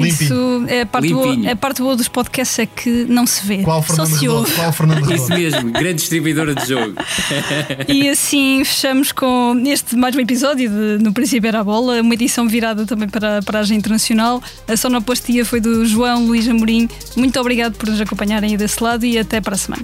isso 0.05 0.65
é, 0.67 0.81
a 0.81 0.85
parte 0.85 1.13
boa, 1.13 1.51
a 1.51 1.55
parte 1.55 1.81
boa 1.81 1.95
dos 1.95 2.07
podcasts 2.07 2.59
é 2.59 2.65
que 2.65 3.05
não 3.07 3.25
se 3.25 3.45
vê. 3.45 3.63
Qual 3.63 3.81
Fernando 3.81 4.09
Só 4.09 4.17
se 4.17 4.27
ouve. 4.27 4.51
Qual 4.53 4.71
Fernando 4.71 5.07
Isso 5.13 5.29
mesmo, 5.29 5.71
grande 5.71 5.95
distribuidora 5.95 6.53
de 6.53 6.67
jogo. 6.67 6.93
e 7.87 8.09
assim 8.09 8.63
fechamos 8.63 9.11
com 9.11 9.61
este 9.65 9.95
mais 9.95 10.15
um 10.15 10.19
episódio 10.19 10.69
de 10.69 11.03
No 11.03 11.13
Princípio 11.13 11.47
Era 11.47 11.61
a 11.61 11.63
Bola, 11.63 12.01
uma 12.01 12.13
edição 12.13 12.47
virada 12.47 12.85
também 12.85 13.07
para, 13.07 13.41
para 13.41 13.59
a 13.59 13.61
Agente 13.61 13.79
Internacional. 13.79 14.41
A 14.67 14.75
sonoplastia 14.75 15.45
foi 15.45 15.59
do 15.59 15.85
João 15.85 16.25
Luís 16.25 16.47
Amorim. 16.47 16.89
Muito 17.15 17.39
obrigado 17.39 17.75
por 17.75 17.89
nos 17.89 18.01
acompanharem 18.01 18.51
aí 18.51 18.57
desse 18.57 18.83
lado 18.83 19.05
e 19.05 19.17
até 19.17 19.39
para 19.41 19.55
a 19.55 19.57
semana. 19.57 19.83